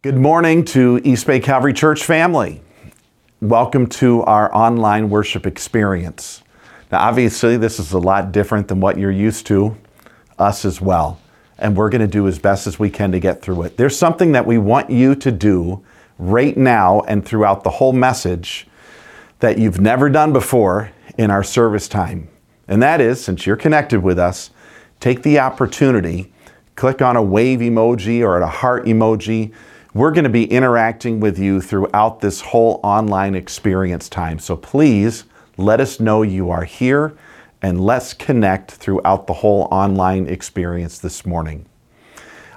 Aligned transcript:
Good 0.00 0.16
morning 0.16 0.64
to 0.66 1.00
East 1.02 1.26
Bay 1.26 1.40
Calvary 1.40 1.72
Church 1.72 2.04
family. 2.04 2.62
Welcome 3.40 3.88
to 3.88 4.22
our 4.22 4.54
online 4.54 5.10
worship 5.10 5.44
experience. 5.44 6.44
Now, 6.92 7.00
obviously, 7.00 7.56
this 7.56 7.80
is 7.80 7.90
a 7.90 7.98
lot 7.98 8.30
different 8.30 8.68
than 8.68 8.78
what 8.78 8.96
you're 8.96 9.10
used 9.10 9.44
to, 9.48 9.76
us 10.38 10.64
as 10.64 10.80
well. 10.80 11.20
And 11.58 11.76
we're 11.76 11.88
going 11.88 12.02
to 12.02 12.06
do 12.06 12.28
as 12.28 12.38
best 12.38 12.68
as 12.68 12.78
we 12.78 12.90
can 12.90 13.10
to 13.10 13.18
get 13.18 13.42
through 13.42 13.62
it. 13.62 13.76
There's 13.76 13.98
something 13.98 14.30
that 14.30 14.46
we 14.46 14.56
want 14.56 14.88
you 14.88 15.16
to 15.16 15.32
do 15.32 15.84
right 16.16 16.56
now 16.56 17.00
and 17.08 17.26
throughout 17.26 17.64
the 17.64 17.70
whole 17.70 17.92
message 17.92 18.68
that 19.40 19.58
you've 19.58 19.80
never 19.80 20.08
done 20.08 20.32
before 20.32 20.92
in 21.18 21.32
our 21.32 21.42
service 21.42 21.88
time. 21.88 22.28
And 22.68 22.80
that 22.84 23.00
is, 23.00 23.20
since 23.20 23.46
you're 23.46 23.56
connected 23.56 24.04
with 24.04 24.20
us, 24.20 24.50
take 25.00 25.24
the 25.24 25.40
opportunity, 25.40 26.32
click 26.76 27.02
on 27.02 27.16
a 27.16 27.22
wave 27.22 27.58
emoji 27.58 28.22
or 28.22 28.38
a 28.38 28.46
heart 28.46 28.84
emoji 28.84 29.52
we're 29.98 30.12
going 30.12 30.22
to 30.22 30.30
be 30.30 30.44
interacting 30.44 31.18
with 31.18 31.40
you 31.40 31.60
throughout 31.60 32.20
this 32.20 32.40
whole 32.40 32.78
online 32.84 33.34
experience 33.34 34.08
time. 34.08 34.38
So 34.38 34.56
please 34.56 35.24
let 35.56 35.80
us 35.80 35.98
know 35.98 36.22
you 36.22 36.50
are 36.50 36.62
here 36.62 37.18
and 37.62 37.84
let's 37.84 38.14
connect 38.14 38.70
throughout 38.70 39.26
the 39.26 39.32
whole 39.32 39.66
online 39.72 40.28
experience 40.28 41.00
this 41.00 41.26
morning. 41.26 41.66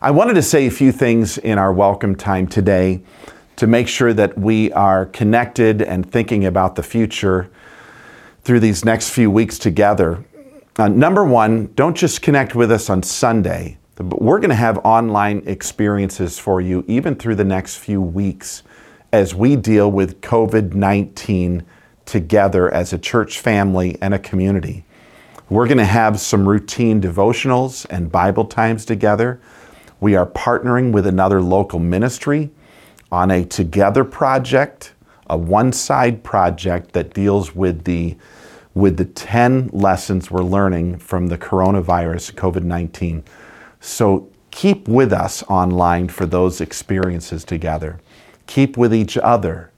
I 0.04 0.12
wanted 0.12 0.36
to 0.36 0.44
say 0.44 0.68
a 0.68 0.72
few 0.72 0.92
things 0.92 1.40
in 1.40 1.58
our 1.58 1.74
welcome 1.74 2.16
time 2.16 2.46
today 2.46 3.02
to 3.56 3.66
make 3.66 3.88
sure 3.88 4.14
that 4.14 4.38
we 4.38 4.72
are 4.74 5.08
connected 5.08 5.82
and 5.82 6.10
thinking 6.12 6.46
about 6.46 6.76
the 6.76 6.84
future 6.84 7.50
through 8.44 8.60
these 8.60 8.86
next 8.86 9.10
few 9.10 9.32
weeks 9.32 9.58
together. 9.58 10.24
Uh, 10.78 10.90
number 10.90 11.26
one, 11.26 11.74
don't 11.74 11.98
just 11.98 12.22
connect 12.22 12.54
with 12.54 12.72
us 12.72 12.88
on 12.88 13.02
Sunday 13.02 13.80
we're 14.02 14.40
going 14.40 14.50
to 14.50 14.56
have 14.56 14.78
online 14.80 15.44
experiences 15.46 16.40
for 16.40 16.62
you 16.62 16.84
even 16.88 17.16
through 17.16 17.36
the 17.36 17.46
next 17.46 17.78
few 17.78 18.02
weeks 18.02 18.64
as 19.12 19.36
we 19.36 19.56
deal 19.56 19.92
with 19.92 20.22
COVID 20.22 20.74
19 20.74 21.64
together 22.06 22.74
as 22.74 22.94
a 22.94 22.98
church 22.98 23.40
family 23.40 23.98
and 24.02 24.14
a 24.14 24.20
community. 24.20 24.86
We're 25.50 25.68
going 25.68 25.78
to 25.80 25.86
have 25.86 26.20
some 26.20 26.48
routine 26.48 27.02
devotionals 27.02 27.86
and 27.90 28.12
Bible 28.12 28.46
times 28.46 28.86
together. 28.86 29.42
We 30.00 30.16
are 30.16 30.26
partnering 30.26 30.94
with 30.94 31.06
another 31.06 31.42
local 31.42 31.80
ministry 31.80 32.52
on 33.12 33.30
a 33.32 33.44
together 33.44 34.06
project, 34.06 34.94
a 35.30 35.38
one 35.38 35.74
side 35.74 36.24
project 36.24 36.94
that 36.94 37.14
deals 37.14 37.54
with 37.54 37.84
the 37.84 38.18
with 38.74 38.96
the 38.96 39.06
10 39.06 39.70
lessons 39.74 40.32
we're 40.32 40.44
learning 40.44 40.98
from 40.98 41.28
the 41.28 41.38
coronavirus, 41.38 42.34
COVID 42.36 42.64
19. 42.64 43.24
So 43.82 44.30
keep 44.52 44.88
with 44.88 45.12
us 45.12 45.44
online 45.44 46.08
for 46.08 46.26
those 46.26 46.62
experiences 46.62 47.44
together. 47.44 48.00
Keep 48.48 48.78
with 48.78 48.94
each 48.94 49.18
other. 49.18 49.72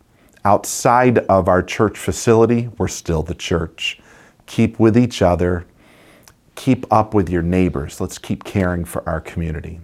Outside 0.46 1.20
of 1.20 1.48
our 1.48 1.64
church 1.64 1.98
facility, 1.98 2.70
we're 2.78 2.90
still 2.90 3.24
the 3.24 3.34
church. 3.34 4.00
Keep 4.46 4.78
with 4.78 4.98
each 4.98 5.22
other. 5.22 5.66
Keep 6.56 6.92
up 6.92 7.14
with 7.14 7.30
your 7.30 7.42
neighbors. 7.42 8.02
Let's 8.02 8.18
keep 8.18 8.44
caring 8.44 8.84
for 8.84 9.08
our 9.08 9.22
community. 9.22 9.80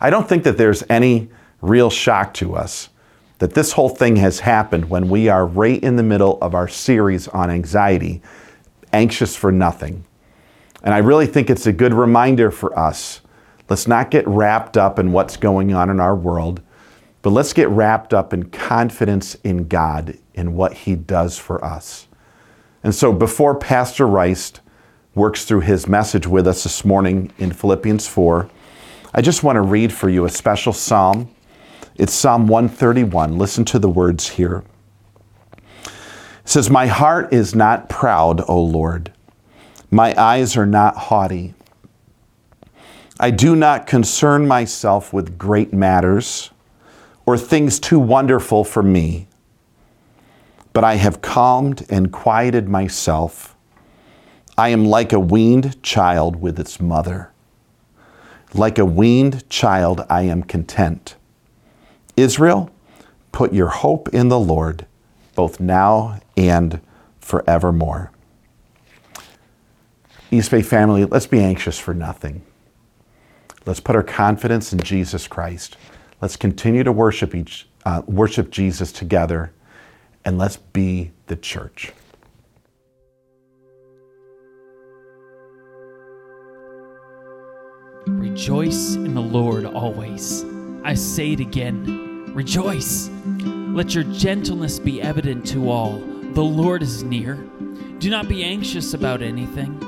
I 0.00 0.10
don't 0.10 0.28
think 0.28 0.42
that 0.42 0.58
there's 0.58 0.82
any 0.90 1.28
real 1.60 1.90
shock 1.90 2.34
to 2.34 2.56
us 2.56 2.88
that 3.38 3.54
this 3.54 3.72
whole 3.72 3.88
thing 3.88 4.16
has 4.16 4.40
happened 4.40 4.90
when 4.90 5.08
we 5.08 5.28
are 5.28 5.46
right 5.46 5.80
in 5.82 5.94
the 5.94 6.02
middle 6.02 6.38
of 6.42 6.54
our 6.54 6.66
series 6.66 7.28
on 7.28 7.50
anxiety, 7.50 8.20
anxious 8.92 9.36
for 9.36 9.52
nothing. 9.52 10.04
And 10.82 10.94
I 10.94 10.98
really 10.98 11.26
think 11.26 11.50
it's 11.50 11.66
a 11.66 11.72
good 11.72 11.92
reminder 11.92 12.50
for 12.50 12.76
us. 12.78 13.20
Let's 13.68 13.88
not 13.88 14.10
get 14.10 14.26
wrapped 14.26 14.76
up 14.76 14.98
in 14.98 15.12
what's 15.12 15.36
going 15.36 15.74
on 15.74 15.90
in 15.90 16.00
our 16.00 16.14
world, 16.14 16.62
but 17.20 17.30
let's 17.30 17.52
get 17.52 17.68
wrapped 17.68 18.14
up 18.14 18.32
in 18.32 18.50
confidence 18.50 19.34
in 19.36 19.68
God, 19.68 20.16
in 20.34 20.54
what 20.54 20.72
He 20.72 20.94
does 20.94 21.36
for 21.36 21.62
us. 21.64 22.06
And 22.82 22.94
so 22.94 23.12
before 23.12 23.56
Pastor 23.56 24.06
Rice 24.06 24.52
works 25.14 25.44
through 25.44 25.60
his 25.60 25.88
message 25.88 26.28
with 26.28 26.46
us 26.46 26.62
this 26.62 26.84
morning 26.84 27.32
in 27.38 27.52
Philippians 27.52 28.06
4, 28.06 28.48
I 29.12 29.20
just 29.20 29.42
want 29.42 29.56
to 29.56 29.62
read 29.62 29.92
for 29.92 30.08
you 30.08 30.24
a 30.24 30.30
special 30.30 30.72
psalm. 30.72 31.28
It's 31.96 32.12
Psalm 32.12 32.46
131. 32.46 33.36
Listen 33.36 33.64
to 33.66 33.80
the 33.80 33.88
words 33.88 34.28
here. 34.28 34.62
It 35.56 35.92
says, 36.44 36.70
My 36.70 36.86
heart 36.86 37.32
is 37.32 37.54
not 37.54 37.88
proud, 37.88 38.42
O 38.48 38.62
Lord 38.62 39.12
my 39.90 40.14
eyes 40.20 40.56
are 40.56 40.66
not 40.66 40.96
haughty. 40.96 41.54
I 43.18 43.30
do 43.30 43.56
not 43.56 43.86
concern 43.86 44.46
myself 44.46 45.12
with 45.12 45.38
great 45.38 45.72
matters 45.72 46.50
or 47.26 47.36
things 47.36 47.80
too 47.80 47.98
wonderful 47.98 48.64
for 48.64 48.82
me, 48.82 49.26
but 50.72 50.84
I 50.84 50.94
have 50.94 51.22
calmed 51.22 51.86
and 51.90 52.12
quieted 52.12 52.68
myself. 52.68 53.56
I 54.56 54.68
am 54.68 54.84
like 54.84 55.12
a 55.12 55.20
weaned 55.20 55.82
child 55.82 56.36
with 56.36 56.60
its 56.60 56.80
mother. 56.80 57.32
Like 58.54 58.78
a 58.78 58.84
weaned 58.84 59.48
child, 59.50 60.04
I 60.08 60.22
am 60.22 60.42
content. 60.42 61.16
Israel, 62.16 62.70
put 63.32 63.52
your 63.52 63.68
hope 63.68 64.08
in 64.08 64.28
the 64.28 64.38
Lord, 64.38 64.86
both 65.34 65.60
now 65.60 66.20
and 66.36 66.80
forevermore. 67.20 68.10
East 70.30 70.50
Bay 70.50 70.60
family, 70.60 71.04
let's 71.06 71.26
be 71.26 71.40
anxious 71.40 71.78
for 71.78 71.94
nothing. 71.94 72.42
Let's 73.64 73.80
put 73.80 73.96
our 73.96 74.02
confidence 74.02 74.72
in 74.72 74.80
Jesus 74.80 75.26
Christ. 75.26 75.76
Let's 76.20 76.36
continue 76.36 76.84
to 76.84 76.92
worship 76.92 77.34
each, 77.34 77.66
uh, 77.86 78.02
worship 78.06 78.50
Jesus 78.50 78.92
together, 78.92 79.52
and 80.24 80.36
let's 80.36 80.56
be 80.56 81.12
the 81.28 81.36
church. 81.36 81.92
Rejoice 88.06 88.94
in 88.94 89.14
the 89.14 89.20
Lord 89.20 89.64
always. 89.64 90.44
I 90.84 90.94
say 90.94 91.32
it 91.32 91.40
again 91.40 92.08
rejoice. 92.34 93.10
Let 93.26 93.94
your 93.94 94.04
gentleness 94.04 94.78
be 94.78 95.02
evident 95.02 95.46
to 95.48 95.70
all. 95.70 95.98
The 96.34 96.44
Lord 96.44 96.82
is 96.82 97.02
near. 97.02 97.34
Do 97.98 98.10
not 98.10 98.28
be 98.28 98.44
anxious 98.44 98.94
about 98.94 99.22
anything 99.22 99.87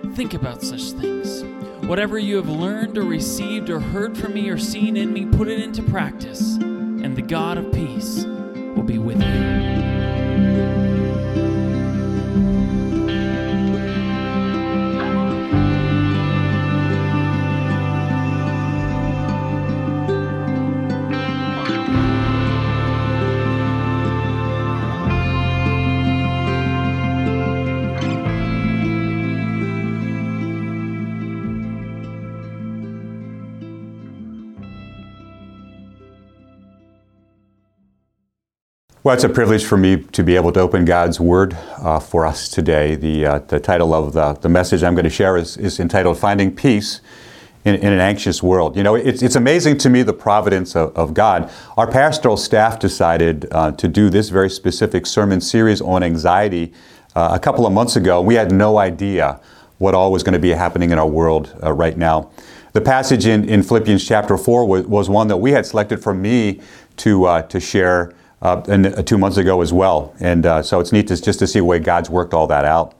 think 0.15 0.33
about 0.33 0.61
such 0.61 0.91
things. 0.91 1.43
Whatever 1.87 2.19
you 2.19 2.35
have 2.35 2.49
learned 2.49 2.97
or 2.97 3.03
received 3.03 3.69
or 3.69 3.79
heard 3.79 4.17
from 4.17 4.33
me 4.33 4.49
or 4.49 4.57
seen 4.57 4.97
in 4.97 5.13
me, 5.13 5.25
put 5.25 5.47
it 5.47 5.59
into 5.59 5.81
practice, 5.83 6.55
and 6.57 7.15
the 7.15 7.21
God 7.21 7.57
of 7.57 7.71
peace 7.71 8.25
will 8.25 8.83
be 8.83 8.97
with 8.97 9.21
you. 9.21 9.60
Well, 39.11 39.17
it's 39.17 39.25
a 39.25 39.27
privilege 39.27 39.65
for 39.65 39.75
me 39.75 39.97
to 39.97 40.23
be 40.23 40.37
able 40.37 40.53
to 40.53 40.61
open 40.61 40.85
God's 40.85 41.19
Word 41.19 41.53
uh, 41.79 41.99
for 41.99 42.25
us 42.25 42.47
today. 42.47 42.95
The, 42.95 43.25
uh, 43.25 43.39
the 43.39 43.59
title 43.59 43.93
of 43.93 44.13
the, 44.13 44.35
the 44.35 44.47
message 44.47 44.83
I'm 44.83 44.93
going 44.93 45.03
to 45.03 45.09
share 45.09 45.35
is, 45.35 45.57
is 45.57 45.81
entitled 45.81 46.17
Finding 46.17 46.55
Peace 46.55 47.01
in, 47.65 47.75
in, 47.75 47.91
an 47.91 47.99
Anxious 47.99 48.41
World. 48.41 48.77
You 48.77 48.83
know, 48.83 48.95
it's, 48.95 49.21
it's 49.21 49.35
amazing 49.35 49.79
to 49.79 49.89
me 49.89 50.01
the 50.03 50.13
providence 50.13 50.77
of, 50.77 50.95
of 50.95 51.13
God. 51.13 51.51
Our 51.75 51.91
pastoral 51.91 52.37
staff 52.37 52.79
decided 52.79 53.49
uh, 53.51 53.73
to 53.73 53.89
do 53.89 54.09
this 54.09 54.29
very 54.29 54.49
specific 54.49 55.05
sermon 55.05 55.41
series 55.41 55.81
on 55.81 56.03
anxiety 56.03 56.71
uh, 57.13 57.31
a 57.33 57.39
couple 57.39 57.67
of 57.67 57.73
months 57.73 57.97
ago. 57.97 58.21
We 58.21 58.35
had 58.35 58.53
no 58.53 58.77
idea 58.77 59.41
what 59.79 59.93
all 59.93 60.13
was 60.13 60.23
going 60.23 60.35
to 60.35 60.39
be 60.39 60.51
happening 60.51 60.91
in 60.91 60.97
our 60.97 61.05
world 61.05 61.53
uh, 61.61 61.73
right 61.73 61.97
now. 61.97 62.31
the 62.71 62.79
passage 62.79 63.25
in, 63.25 63.43
in 63.49 63.61
Philippians 63.61 64.07
chapter 64.07 64.37
4 64.37 64.65
was, 64.65 64.87
was 64.87 65.09
one 65.09 65.27
that 65.27 65.35
we 65.35 65.51
had 65.51 65.65
selected 65.65 66.01
for 66.01 66.13
me 66.13 66.61
to, 66.95 67.25
uh, 67.25 67.41
to 67.41 67.59
share 67.59 68.13
uh, 68.41 68.63
in, 68.67 68.85
uh, 68.85 69.01
two 69.03 69.17
months 69.17 69.37
ago 69.37 69.61
as 69.61 69.71
well. 69.71 70.13
And 70.19 70.45
uh, 70.45 70.63
so 70.63 70.79
it's 70.79 70.91
neat 70.91 71.07
to, 71.07 71.21
just 71.21 71.39
to 71.39 71.47
see 71.47 71.59
the 71.59 71.65
way 71.65 71.79
God's 71.79 72.09
worked 72.09 72.33
all 72.33 72.47
that 72.47 72.65
out. 72.65 72.95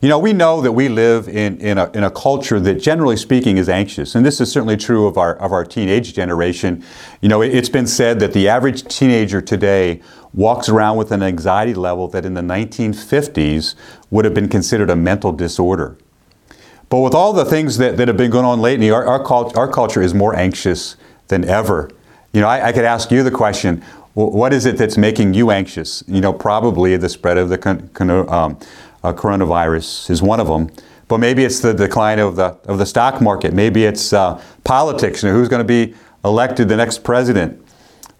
You 0.00 0.08
know, 0.08 0.18
we 0.18 0.32
know 0.32 0.60
that 0.62 0.72
we 0.72 0.88
live 0.88 1.28
in, 1.28 1.60
in, 1.60 1.78
a, 1.78 1.88
in 1.92 2.02
a 2.02 2.10
culture 2.10 2.58
that, 2.58 2.82
generally 2.82 3.16
speaking, 3.16 3.56
is 3.56 3.68
anxious. 3.68 4.16
And 4.16 4.26
this 4.26 4.40
is 4.40 4.50
certainly 4.50 4.76
true 4.76 5.06
of 5.06 5.16
our, 5.16 5.36
of 5.36 5.52
our 5.52 5.64
teenage 5.64 6.12
generation. 6.12 6.84
You 7.20 7.28
know, 7.28 7.40
it, 7.40 7.54
it's 7.54 7.68
been 7.68 7.86
said 7.86 8.18
that 8.18 8.32
the 8.32 8.48
average 8.48 8.82
teenager 8.82 9.40
today 9.40 10.02
walks 10.34 10.68
around 10.68 10.96
with 10.96 11.12
an 11.12 11.22
anxiety 11.22 11.74
level 11.74 12.08
that 12.08 12.24
in 12.24 12.34
the 12.34 12.40
1950s 12.40 13.76
would 14.10 14.24
have 14.24 14.34
been 14.34 14.48
considered 14.48 14.90
a 14.90 14.96
mental 14.96 15.30
disorder. 15.30 15.96
But 16.88 16.98
with 16.98 17.14
all 17.14 17.32
the 17.32 17.44
things 17.44 17.78
that, 17.78 17.96
that 17.96 18.08
have 18.08 18.16
been 18.16 18.32
going 18.32 18.44
on 18.44 18.60
lately, 18.60 18.90
our, 18.90 19.06
our, 19.06 19.24
cult, 19.24 19.56
our 19.56 19.70
culture 19.70 20.02
is 20.02 20.14
more 20.14 20.34
anxious 20.34 20.96
than 21.28 21.44
ever. 21.44 21.90
You 22.32 22.40
know, 22.40 22.48
I, 22.48 22.68
I 22.68 22.72
could 22.72 22.84
ask 22.84 23.12
you 23.12 23.22
the 23.22 23.30
question 23.30 23.84
what 24.14 24.52
is 24.52 24.66
it 24.66 24.76
that's 24.76 24.98
making 24.98 25.34
you 25.34 25.50
anxious? 25.50 26.04
You 26.06 26.20
know, 26.20 26.32
probably 26.32 26.96
the 26.96 27.08
spread 27.08 27.38
of 27.38 27.48
the 27.48 27.58
con, 27.58 27.88
con, 27.94 28.10
um, 28.10 28.58
uh, 29.02 29.12
coronavirus 29.12 30.10
is 30.10 30.22
one 30.22 30.40
of 30.40 30.46
them. 30.46 30.70
But 31.08 31.18
maybe 31.18 31.44
it's 31.44 31.60
the 31.60 31.74
decline 31.74 32.18
of 32.18 32.36
the, 32.36 32.56
of 32.64 32.78
the 32.78 32.86
stock 32.86 33.20
market. 33.20 33.52
Maybe 33.52 33.84
it's 33.84 34.12
uh, 34.12 34.42
politics. 34.64 35.22
You 35.22 35.30
know, 35.30 35.34
who's 35.34 35.48
going 35.48 35.60
to 35.60 35.64
be 35.64 35.94
elected 36.24 36.68
the 36.68 36.76
next 36.76 37.04
president? 37.04 37.62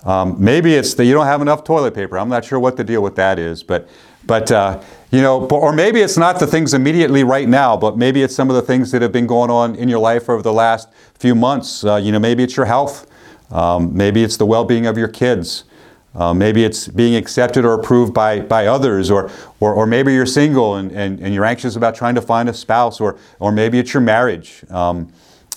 Um, 0.04 0.36
maybe 0.42 0.74
it's 0.74 0.94
that 0.94 1.04
you 1.04 1.12
don't 1.12 1.26
have 1.26 1.40
enough 1.40 1.64
toilet 1.64 1.94
paper. 1.94 2.18
I'm 2.18 2.28
not 2.28 2.44
sure 2.44 2.58
what 2.58 2.76
the 2.76 2.84
deal 2.84 3.02
with 3.02 3.14
that 3.16 3.38
is. 3.38 3.62
But, 3.62 3.88
but 4.26 4.50
uh, 4.50 4.82
you 5.10 5.22
know, 5.22 5.46
or 5.46 5.72
maybe 5.72 6.00
it's 6.00 6.16
not 6.16 6.40
the 6.40 6.46
things 6.46 6.74
immediately 6.74 7.22
right 7.22 7.48
now, 7.48 7.76
but 7.76 7.96
maybe 7.96 8.22
it's 8.22 8.34
some 8.34 8.50
of 8.50 8.56
the 8.56 8.62
things 8.62 8.90
that 8.90 9.00
have 9.00 9.12
been 9.12 9.26
going 9.26 9.50
on 9.50 9.74
in 9.76 9.88
your 9.88 10.00
life 10.00 10.28
over 10.28 10.42
the 10.42 10.52
last 10.52 10.88
few 11.14 11.34
months. 11.34 11.84
Uh, 11.84 11.96
you 11.96 12.12
know, 12.12 12.18
maybe 12.18 12.42
it's 12.42 12.56
your 12.56 12.66
health. 12.66 13.06
Um, 13.50 13.96
maybe 13.96 14.24
it's 14.24 14.36
the 14.38 14.46
well-being 14.46 14.86
of 14.86 14.98
your 14.98 15.08
kids. 15.08 15.64
Uh, 16.14 16.34
maybe 16.34 16.62
it's 16.62 16.88
being 16.88 17.16
accepted 17.16 17.64
or 17.64 17.72
approved 17.72 18.12
by, 18.12 18.40
by 18.40 18.66
others, 18.66 19.10
or, 19.10 19.30
or, 19.60 19.72
or 19.72 19.86
maybe 19.86 20.12
you're 20.12 20.26
single 20.26 20.76
and, 20.76 20.92
and, 20.92 21.18
and 21.20 21.32
you're 21.32 21.44
anxious 21.44 21.74
about 21.74 21.94
trying 21.94 22.14
to 22.14 22.20
find 22.20 22.48
a 22.48 22.52
spouse, 22.54 23.00
or, 23.00 23.18
or 23.38 23.50
maybe 23.50 23.78
it's 23.78 23.94
your 23.94 24.02
marriage. 24.02 24.62
Um, 24.70 25.10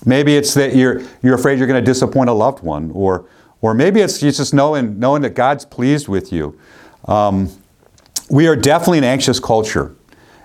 maybe 0.06 0.34
it's 0.36 0.54
that 0.54 0.74
you're, 0.74 1.02
you're 1.22 1.34
afraid 1.34 1.58
you're 1.58 1.68
going 1.68 1.84
to 1.84 1.84
disappoint 1.84 2.30
a 2.30 2.32
loved 2.32 2.62
one, 2.64 2.90
or, 2.92 3.26
or 3.60 3.74
maybe 3.74 4.00
it's 4.00 4.18
just 4.18 4.54
knowing, 4.54 4.98
knowing 4.98 5.22
that 5.22 5.34
God's 5.34 5.66
pleased 5.66 6.08
with 6.08 6.32
you. 6.32 6.58
Um, 7.06 7.50
we 8.30 8.48
are 8.48 8.56
definitely 8.56 8.98
an 8.98 9.04
anxious 9.04 9.38
culture. 9.38 9.94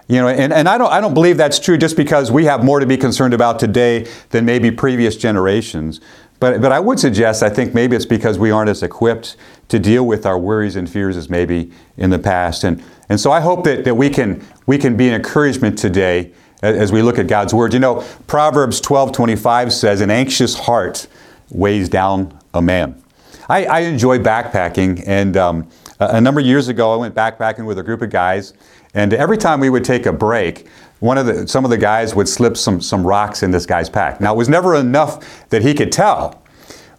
You 0.07 0.17
know, 0.17 0.27
and, 0.27 0.51
and 0.51 0.67
I, 0.67 0.77
don't, 0.77 0.91
I 0.91 0.99
don't 0.99 1.13
believe 1.13 1.37
that's 1.37 1.57
true 1.57 1.77
just 1.77 1.95
because 1.95 2.31
we 2.31 2.43
have 2.43 2.65
more 2.65 2.81
to 2.81 2.85
be 2.85 2.97
concerned 2.97 3.33
about 3.33 3.59
today 3.59 4.07
than 4.31 4.43
maybe 4.43 4.69
previous 4.69 5.15
generations. 5.15 6.01
But, 6.41 6.59
but 6.59 6.71
I 6.71 6.79
would 6.79 6.99
suggest, 6.99 7.43
I 7.43 7.49
think 7.51 7.75
maybe 7.75 7.95
it's 7.95 8.07
because 8.07 8.39
we 8.39 8.49
aren't 8.49 8.71
as 8.71 8.81
equipped 8.81 9.37
to 9.67 9.77
deal 9.77 10.07
with 10.07 10.25
our 10.25 10.39
worries 10.39 10.75
and 10.75 10.89
fears 10.89 11.15
as 11.15 11.29
maybe 11.29 11.71
in 11.97 12.09
the 12.09 12.17
past. 12.17 12.63
And, 12.63 12.83
and 13.09 13.19
so 13.19 13.31
I 13.31 13.41
hope 13.41 13.63
that, 13.65 13.83
that 13.83 13.93
we, 13.93 14.09
can, 14.09 14.43
we 14.65 14.79
can 14.79 14.97
be 14.97 15.07
an 15.07 15.13
encouragement 15.13 15.77
today 15.77 16.33
as 16.63 16.91
we 16.91 17.03
look 17.03 17.19
at 17.19 17.27
God's 17.27 17.53
Word. 17.53 17.73
You 17.73 17.79
know, 17.79 18.03
Proverbs 18.25 18.81
12 18.81 19.11
25 19.11 19.71
says, 19.71 20.01
An 20.01 20.09
anxious 20.09 20.55
heart 20.55 21.05
weighs 21.51 21.89
down 21.89 22.35
a 22.55 22.61
man. 22.61 22.99
I, 23.47 23.65
I 23.65 23.79
enjoy 23.81 24.17
backpacking, 24.17 25.03
and 25.05 25.37
um, 25.37 25.69
a, 25.99 26.15
a 26.15 26.21
number 26.21 26.39
of 26.39 26.47
years 26.47 26.69
ago, 26.69 26.91
I 26.91 26.95
went 26.95 27.13
backpacking 27.13 27.65
with 27.65 27.77
a 27.77 27.83
group 27.83 28.01
of 28.01 28.09
guys, 28.09 28.53
and 28.95 29.13
every 29.13 29.37
time 29.37 29.59
we 29.59 29.69
would 29.69 29.85
take 29.85 30.07
a 30.07 30.13
break, 30.13 30.67
one 31.01 31.17
of 31.17 31.25
the, 31.25 31.47
some 31.47 31.65
of 31.65 31.71
the 31.71 31.77
guys 31.77 32.13
would 32.15 32.29
slip 32.29 32.55
some, 32.55 32.79
some 32.79 33.05
rocks 33.05 33.41
in 33.43 33.49
this 33.49 33.65
guy's 33.65 33.89
pack. 33.89 34.21
Now, 34.21 34.33
it 34.33 34.37
was 34.37 34.47
never 34.47 34.75
enough 34.75 35.49
that 35.49 35.63
he 35.63 35.73
could 35.73 35.91
tell, 35.91 36.41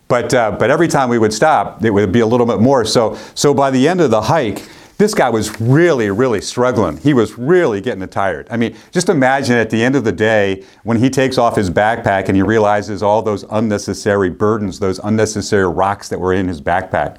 but, 0.08 0.34
uh, 0.34 0.50
but 0.58 0.70
every 0.70 0.88
time 0.88 1.08
we 1.08 1.18
would 1.18 1.32
stop, 1.32 1.84
it 1.84 1.90
would 1.90 2.12
be 2.12 2.20
a 2.20 2.26
little 2.26 2.44
bit 2.44 2.60
more. 2.60 2.84
So, 2.84 3.16
so 3.34 3.54
by 3.54 3.70
the 3.70 3.86
end 3.88 4.00
of 4.00 4.10
the 4.10 4.22
hike, 4.22 4.68
this 4.98 5.14
guy 5.14 5.30
was 5.30 5.60
really, 5.60 6.10
really 6.10 6.40
struggling. 6.40 6.96
He 6.96 7.14
was 7.14 7.38
really 7.38 7.80
getting 7.80 8.06
tired. 8.08 8.48
I 8.50 8.56
mean, 8.56 8.76
just 8.90 9.08
imagine 9.08 9.56
at 9.56 9.70
the 9.70 9.82
end 9.82 9.94
of 9.94 10.02
the 10.02 10.12
day 10.12 10.64
when 10.82 10.98
he 10.98 11.08
takes 11.08 11.38
off 11.38 11.56
his 11.56 11.70
backpack 11.70 12.26
and 12.26 12.36
he 12.36 12.42
realizes 12.42 13.04
all 13.04 13.22
those 13.22 13.44
unnecessary 13.50 14.30
burdens, 14.30 14.80
those 14.80 14.98
unnecessary 14.98 15.68
rocks 15.68 16.08
that 16.08 16.18
were 16.18 16.34
in 16.34 16.48
his 16.48 16.60
backpack. 16.60 17.18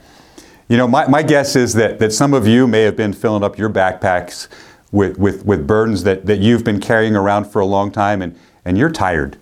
You 0.68 0.78
know, 0.78 0.88
my, 0.88 1.08
my 1.08 1.24
guess 1.24 1.56
is 1.56 1.74
that, 1.74 2.00
that 2.00 2.12
some 2.12 2.34
of 2.34 2.46
you 2.46 2.68
may 2.68 2.82
have 2.84 2.98
been 2.98 3.14
filling 3.14 3.44
up 3.44 3.58
your 3.58 3.70
backpacks 3.70 4.50
with, 4.94 5.18
with, 5.18 5.44
with 5.44 5.68
burdens 5.68 6.04
that, 6.04 6.26
that 6.28 6.40
you've 6.40 6.64
been 6.64 6.80
carrying 6.80 7.16
around 7.16 7.46
for 7.46 7.60
a 7.60 7.66
long 7.66 7.92
time 7.92 8.22
and, 8.22 8.40
and 8.64 8.78
you're 8.78 8.92
tired. 8.92 9.38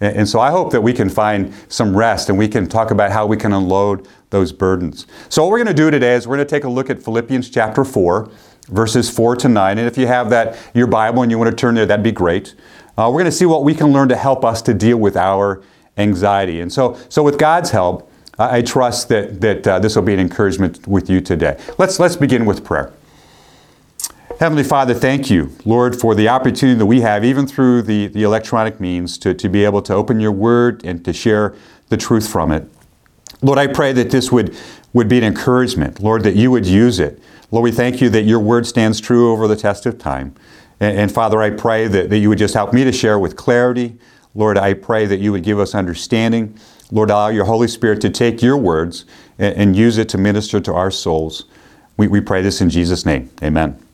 And, 0.00 0.16
and 0.16 0.28
so 0.28 0.40
I 0.40 0.50
hope 0.50 0.72
that 0.72 0.82
we 0.82 0.92
can 0.92 1.08
find 1.08 1.54
some 1.68 1.96
rest 1.96 2.28
and 2.28 2.36
we 2.36 2.48
can 2.48 2.68
talk 2.68 2.90
about 2.90 3.12
how 3.12 3.24
we 3.24 3.36
can 3.36 3.52
unload 3.52 4.06
those 4.30 4.52
burdens. 4.52 5.06
So 5.28 5.44
what 5.44 5.52
we're 5.52 5.64
going 5.64 5.74
to 5.74 5.82
do 5.82 5.90
today 5.90 6.14
is 6.14 6.26
we're 6.26 6.36
going 6.36 6.46
to 6.46 6.54
take 6.54 6.64
a 6.64 6.68
look 6.68 6.90
at 6.90 7.00
Philippians 7.02 7.48
chapter 7.48 7.84
4, 7.84 8.28
verses 8.68 9.08
4 9.08 9.36
to 9.36 9.48
9. 9.48 9.78
And 9.78 9.86
if 9.86 9.96
you 9.96 10.08
have 10.08 10.28
that, 10.30 10.58
your 10.74 10.88
Bible, 10.88 11.22
and 11.22 11.30
you 11.30 11.38
want 11.38 11.50
to 11.52 11.56
turn 11.56 11.76
there, 11.76 11.86
that'd 11.86 12.02
be 12.02 12.12
great. 12.12 12.56
Uh, 12.98 13.08
we're 13.08 13.20
going 13.20 13.26
to 13.26 13.32
see 13.32 13.46
what 13.46 13.62
we 13.62 13.74
can 13.74 13.92
learn 13.92 14.08
to 14.08 14.16
help 14.16 14.44
us 14.44 14.60
to 14.62 14.74
deal 14.74 14.96
with 14.96 15.16
our 15.16 15.62
anxiety. 15.96 16.60
And 16.60 16.72
so, 16.72 16.98
so 17.08 17.22
with 17.22 17.38
God's 17.38 17.70
help, 17.70 18.10
I, 18.38 18.60
trust 18.60 19.08
that, 19.08 19.40
that 19.40 19.66
uh, 19.66 19.78
this 19.78 19.94
will 19.96 20.02
be 20.02 20.12
an 20.12 20.20
encouragement 20.20 20.86
with 20.86 21.08
you 21.08 21.22
today. 21.22 21.58
Let's, 21.78 21.98
let's 21.98 22.16
begin 22.16 22.44
with 22.44 22.64
prayer. 22.64 22.92
Heavenly 24.38 24.64
Father, 24.64 24.92
thank 24.92 25.30
you, 25.30 25.56
Lord, 25.64 25.98
for 25.98 26.14
the 26.14 26.28
opportunity 26.28 26.78
that 26.78 26.84
we 26.84 27.00
have, 27.00 27.24
even 27.24 27.46
through 27.46 27.80
the, 27.82 28.08
the 28.08 28.22
electronic 28.22 28.78
means, 28.78 29.16
to, 29.18 29.32
to 29.32 29.48
be 29.48 29.64
able 29.64 29.80
to 29.80 29.94
open 29.94 30.20
your 30.20 30.32
word 30.32 30.84
and 30.84 31.02
to 31.06 31.14
share 31.14 31.54
the 31.88 31.96
truth 31.96 32.28
from 32.28 32.52
it. 32.52 32.68
Lord, 33.40 33.58
I 33.58 33.66
pray 33.66 33.94
that 33.94 34.10
this 34.10 34.30
would, 34.30 34.54
would 34.92 35.08
be 35.08 35.16
an 35.16 35.24
encouragement, 35.24 36.00
Lord, 36.00 36.22
that 36.24 36.36
you 36.36 36.50
would 36.50 36.66
use 36.66 37.00
it. 37.00 37.18
Lord, 37.50 37.64
we 37.64 37.72
thank 37.72 38.02
you 38.02 38.10
that 38.10 38.24
your 38.24 38.38
word 38.38 38.66
stands 38.66 39.00
true 39.00 39.32
over 39.32 39.48
the 39.48 39.56
test 39.56 39.86
of 39.86 39.98
time. 39.98 40.34
And, 40.80 40.98
and 40.98 41.12
Father, 41.12 41.40
I 41.40 41.48
pray 41.48 41.88
that, 41.88 42.10
that 42.10 42.18
you 42.18 42.28
would 42.28 42.38
just 42.38 42.52
help 42.52 42.74
me 42.74 42.84
to 42.84 42.92
share 42.92 43.18
with 43.18 43.36
clarity. 43.36 43.96
Lord, 44.34 44.58
I 44.58 44.74
pray 44.74 45.06
that 45.06 45.18
you 45.18 45.32
would 45.32 45.44
give 45.44 45.58
us 45.58 45.74
understanding. 45.74 46.58
Lord, 46.92 47.08
allow 47.08 47.28
your 47.28 47.46
Holy 47.46 47.68
Spirit 47.68 48.02
to 48.02 48.10
take 48.10 48.42
your 48.42 48.58
words 48.58 49.06
and, 49.38 49.56
and 49.56 49.76
use 49.76 49.96
it 49.96 50.10
to 50.10 50.18
minister 50.18 50.60
to 50.60 50.74
our 50.74 50.90
souls. 50.90 51.44
We, 51.96 52.06
we 52.08 52.20
pray 52.20 52.42
this 52.42 52.60
in 52.60 52.68
Jesus' 52.68 53.06
name. 53.06 53.30
Amen. 53.42 53.85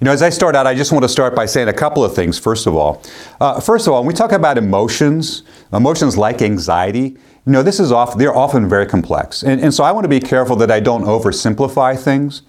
You 0.00 0.04
know, 0.04 0.12
as 0.12 0.22
I 0.22 0.30
start 0.30 0.54
out, 0.54 0.64
I 0.64 0.76
just 0.76 0.92
want 0.92 1.02
to 1.02 1.08
start 1.08 1.34
by 1.34 1.46
saying 1.46 1.66
a 1.66 1.72
couple 1.72 2.04
of 2.04 2.14
things, 2.14 2.38
first 2.38 2.68
of 2.68 2.76
all. 2.76 3.02
Uh, 3.40 3.58
first 3.58 3.88
of 3.88 3.92
all, 3.92 4.02
when 4.02 4.06
we 4.06 4.14
talk 4.14 4.30
about 4.30 4.56
emotions, 4.56 5.42
emotions 5.72 6.16
like 6.16 6.40
anxiety, 6.40 7.16
you 7.46 7.52
know, 7.52 7.64
this 7.64 7.80
is 7.80 7.90
often, 7.90 8.16
they're 8.16 8.36
often 8.36 8.68
very 8.68 8.86
complex. 8.86 9.42
And, 9.42 9.60
and 9.60 9.74
so 9.74 9.82
I 9.82 9.90
want 9.90 10.04
to 10.04 10.08
be 10.08 10.20
careful 10.20 10.54
that 10.56 10.70
I 10.70 10.78
don't 10.78 11.02
oversimplify 11.02 11.98
things. 11.98 12.42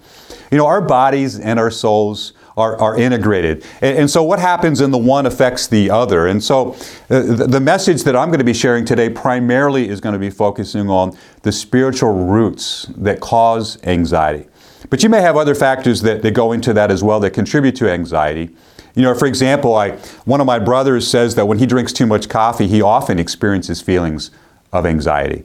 You 0.52 0.58
know, 0.58 0.66
our 0.66 0.80
bodies 0.80 1.40
and 1.40 1.58
our 1.58 1.72
souls 1.72 2.34
are, 2.56 2.80
are 2.80 2.96
integrated. 2.96 3.64
And, 3.80 3.98
and, 3.98 4.10
so 4.10 4.22
what 4.22 4.38
happens 4.38 4.80
in 4.80 4.92
the 4.92 4.98
one 4.98 5.26
affects 5.26 5.66
the 5.66 5.90
other. 5.90 6.28
And 6.28 6.44
so 6.44 6.74
uh, 7.08 7.22
the, 7.22 7.46
the 7.48 7.60
message 7.60 8.04
that 8.04 8.14
I'm 8.14 8.28
going 8.28 8.38
to 8.38 8.44
be 8.44 8.54
sharing 8.54 8.84
today 8.84 9.08
primarily 9.08 9.88
is 9.88 10.00
going 10.00 10.12
to 10.12 10.18
be 10.20 10.30
focusing 10.30 10.88
on 10.88 11.16
the 11.42 11.50
spiritual 11.50 12.12
roots 12.26 12.86
that 12.96 13.18
cause 13.20 13.82
anxiety. 13.84 14.49
But 14.88 15.02
you 15.02 15.08
may 15.08 15.20
have 15.20 15.36
other 15.36 15.54
factors 15.54 16.00
that, 16.02 16.22
that 16.22 16.32
go 16.32 16.52
into 16.52 16.72
that 16.72 16.90
as 16.90 17.02
well 17.02 17.20
that 17.20 17.30
contribute 17.30 17.76
to 17.76 17.90
anxiety. 17.90 18.50
You 18.94 19.02
know, 19.02 19.14
for 19.14 19.26
example, 19.26 19.74
I, 19.74 19.92
one 20.24 20.40
of 20.40 20.46
my 20.46 20.58
brothers 20.58 21.06
says 21.06 21.34
that 21.34 21.46
when 21.46 21.58
he 21.58 21.66
drinks 21.66 21.92
too 21.92 22.06
much 22.06 22.28
coffee, 22.28 22.66
he 22.66 22.82
often 22.82 23.18
experiences 23.18 23.80
feelings 23.80 24.30
of 24.72 24.86
anxiety. 24.86 25.44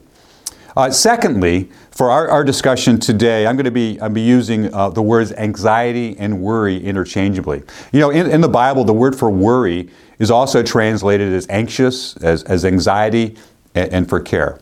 Uh, 0.76 0.90
secondly, 0.90 1.70
for 1.90 2.10
our, 2.10 2.28
our, 2.28 2.44
discussion 2.44 3.00
today, 3.00 3.46
I'm 3.46 3.56
going 3.56 3.64
to 3.64 3.70
be, 3.70 3.98
I'll 4.00 4.10
be 4.10 4.20
using 4.20 4.72
uh, 4.74 4.90
the 4.90 5.00
words 5.00 5.32
anxiety 5.32 6.14
and 6.18 6.42
worry 6.42 6.76
interchangeably. 6.76 7.62
You 7.92 8.00
know, 8.00 8.10
in, 8.10 8.30
in 8.30 8.42
the 8.42 8.48
Bible, 8.48 8.84
the 8.84 8.92
word 8.92 9.16
for 9.16 9.30
worry 9.30 9.88
is 10.18 10.30
also 10.30 10.62
translated 10.62 11.32
as 11.32 11.46
anxious, 11.48 12.16
as, 12.18 12.42
as 12.42 12.66
anxiety, 12.66 13.36
and, 13.74 13.90
and 13.90 14.08
for 14.08 14.20
care. 14.20 14.60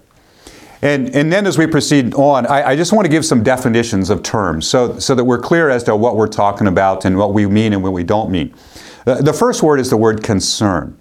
And, 0.85 1.15
and 1.15 1.33
then 1.33 1.47
as 1.47 1.57
we 1.57 1.67
proceed 1.67 2.13
on, 2.13 2.47
I, 2.47 2.71
I, 2.71 2.77
just 2.77 2.93
want 2.93 3.07
to 3.07 3.09
give 3.09 3.25
some 3.25 3.43
definitions 3.43 4.11
of 4.11 4.23
terms 4.23 4.69
so, 4.69 4.99
so 4.99 5.15
that 5.15 5.25
we're 5.25 5.39
clear 5.39 5.71
as 5.71 5.83
to 5.85 5.97
what 5.97 6.15
we're 6.15 6.29
talking 6.29 6.67
about 6.67 7.07
and 7.07 7.17
what 7.17 7.33
we 7.33 7.47
mean 7.47 7.73
and 7.73 7.83
what 7.83 7.95
we 7.95 8.05
don't 8.05 8.31
mean. 8.31 8.55
Uh, 9.07 9.23
the 9.23 9.33
first 9.33 9.63
word 9.63 9.81
is 9.81 9.89
the 9.89 9.97
word 9.97 10.23
concern. 10.23 10.99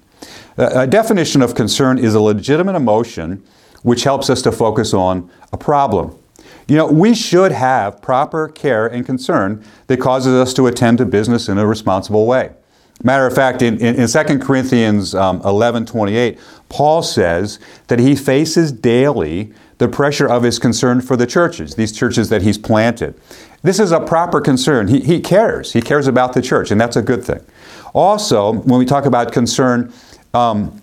A 0.56 0.88
definition 0.88 1.42
of 1.42 1.54
concern 1.54 1.98
is 1.98 2.16
a 2.16 2.22
legitimate 2.22 2.75
emotion 2.75 3.44
which 3.82 4.06
helps 4.06 4.30
us 4.30 4.42
to 4.44 4.54
focus 4.54 4.94
on 4.94 5.30
a 5.52 5.58
problem. 5.58 6.18
You 6.70 6.78
know, 6.78 6.88
we 6.88 7.13
should 7.13 7.52
have 7.52 8.02
proper 8.02 8.48
care 8.48 8.88
and 8.88 9.06
concern 9.06 9.66
that 9.88 10.00
causes 10.00 10.34
us 10.34 10.54
to 10.54 10.68
attend 10.68 11.00
to 11.00 11.06
business 11.06 11.50
in 11.50 11.58
a 11.58 11.68
responsible 11.68 12.25
way. 12.25 12.52
Matter 13.04 13.28
of 13.28 13.36
fact, 13.36 13.62
in, 13.62 13.80
in, 13.80 13.96
in 13.96 14.08
2 14.08 14.40
Corinthians 14.40 15.13
um, 15.13 15.42
11 15.42 15.86
28, 15.88 16.40
Paul 16.70 17.04
says 17.04 17.60
that 17.88 18.00
he 18.00 18.16
faces 18.16 18.72
daily 18.72 19.52
the 19.77 19.88
pressure 19.88 20.27
of 20.27 20.44
his 20.44 20.60
concern 20.60 21.01
for 21.01 21.15
the 21.15 21.27
churches, 21.27 21.75
these 21.75 21.92
churches 21.92 22.30
that 22.30 22.42
he's 22.42 22.58
planted. 22.58 23.20
This 23.62 23.80
is 23.80 23.92
a 23.92 24.00
proper 24.00 24.42
concern. 24.42 24.88
He, 24.88 25.00
he 25.00 25.20
cares. 25.20 25.74
He 25.74 25.82
cares 25.82 26.08
about 26.08 26.34
the 26.34 26.42
church, 26.42 26.72
and 26.72 26.80
that's 26.80 26.96
a 26.96 27.01
good 27.01 27.24
thing. 27.24 27.44
Also, 27.94 28.53
when 28.53 28.80
we 28.80 28.86
talk 28.86 29.06
about 29.06 29.32
concern, 29.32 29.94
um, 30.34 30.82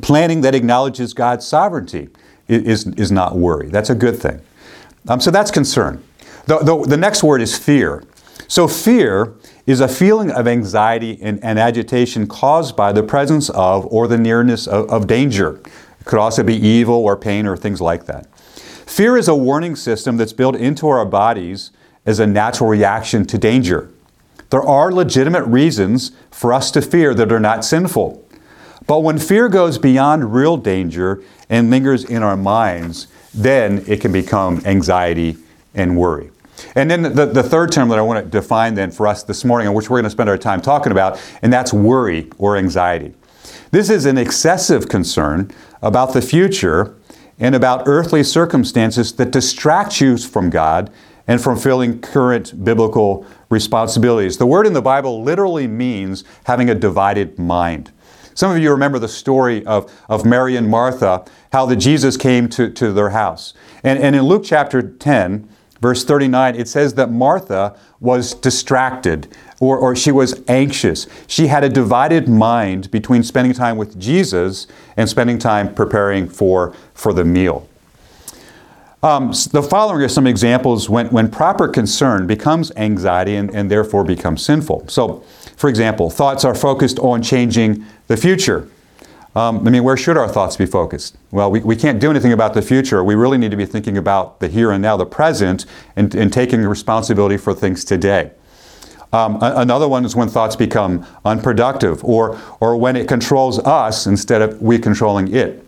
Planning 0.00 0.40
that 0.40 0.54
acknowledges 0.54 1.12
God's 1.12 1.46
sovereignty 1.46 2.08
is, 2.48 2.86
is 2.86 3.12
not 3.12 3.36
worry. 3.36 3.68
That's 3.68 3.90
a 3.90 3.94
good 3.94 4.16
thing. 4.16 4.40
Um, 5.08 5.20
so 5.20 5.30
that's 5.30 5.50
concern. 5.50 6.02
The, 6.46 6.58
the, 6.58 6.84
the 6.88 6.96
next 6.96 7.22
word 7.22 7.42
is 7.42 7.56
fear. 7.56 8.02
So 8.48 8.66
fear 8.66 9.34
is 9.66 9.80
a 9.80 9.88
feeling 9.88 10.30
of 10.30 10.48
anxiety 10.48 11.18
and, 11.20 11.42
and, 11.44 11.58
agitation 11.58 12.26
caused 12.26 12.76
by 12.76 12.92
the 12.92 13.02
presence 13.02 13.50
of 13.50 13.86
or 13.86 14.06
the 14.06 14.18
nearness 14.18 14.66
of, 14.66 14.88
of 14.90 15.06
danger. 15.06 15.60
It 16.04 16.06
could 16.06 16.18
also 16.18 16.42
be 16.42 16.54
evil 16.54 16.96
or 16.96 17.16
pain 17.16 17.46
or 17.46 17.56
things 17.56 17.80
like 17.80 18.04
that. 18.04 18.26
Fear 18.36 19.16
is 19.16 19.26
a 19.26 19.34
warning 19.34 19.74
system 19.74 20.18
that's 20.18 20.34
built 20.34 20.54
into 20.54 20.86
our 20.86 21.06
bodies 21.06 21.70
as 22.04 22.20
a 22.20 22.26
natural 22.26 22.68
reaction 22.68 23.24
to 23.24 23.38
danger. 23.38 23.90
There 24.50 24.62
are 24.62 24.92
legitimate 24.92 25.44
reasons 25.44 26.12
for 26.30 26.52
us 26.52 26.70
to 26.72 26.82
fear 26.82 27.14
that 27.14 27.32
are 27.32 27.40
not 27.40 27.64
sinful. 27.64 28.22
But 28.86 29.00
when 29.00 29.18
fear 29.18 29.48
goes 29.48 29.78
beyond 29.78 30.34
real 30.34 30.58
danger 30.58 31.22
and 31.48 31.70
lingers 31.70 32.04
in 32.04 32.22
our 32.22 32.36
minds, 32.36 33.06
then 33.32 33.82
it 33.86 34.02
can 34.02 34.12
become 34.12 34.60
anxiety 34.66 35.38
and 35.74 35.96
worry. 35.96 36.30
And 36.74 36.90
then 36.90 37.02
the, 37.14 37.24
the 37.24 37.42
third 37.42 37.72
term 37.72 37.88
that 37.88 37.98
I 37.98 38.02
want 38.02 38.22
to 38.22 38.30
define 38.30 38.74
then 38.74 38.90
for 38.90 39.06
us 39.06 39.22
this 39.22 39.42
morning, 39.42 39.68
and 39.68 39.74
which 39.74 39.88
we're 39.88 39.96
going 39.96 40.04
to 40.04 40.10
spend 40.10 40.28
our 40.28 40.36
time 40.36 40.60
talking 40.60 40.92
about, 40.92 41.18
and 41.40 41.50
that's 41.50 41.72
worry 41.72 42.30
or 42.36 42.58
anxiety. 42.58 43.14
This 43.74 43.90
is 43.90 44.06
an 44.06 44.16
excessive 44.16 44.88
concern 44.88 45.50
about 45.82 46.12
the 46.12 46.22
future 46.22 46.94
and 47.40 47.56
about 47.56 47.88
earthly 47.88 48.22
circumstances 48.22 49.14
that 49.14 49.32
distract 49.32 50.00
you 50.00 50.16
from 50.16 50.48
God 50.48 50.92
and 51.26 51.42
from 51.42 51.58
filling 51.58 52.00
current 52.00 52.64
biblical 52.64 53.26
responsibilities. 53.50 54.38
The 54.38 54.46
word 54.46 54.68
in 54.68 54.74
the 54.74 54.80
Bible 54.80 55.24
literally 55.24 55.66
means 55.66 56.22
having 56.44 56.70
a 56.70 56.74
divided 56.76 57.36
mind. 57.36 57.90
Some 58.32 58.52
of 58.52 58.62
you 58.62 58.70
remember 58.70 59.00
the 59.00 59.08
story 59.08 59.66
of, 59.66 59.92
of 60.08 60.24
Mary 60.24 60.54
and 60.54 60.68
Martha, 60.68 61.24
how 61.52 61.66
the 61.66 61.74
Jesus 61.74 62.16
came 62.16 62.48
to, 62.50 62.70
to 62.70 62.92
their 62.92 63.10
house. 63.10 63.54
And, 63.82 63.98
and 63.98 64.14
in 64.14 64.22
Luke 64.22 64.44
chapter 64.44 64.82
10, 64.82 65.48
verse 65.80 66.04
39, 66.04 66.54
it 66.54 66.68
says 66.68 66.94
that 66.94 67.10
Martha 67.10 67.76
was 67.98 68.34
distracted 68.34 69.26
or, 69.64 69.78
or 69.78 69.96
she 69.96 70.12
was 70.12 70.42
anxious. 70.48 71.06
She 71.26 71.46
had 71.46 71.64
a 71.64 71.68
divided 71.68 72.28
mind 72.28 72.90
between 72.90 73.22
spending 73.22 73.52
time 73.52 73.76
with 73.76 73.98
Jesus 73.98 74.66
and 74.96 75.08
spending 75.08 75.38
time 75.38 75.74
preparing 75.74 76.28
for, 76.28 76.74
for 76.94 77.12
the 77.12 77.24
meal. 77.24 77.68
Um, 79.02 79.32
the 79.52 79.62
following 79.62 80.00
are 80.02 80.08
some 80.08 80.26
examples 80.26 80.88
when, 80.88 81.08
when 81.08 81.30
proper 81.30 81.68
concern 81.68 82.26
becomes 82.26 82.72
anxiety 82.76 83.36
and, 83.36 83.54
and 83.54 83.70
therefore 83.70 84.02
becomes 84.02 84.42
sinful. 84.42 84.88
So, 84.88 85.20
for 85.56 85.68
example, 85.68 86.08
thoughts 86.08 86.44
are 86.44 86.54
focused 86.54 86.98
on 86.98 87.22
changing 87.22 87.84
the 88.06 88.16
future. 88.16 88.68
Um, 89.36 89.66
I 89.66 89.70
mean, 89.70 89.82
where 89.82 89.96
should 89.96 90.16
our 90.16 90.28
thoughts 90.28 90.56
be 90.56 90.64
focused? 90.64 91.16
Well, 91.32 91.50
we, 91.50 91.60
we 91.60 91.76
can't 91.76 92.00
do 92.00 92.08
anything 92.08 92.32
about 92.32 92.54
the 92.54 92.62
future. 92.62 93.02
We 93.02 93.14
really 93.14 93.36
need 93.36 93.50
to 93.50 93.56
be 93.56 93.66
thinking 93.66 93.98
about 93.98 94.40
the 94.40 94.48
here 94.48 94.70
and 94.70 94.80
now, 94.80 94.96
the 94.96 95.06
present, 95.06 95.66
and, 95.96 96.14
and 96.14 96.32
taking 96.32 96.64
responsibility 96.64 97.36
for 97.36 97.52
things 97.52 97.84
today. 97.84 98.30
Um, 99.14 99.38
another 99.40 99.86
one 99.86 100.04
is 100.04 100.16
when 100.16 100.26
thoughts 100.26 100.56
become 100.56 101.06
unproductive 101.24 102.04
or, 102.04 102.36
or 102.58 102.76
when 102.76 102.96
it 102.96 103.06
controls 103.06 103.60
us 103.60 104.08
instead 104.08 104.42
of 104.42 104.60
we 104.60 104.76
controlling 104.76 105.32
it. 105.32 105.64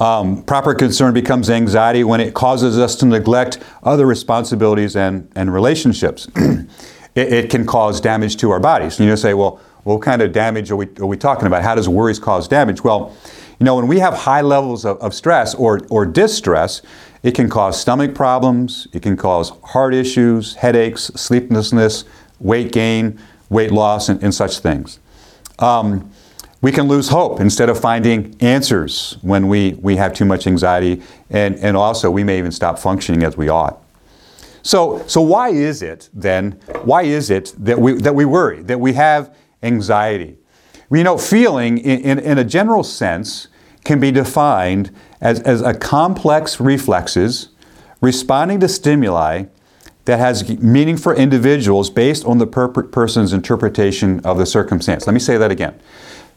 Um, 0.00 0.42
proper 0.42 0.74
concern 0.74 1.12
becomes 1.12 1.50
anxiety 1.50 2.02
when 2.02 2.20
it 2.20 2.32
causes 2.32 2.78
us 2.78 2.96
to 2.96 3.06
neglect 3.06 3.58
other 3.82 4.06
responsibilities 4.06 4.96
and, 4.96 5.30
and 5.36 5.52
relationships. 5.52 6.26
it, 6.36 6.68
it, 7.14 7.50
can 7.50 7.66
cause 7.66 8.00
damage 8.00 8.38
to 8.38 8.50
our 8.50 8.58
bodies. 8.58 8.98
You 8.98 9.14
say, 9.18 9.34
well, 9.34 9.60
what 9.82 10.00
kind 10.00 10.22
of 10.22 10.32
damage 10.32 10.70
are 10.70 10.76
we, 10.76 10.88
are 11.00 11.06
we 11.06 11.18
talking 11.18 11.46
about? 11.46 11.62
How 11.62 11.74
does 11.74 11.90
worries 11.90 12.18
cause 12.18 12.48
damage? 12.48 12.82
Well, 12.82 13.14
you 13.60 13.64
know, 13.64 13.76
when 13.76 13.86
we 13.86 13.98
have 13.98 14.14
high 14.14 14.40
levels 14.40 14.86
of, 14.86 14.96
of 14.98 15.12
stress 15.12 15.54
or, 15.54 15.82
or 15.90 16.06
distress, 16.06 16.80
it 17.24 17.34
can 17.34 17.48
cause 17.48 17.80
stomach 17.80 18.14
problems, 18.14 18.86
it 18.92 19.02
can 19.02 19.16
cause 19.16 19.50
heart 19.64 19.94
issues, 19.94 20.54
headaches, 20.56 21.04
sleeplessness, 21.16 22.04
weight 22.38 22.70
gain, 22.70 23.18
weight 23.48 23.72
loss, 23.72 24.10
and, 24.10 24.22
and 24.22 24.32
such 24.32 24.58
things. 24.58 25.00
Um, 25.58 26.10
we 26.60 26.70
can 26.70 26.86
lose 26.86 27.08
hope 27.08 27.40
instead 27.40 27.70
of 27.70 27.80
finding 27.80 28.36
answers 28.40 29.16
when 29.22 29.48
we, 29.48 29.72
we 29.80 29.96
have 29.96 30.12
too 30.12 30.26
much 30.26 30.46
anxiety, 30.46 31.02
and, 31.30 31.56
and 31.56 31.78
also 31.78 32.10
we 32.10 32.22
may 32.24 32.36
even 32.36 32.52
stop 32.52 32.78
functioning 32.78 33.22
as 33.22 33.38
we 33.38 33.48
ought. 33.48 33.82
So, 34.62 35.02
so 35.06 35.22
why 35.22 35.48
is 35.48 35.80
it 35.80 36.10
then, 36.12 36.52
why 36.82 37.02
is 37.02 37.30
it 37.30 37.54
that 37.58 37.78
we, 37.78 37.94
that 37.94 38.14
we 38.14 38.26
worry, 38.26 38.62
that 38.64 38.80
we 38.80 38.92
have 38.94 39.34
anxiety? 39.62 40.36
We 40.90 41.02
know 41.02 41.16
feeling 41.16 41.78
in, 41.78 42.00
in, 42.00 42.18
in 42.18 42.38
a 42.38 42.44
general 42.44 42.82
sense 42.82 43.48
can 43.84 44.00
be 44.00 44.10
defined 44.10 44.90
as, 45.20 45.40
as 45.40 45.60
a 45.60 45.74
complex 45.74 46.58
reflexes 46.60 47.50
responding 48.00 48.60
to 48.60 48.68
stimuli 48.68 49.44
that 50.04 50.18
has 50.18 50.58
meaning 50.58 50.96
for 50.96 51.14
individuals 51.14 51.88
based 51.90 52.24
on 52.24 52.38
the 52.38 52.46
per- 52.46 52.68
person's 52.68 53.32
interpretation 53.32 54.20
of 54.20 54.38
the 54.38 54.46
circumstance. 54.46 55.06
Let 55.06 55.14
me 55.14 55.20
say 55.20 55.38
that 55.38 55.50
again. 55.50 55.78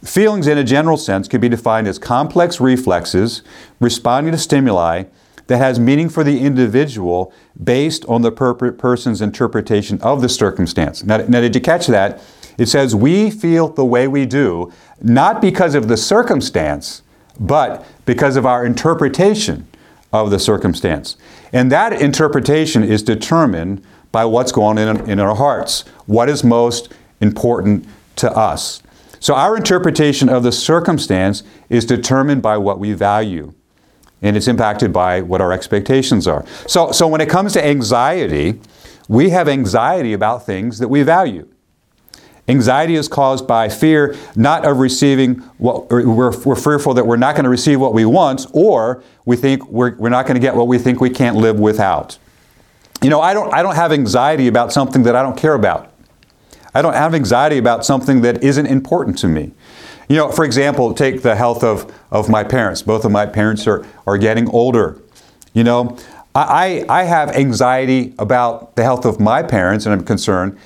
Feelings, 0.03 0.47
in 0.47 0.57
a 0.57 0.63
general 0.63 0.95
sense, 0.95 1.27
can 1.27 1.41
be 1.41 1.49
defined 1.49 1.87
as 1.87 1.97
complex 1.97 2.61
reflexes 2.61 3.41
responding 3.79 4.31
to 4.31 4.37
stimuli 4.37 5.05
that 5.47 5.57
has 5.57 5.79
meaning 5.79 6.07
for 6.07 6.23
the 6.23 6.39
individual 6.39 7.33
based 7.61 8.05
on 8.05 8.21
the 8.21 8.31
per- 8.31 8.71
person's 8.73 9.21
interpretation 9.21 9.99
of 10.01 10.21
the 10.21 10.29
circumstance. 10.29 11.03
Now, 11.03 11.17
now, 11.27 11.41
did 11.41 11.55
you 11.55 11.61
catch 11.61 11.87
that? 11.87 12.21
It 12.57 12.67
says 12.67 12.95
we 12.95 13.31
feel 13.31 13.69
the 13.69 13.85
way 13.85 14.07
we 14.07 14.25
do, 14.25 14.71
not 15.01 15.41
because 15.41 15.75
of 15.75 15.87
the 15.87 15.97
circumstance, 15.97 17.01
but 17.39 17.85
because 18.05 18.35
of 18.35 18.45
our 18.45 18.65
interpretation 18.65 19.67
of 20.13 20.31
the 20.31 20.39
circumstance. 20.39 21.17
And 21.53 21.71
that 21.71 21.93
interpretation 21.93 22.83
is 22.83 23.03
determined 23.03 23.83
by 24.11 24.25
what's 24.25 24.51
going 24.51 24.77
on 24.79 25.09
in, 25.09 25.19
our 25.19 25.35
hearts, 25.35 25.81
what 26.05 26.29
is 26.29 26.43
most 26.43 26.91
important 27.21 27.87
to 28.17 28.31
us. 28.31 28.81
So 29.19 29.35
our 29.35 29.57
interpretation 29.57 30.29
of 30.29 30.43
the 30.43 30.51
circumstance 30.51 31.43
is 31.69 31.85
determined 31.85 32.41
by 32.41 32.57
what 32.57 32.79
we 32.79 32.93
value. 32.93 33.53
And 34.21 34.35
it's 34.35 34.47
impacted 34.47 34.91
by 34.93 35.21
what 35.21 35.41
our 35.41 35.51
expectations 35.51 36.27
are. 36.27 36.45
So, 36.67 36.91
so 36.91 37.07
when 37.07 37.21
it 37.21 37.29
comes 37.29 37.53
to 37.53 37.65
anxiety, 37.65 38.59
we 39.07 39.29
have 39.29 39.47
anxiety 39.47 40.13
about 40.13 40.45
things 40.45 40.79
that 40.79 40.87
we 40.87 41.03
value. 41.03 41.47
Anxiety 42.49 42.95
is 42.95 43.07
caused 43.07 43.45
by 43.45 43.67
fear, 43.67 44.15
not 44.35 44.65
of 44.65 44.77
receiving 44.77 45.35
what 45.57 45.89
we're, 45.89 46.31
we're 46.31 46.55
fearful 46.55 46.93
that 46.93 47.05
we're 47.05 47.17
not 47.17 47.35
going 47.35 47.43
to 47.43 47.49
receive 47.49 47.79
what 47.79 47.93
we 47.93 48.05
want, 48.05 48.45
or 48.53 49.03
we 49.25 49.35
think 49.35 49.67
we're, 49.67 49.95
we're 49.97 50.09
not 50.09 50.25
going 50.25 50.35
to 50.35 50.41
get 50.41 50.55
what 50.55 50.67
we 50.67 50.77
think 50.77 51.01
we 51.01 51.09
can't 51.09 51.35
live 51.35 51.59
without. 51.59 52.17
You 53.01 53.09
know, 53.09 53.19
I 53.19 53.33
don't, 53.33 53.53
I 53.53 53.61
don't 53.61 53.75
have 53.75 53.91
anxiety 53.91 54.47
about 54.47 54.71
something 54.71 55.03
that 55.03 55.15
I 55.15 55.21
don't 55.23 55.37
care 55.37 55.53
about. 55.53 55.91
I 56.73 56.81
don't 56.81 56.93
have 56.93 57.13
anxiety 57.13 57.57
about 57.57 57.85
something 57.85 58.21
that 58.21 58.43
isn't 58.43 58.65
important 58.65 59.17
to 59.19 59.27
me. 59.27 59.51
You 60.07 60.15
know, 60.15 60.31
for 60.31 60.45
example, 60.45 60.93
take 60.93 61.21
the 61.21 61.35
health 61.35 61.63
of, 61.63 61.93
of 62.11 62.29
my 62.29 62.43
parents. 62.43 62.81
Both 62.81 63.03
of 63.03 63.11
my 63.11 63.25
parents 63.25 63.67
are, 63.67 63.85
are 64.05 64.17
getting 64.17 64.49
older. 64.49 65.01
You 65.53 65.63
know, 65.63 65.97
I, 66.33 66.85
I 66.87 67.03
have 67.03 67.31
anxiety 67.31 68.13
about 68.19 68.75
the 68.75 68.83
health 68.83 69.05
of 69.05 69.19
my 69.19 69.41
parents 69.43 69.85
and 69.85 69.93
I'm 69.93 70.05
concerned, 70.05 70.57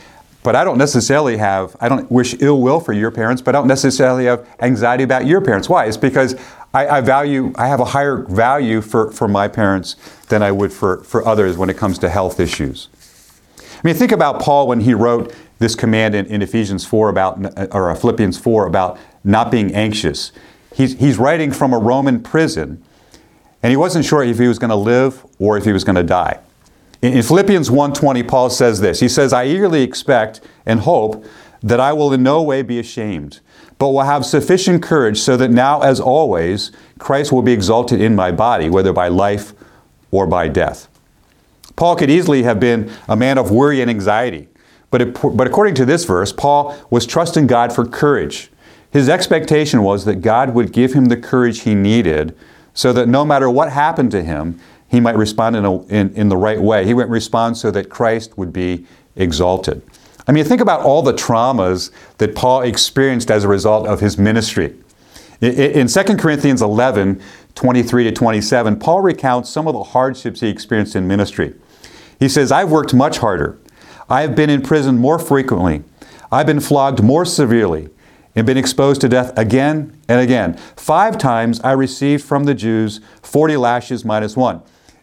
but 0.43 0.55
I 0.55 0.63
don't 0.63 0.77
necessarily 0.77 1.38
have, 1.38 1.75
I 1.79 1.88
don't 1.88 2.12
wish 2.12 2.36
ill 2.39 2.62
will 2.62 2.79
for 2.79 2.93
your 2.93 3.12
parents, 3.12 3.41
but 3.41 3.55
I 3.55 3.60
don't 3.60 3.67
necessarily 3.67 4.25
have 4.25 4.48
anxiety 4.60 5.03
about 5.03 5.25
your 5.25 5.41
parents. 5.41 5.69
Why? 5.69 5.86
It's 5.86 5.98
because 5.98 6.36
I, 6.74 6.88
I 6.88 7.01
value, 7.01 7.53
I 7.55 7.67
have 7.67 7.79
a 7.79 7.86
higher 7.86 8.17
value 8.17 8.81
for, 8.81 9.12
for 9.12 9.27
my 9.27 9.48
parents 9.48 9.95
than 10.29 10.41
I 10.41 10.51
would 10.51 10.74
for, 10.74 11.03
for 11.03 11.27
others 11.27 11.57
when 11.57 11.69
it 11.69 11.77
comes 11.77 12.00
to 12.00 12.10
health 12.10 12.39
issues. 12.39 12.89
I 13.60 13.81
mean, 13.83 13.95
think 13.95 14.12
about 14.12 14.41
Paul 14.41 14.67
when 14.67 14.81
he 14.81 14.93
wrote 14.93 15.36
this 15.60 15.75
command 15.75 16.15
in, 16.15 16.25
in 16.27 16.41
Ephesians 16.41 16.86
4 16.86 17.10
about, 17.10 17.74
or 17.74 17.95
Philippians 17.95 18.38
4 18.38 18.65
about 18.65 18.98
not 19.24 19.51
being 19.51 19.74
anxious. 19.75 20.31
He's, 20.74 20.98
he's 21.00 21.17
writing 21.17 21.51
from 21.51 21.74
a 21.74 21.77
Roman 21.77 22.21
prison, 22.21 22.83
and 23.62 23.69
he 23.69 23.77
wasn't 23.77 24.05
sure 24.05 24.24
if 24.24 24.39
he 24.39 24.48
was 24.48 24.57
going 24.57 24.69
to 24.69 24.75
live 24.75 25.25
or 25.38 25.57
if 25.57 25.65
he 25.65 25.71
was 25.71 25.83
going 25.83 25.98
to 25.98 26.03
die. 26.03 26.39
In, 27.01 27.22
Philippians 27.24 27.70
1.20, 27.70 28.27
Paul 28.27 28.50
says 28.50 28.79
this. 28.79 29.00
He 29.00 29.10
says, 29.10 29.34
I 29.34 29.46
eagerly 29.46 29.81
expect 29.81 30.41
and 30.65 30.81
hope 30.81 31.25
that 31.63 31.79
I 31.79 31.93
will 31.93 32.13
in 32.13 32.24
no 32.24 32.41
way 32.41 32.62
be 32.62 32.79
ashamed, 32.79 33.39
but 33.77 33.89
will 33.89 34.03
have 34.03 34.25
sufficient 34.25 34.84
courage 34.84 35.20
so 35.20 35.38
that 35.38 35.50
now, 35.51 35.81
as 35.81 36.00
always, 36.00 36.72
Christ 37.00 37.31
will 37.31 37.41
be 37.41 37.53
exalted 37.53 38.01
in 38.01 38.15
my 38.15 38.31
body, 38.31 38.70
whether 38.70 38.93
by 38.93 39.08
life 39.08 39.53
or 40.12 40.27
by 40.27 40.48
death. 40.48 40.88
Paul 41.75 41.96
could 41.96 42.10
easily 42.10 42.43
have 42.43 42.60
been 42.60 42.91
a 43.08 43.15
man 43.15 43.38
of 43.38 43.50
worry 43.51 43.81
and 43.81 43.89
anxiety. 43.89 44.48
But, 44.91 45.01
it, 45.01 45.13
but 45.13 45.48
according 45.48 45.75
to 45.75 45.86
this 45.86 46.03
verse, 46.05 46.34
Paul 46.34 46.75
was 46.89 47.05
trusting 47.05 47.48
God 47.48 47.74
for 47.74 47.86
courage. 47.86 48.51
His 48.91 49.08
expectation 49.08 49.84
was 49.84 50.05
that 50.05 50.17
God 50.17 50.53
would 50.53 50.74
give 50.74 50.93
him 50.93 51.05
the 51.05 51.17
courage 51.17 51.62
he 51.62 51.74
needed 51.74 52.38
so 52.74 52.91
that 52.93 53.08
no 53.08 53.25
matter 53.25 53.50
what 53.50 53.72
happened 53.72 54.12
to 54.12 54.22
him, 54.22 54.60
he 54.91 55.00
might 55.00 55.15
respond 55.15 55.55
in, 55.55 55.63
a, 55.63 55.81
in, 55.86 56.13
in 56.15 56.27
the 56.27 56.36
right 56.36 56.62
way. 56.62 56.86
He 56.86 56.93
would 56.93 57.10
respond 57.10 57.57
so 57.57 57.71
that 57.71 57.89
Christ 57.89 58.38
would 58.38 58.51
be 58.51 58.86
exalted. 59.15 59.81
I 60.27 60.33
mean, 60.33 60.43
think 60.43 60.60
about 60.60 60.81
all 60.81 61.01
the 61.01 61.13
traumas 61.13 61.91
that 62.17 62.36
Paul 62.36 62.62
experienced 62.63 63.31
as 63.31 63.45
a 63.45 63.48
result 63.48 63.88
of 63.88 64.01
his 64.01 64.17
ministry. 64.17 64.75
In 65.39 65.88
2 65.88 66.03
Corinthians 66.17 66.62
11, 66.62 67.21
23 67.55 68.03
to 68.03 68.12
27, 68.12 68.79
Paul 68.79 69.00
recounts 69.00 69.50
some 69.50 69.65
of 69.65 69.74
the 69.74 69.83
hardships 69.83 70.41
he 70.41 70.50
experienced 70.50 70.95
in 70.95 71.07
ministry. 71.07 71.55
He 72.19 72.27
says, 72.27 72.51
I've 72.51 72.69
worked 72.69 72.93
much 72.93 73.19
harder. 73.19 73.57
I 74.10 74.21
have 74.21 74.36
been 74.36 74.50
in 74.50 74.62
prison 74.62 74.98
more 74.98 75.17
frequently. 75.17 75.83
I've 76.33 76.45
been 76.45 76.60
flogged 76.60 77.01
more 77.01 77.24
severely 77.24 77.89
and 78.36 78.45
been 78.45 78.57
exposed 78.57 79.00
to 79.01 79.10
death 79.10 79.36
again 79.38 79.98
and 80.10 80.19
again. 80.19 80.57
Five 80.75 81.17
times 81.17 81.62
I 81.62 81.71
received 81.71 82.24
from 82.24 82.43
the 82.43 82.53
Jews 82.53 83.00
40 83.24 83.55
lashes 83.55 84.03
minus 84.03 84.36
one. 84.36 84.62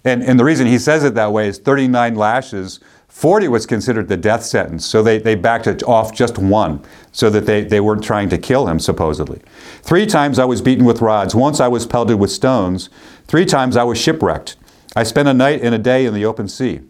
And, 0.09 0.23
and 0.23 0.39
the 0.41 0.45
reason 0.45 0.67
he 0.67 0.79
says 0.79 1.05
it 1.05 1.15
that 1.15 1.33
way 1.33 1.49
is 1.49 1.59
39 1.59 2.15
lashes 2.15 2.81
40 3.19 3.49
was 3.49 3.67
considered 3.67 4.07
the 4.07 4.17
death 4.17 4.45
sentence, 4.45 4.87
so 4.87 5.03
they, 5.03 5.19
they 5.19 5.35
backed 5.35 5.67
it 5.67 5.83
off 5.83 6.15
just 6.15 6.39
one, 6.39 6.81
so 7.11 7.29
that 7.31 7.47
they, 7.47 7.65
they 7.65 7.81
weren't 7.81 8.05
trying 8.05 8.29
to 8.29 8.39
kill 8.39 8.69
him, 8.69 8.79
supposedly. 8.79 9.41
Three 9.83 10.07
times 10.07 10.39
I 10.39 10.45
was 10.45 10.63
beaten 10.63 10.85
with 10.85 11.01
rods. 11.01 11.35
Once 11.35 11.59
I 11.59 11.67
was 11.67 11.85
pelted 11.85 12.21
with 12.21 12.31
stones. 12.31 12.91
Three 13.27 13.45
times 13.45 13.77
I 13.77 13.83
was 13.83 13.99
shipwrecked. 13.99 14.57
I 14.95 15.03
spent 15.03 15.27
a 15.27 15.35
night 15.35 15.63
and 15.63 15.75
a 15.75 15.79
day 15.79 16.07
in 16.07 16.15
the 16.15 16.25
open 16.25 16.47
sea. 16.47 16.81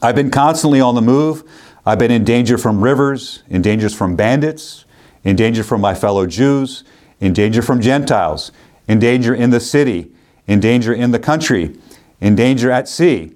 I've 0.00 0.14
been 0.14 0.30
constantly 0.30 0.80
on 0.80 0.94
the 0.94 1.02
move. 1.02 1.42
I've 1.84 1.98
been 1.98 2.12
in 2.12 2.22
danger 2.22 2.56
from 2.56 2.84
rivers, 2.84 3.42
in 3.48 3.60
danger 3.60 3.88
from 3.88 4.14
bandits, 4.14 4.84
in 5.24 5.34
danger 5.34 5.64
from 5.64 5.80
my 5.80 5.94
fellow 5.94 6.26
Jews, 6.26 6.84
in 7.18 7.32
danger 7.32 7.60
from 7.62 7.80
Gentiles, 7.80 8.52
in 8.86 9.00
danger 9.00 9.34
in 9.34 9.50
the 9.50 9.58
city, 9.58 10.12
in 10.46 10.60
danger 10.60 10.92
in 10.92 11.10
the 11.10 11.18
country, 11.18 11.76
in 12.20 12.34
danger 12.34 12.70
at 12.70 12.88
sea 12.88 13.32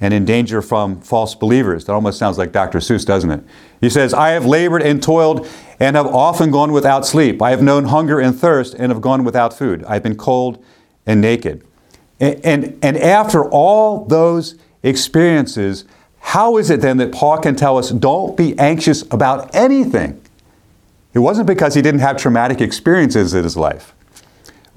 and 0.00 0.14
in 0.14 0.24
danger 0.24 0.62
from 0.62 1.00
false 1.00 1.34
believers. 1.34 1.84
That 1.86 1.92
almost 1.92 2.18
sounds 2.18 2.38
like 2.38 2.52
Dr. 2.52 2.78
Seuss, 2.78 3.04
doesn't 3.04 3.30
it? 3.30 3.44
He 3.80 3.90
says, 3.90 4.14
I 4.14 4.30
have 4.30 4.46
labored 4.46 4.82
and 4.82 5.02
toiled 5.02 5.46
and 5.80 5.96
have 5.96 6.06
often 6.06 6.50
gone 6.50 6.72
without 6.72 7.06
sleep. 7.06 7.42
I 7.42 7.50
have 7.50 7.62
known 7.62 7.86
hunger 7.86 8.20
and 8.20 8.38
thirst 8.38 8.74
and 8.74 8.92
have 8.92 9.00
gone 9.00 9.24
without 9.24 9.56
food. 9.56 9.84
I've 9.84 10.02
been 10.02 10.16
cold 10.16 10.64
and 11.06 11.20
naked. 11.20 11.64
And, 12.20 12.44
and, 12.44 12.78
and 12.82 12.96
after 12.96 13.48
all 13.48 14.04
those 14.04 14.56
experiences, 14.82 15.84
how 16.20 16.56
is 16.58 16.70
it 16.70 16.80
then 16.80 16.98
that 16.98 17.12
Paul 17.12 17.38
can 17.38 17.56
tell 17.56 17.78
us, 17.78 17.90
don't 17.90 18.36
be 18.36 18.58
anxious 18.58 19.02
about 19.10 19.54
anything? 19.54 20.20
It 21.14 21.20
wasn't 21.20 21.46
because 21.46 21.74
he 21.74 21.82
didn't 21.82 22.00
have 22.00 22.16
traumatic 22.16 22.60
experiences 22.60 23.34
in 23.34 23.44
his 23.44 23.56
life. 23.56 23.94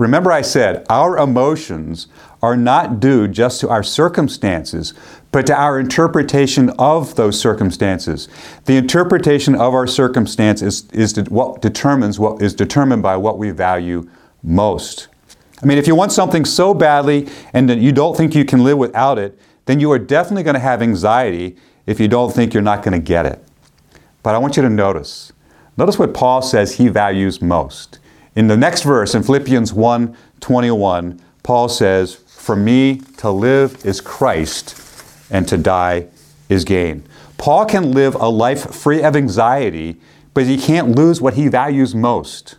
Remember, 0.01 0.31
I 0.31 0.41
said 0.41 0.83
our 0.89 1.15
emotions 1.19 2.07
are 2.41 2.57
not 2.57 2.99
due 2.99 3.27
just 3.27 3.61
to 3.61 3.69
our 3.69 3.83
circumstances, 3.83 4.95
but 5.31 5.45
to 5.45 5.55
our 5.55 5.79
interpretation 5.79 6.71
of 6.79 7.13
those 7.13 7.39
circumstances. 7.39 8.27
The 8.65 8.77
interpretation 8.77 9.53
of 9.53 9.75
our 9.75 9.85
circumstance 9.85 10.63
is, 10.63 10.89
is 10.89 11.15
what 11.29 11.61
determines 11.61 12.17
what 12.17 12.41
is 12.41 12.55
determined 12.55 13.03
by 13.03 13.15
what 13.15 13.37
we 13.37 13.51
value 13.51 14.09
most. 14.41 15.07
I 15.61 15.67
mean, 15.67 15.77
if 15.77 15.85
you 15.85 15.93
want 15.93 16.11
something 16.11 16.45
so 16.45 16.73
badly 16.73 17.29
and 17.53 17.69
you 17.69 17.91
don't 17.91 18.17
think 18.17 18.33
you 18.33 18.43
can 18.43 18.63
live 18.63 18.79
without 18.79 19.19
it, 19.19 19.37
then 19.67 19.79
you 19.79 19.91
are 19.91 19.99
definitely 19.99 20.41
going 20.41 20.55
to 20.55 20.59
have 20.59 20.81
anxiety 20.81 21.57
if 21.85 21.99
you 21.99 22.07
don't 22.07 22.33
think 22.33 22.55
you're 22.55 22.63
not 22.63 22.81
going 22.81 22.99
to 22.99 23.05
get 23.05 23.27
it. 23.27 23.39
But 24.23 24.33
I 24.33 24.39
want 24.39 24.57
you 24.57 24.63
to 24.63 24.69
notice. 24.69 25.31
Notice 25.77 25.99
what 25.99 26.15
Paul 26.15 26.41
says 26.41 26.77
he 26.77 26.87
values 26.87 27.39
most. 27.39 27.99
In 28.35 28.47
the 28.47 28.55
next 28.55 28.83
verse, 28.83 29.13
in 29.13 29.23
Philippians 29.23 29.73
1 29.73 30.15
21, 30.39 31.21
Paul 31.43 31.67
says, 31.67 32.15
For 32.15 32.55
me 32.55 33.01
to 33.17 33.29
live 33.29 33.85
is 33.85 33.99
Christ, 33.99 34.75
and 35.29 35.47
to 35.49 35.57
die 35.57 36.07
is 36.47 36.63
gain. 36.63 37.03
Paul 37.37 37.65
can 37.65 37.91
live 37.91 38.15
a 38.15 38.29
life 38.29 38.73
free 38.73 39.03
of 39.03 39.15
anxiety, 39.15 39.99
but 40.33 40.45
he 40.45 40.57
can't 40.57 40.95
lose 40.95 41.19
what 41.19 41.33
he 41.33 41.47
values 41.49 41.93
most. 41.93 42.55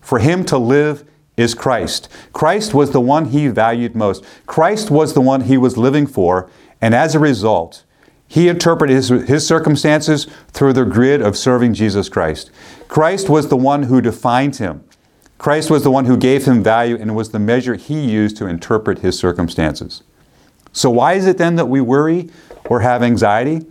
For 0.00 0.18
him 0.18 0.44
to 0.46 0.56
live 0.56 1.04
is 1.36 1.54
Christ. 1.54 2.08
Christ 2.32 2.72
was 2.72 2.92
the 2.92 3.00
one 3.00 3.26
he 3.26 3.48
valued 3.48 3.94
most. 3.94 4.24
Christ 4.46 4.90
was 4.90 5.12
the 5.12 5.20
one 5.20 5.42
he 5.42 5.58
was 5.58 5.76
living 5.76 6.06
for, 6.06 6.50
and 6.80 6.94
as 6.94 7.14
a 7.14 7.18
result, 7.18 7.84
he 8.26 8.48
interpreted 8.48 8.96
his, 8.96 9.08
his, 9.08 9.46
circumstances 9.46 10.26
through 10.52 10.72
the 10.72 10.84
grid 10.84 11.20
of 11.20 11.36
serving 11.36 11.74
Jesus 11.74 12.08
Christ. 12.08 12.50
Christ 12.88 13.28
was 13.28 13.48
the 13.48 13.58
one 13.58 13.84
who 13.84 14.00
defined 14.00 14.56
him. 14.56 14.84
Christ 15.42 15.72
was 15.72 15.82
the 15.82 15.90
one 15.90 16.04
who 16.04 16.16
gave 16.16 16.44
him 16.44 16.62
value 16.62 16.96
and 16.96 17.16
was 17.16 17.32
the 17.32 17.40
measure 17.40 17.74
he 17.74 18.00
used 18.00 18.36
to 18.36 18.46
interpret 18.46 19.00
his 19.00 19.18
circumstances. 19.18 20.04
So, 20.72 20.88
why 20.88 21.14
is 21.14 21.26
it 21.26 21.36
then 21.36 21.56
that 21.56 21.66
we 21.66 21.80
worry 21.80 22.30
or 22.66 22.78
have 22.78 23.02
anxiety? 23.02 23.66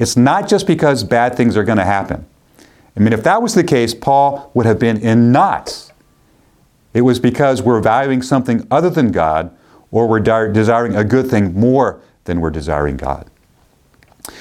It's 0.00 0.16
not 0.16 0.48
just 0.48 0.66
because 0.66 1.04
bad 1.04 1.36
things 1.36 1.56
are 1.56 1.62
going 1.62 1.78
to 1.78 1.84
happen. 1.84 2.26
I 2.96 3.00
mean, 3.00 3.12
if 3.12 3.22
that 3.22 3.40
was 3.40 3.54
the 3.54 3.62
case, 3.62 3.94
Paul 3.94 4.50
would 4.54 4.66
have 4.66 4.80
been 4.80 4.96
in 4.96 5.30
knots. 5.30 5.92
It 6.92 7.02
was 7.02 7.20
because 7.20 7.62
we're 7.62 7.80
valuing 7.80 8.20
something 8.20 8.66
other 8.68 8.90
than 8.90 9.12
God 9.12 9.56
or 9.92 10.08
we're 10.08 10.18
desiring 10.18 10.96
a 10.96 11.04
good 11.04 11.30
thing 11.30 11.54
more 11.54 12.00
than 12.24 12.40
we're 12.40 12.50
desiring 12.50 12.96
God. 12.96 13.30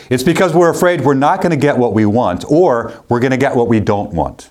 It's 0.09 0.23
because 0.23 0.55
we're 0.55 0.71
afraid 0.71 1.01
we're 1.01 1.13
not 1.13 1.41
going 1.43 1.51
to 1.51 1.57
get 1.57 1.77
what 1.77 1.93
we 1.93 2.07
want 2.07 2.43
or 2.49 3.03
we're 3.07 3.19
going 3.19 3.29
to 3.29 3.37
get 3.37 3.55
what 3.55 3.67
we 3.67 3.79
don't 3.79 4.13
want. 4.13 4.50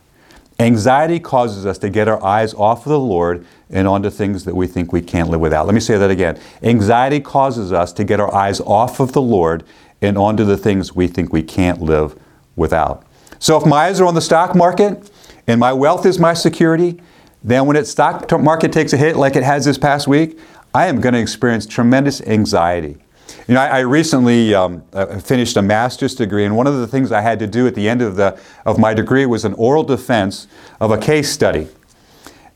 Anxiety 0.60 1.18
causes 1.18 1.64
us 1.64 1.78
to 1.78 1.88
get 1.88 2.06
our 2.06 2.22
eyes 2.22 2.52
off 2.52 2.84
of 2.84 2.90
the 2.90 2.98
Lord 2.98 3.46
and 3.70 3.88
onto 3.88 4.10
things 4.10 4.44
that 4.44 4.54
we 4.54 4.66
think 4.66 4.92
we 4.92 5.00
can't 5.00 5.30
live 5.30 5.40
without. 5.40 5.64
Let 5.64 5.74
me 5.74 5.80
say 5.80 5.96
that 5.96 6.10
again. 6.10 6.38
Anxiety 6.62 7.18
causes 7.18 7.72
us 7.72 7.94
to 7.94 8.04
get 8.04 8.20
our 8.20 8.32
eyes 8.34 8.60
off 8.60 9.00
of 9.00 9.12
the 9.12 9.22
Lord 9.22 9.64
and 10.02 10.18
onto 10.18 10.44
the 10.44 10.58
things 10.58 10.94
we 10.94 11.06
think 11.06 11.32
we 11.32 11.42
can't 11.42 11.80
live 11.80 12.14
without. 12.56 13.06
So 13.38 13.56
if 13.56 13.64
my 13.64 13.86
eyes 13.86 14.02
are 14.02 14.04
on 14.04 14.14
the 14.14 14.20
stock 14.20 14.54
market 14.54 15.10
and 15.46 15.58
my 15.58 15.72
wealth 15.72 16.04
is 16.04 16.18
my 16.18 16.34
security, 16.34 17.00
then 17.42 17.64
when 17.64 17.74
its 17.74 17.90
stock 17.90 18.30
market 18.38 18.70
takes 18.70 18.92
a 18.92 18.98
hit 18.98 19.16
like 19.16 19.36
it 19.36 19.42
has 19.42 19.64
this 19.64 19.78
past 19.78 20.08
week, 20.08 20.38
I 20.74 20.88
am 20.88 21.00
going 21.00 21.14
to 21.14 21.20
experience 21.20 21.64
tremendous 21.64 22.20
anxiety. 22.20 22.98
You 23.48 23.54
know, 23.54 23.60
I, 23.60 23.66
I 23.66 23.78
recently 23.80 24.54
um, 24.54 24.84
uh, 24.92 25.18
finished 25.18 25.56
a 25.56 25.62
master's 25.62 26.14
degree, 26.14 26.44
and 26.44 26.56
one 26.56 26.66
of 26.66 26.76
the 26.76 26.86
things 26.86 27.10
I 27.12 27.20
had 27.20 27.38
to 27.40 27.46
do 27.46 27.66
at 27.66 27.74
the 27.74 27.88
end 27.88 28.02
of, 28.02 28.16
the, 28.16 28.38
of 28.66 28.78
my 28.78 28.94
degree 28.94 29.26
was 29.26 29.44
an 29.44 29.54
oral 29.54 29.82
defense 29.82 30.46
of 30.80 30.90
a 30.90 30.98
case 30.98 31.30
study. 31.30 31.68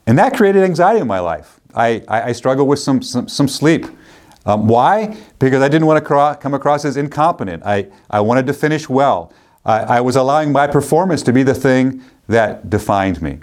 And 0.06 0.18
that 0.18 0.36
created 0.36 0.62
anxiety 0.62 1.00
in 1.00 1.06
my 1.06 1.20
life. 1.20 1.60
I, 1.74 2.02
I, 2.08 2.22
I 2.22 2.32
struggled 2.32 2.68
with 2.68 2.78
some, 2.78 3.02
some, 3.02 3.28
some 3.28 3.48
sleep. 3.48 3.86
Um, 4.46 4.68
why? 4.68 5.16
Because 5.38 5.62
I 5.62 5.68
didn't 5.68 5.86
want 5.86 5.98
to 5.98 6.04
cro- 6.04 6.34
come 6.34 6.54
across 6.54 6.84
as 6.84 6.96
incompetent. 6.96 7.62
I, 7.64 7.88
I 8.10 8.20
wanted 8.20 8.46
to 8.46 8.52
finish 8.52 8.88
well. 8.88 9.32
I, 9.64 9.80
I 9.80 10.00
was 10.00 10.16
allowing 10.16 10.52
my 10.52 10.66
performance 10.66 11.22
to 11.22 11.32
be 11.32 11.42
the 11.42 11.54
thing 11.54 12.02
that 12.28 12.68
defined 12.68 13.22
me. 13.22 13.40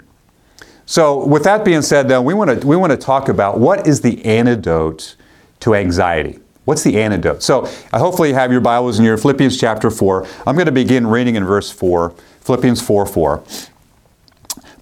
So, 0.86 1.24
with 1.24 1.44
that 1.44 1.64
being 1.64 1.82
said, 1.82 2.08
then 2.08 2.24
we 2.24 2.34
want 2.34 2.60
to 2.60 2.66
we 2.66 2.76
want 2.76 2.90
to 2.90 2.96
talk 2.96 3.28
about 3.28 3.58
what 3.58 3.86
is 3.86 4.00
the 4.00 4.24
antidote 4.24 5.16
to 5.60 5.74
anxiety. 5.74 6.40
What's 6.64 6.84
the 6.84 7.00
antidote? 7.00 7.42
So, 7.42 7.68
I 7.92 7.98
hopefully 7.98 8.28
you 8.28 8.34
have 8.36 8.52
your 8.52 8.60
Bibles 8.60 9.00
in 9.00 9.04
your 9.04 9.16
Philippians 9.16 9.58
chapter 9.58 9.90
4. 9.90 10.26
I'm 10.46 10.54
going 10.54 10.66
to 10.66 10.72
begin 10.72 11.08
reading 11.08 11.34
in 11.34 11.44
verse 11.44 11.72
4, 11.72 12.14
Philippians 12.40 12.80
4 12.80 13.04
4. 13.04 13.42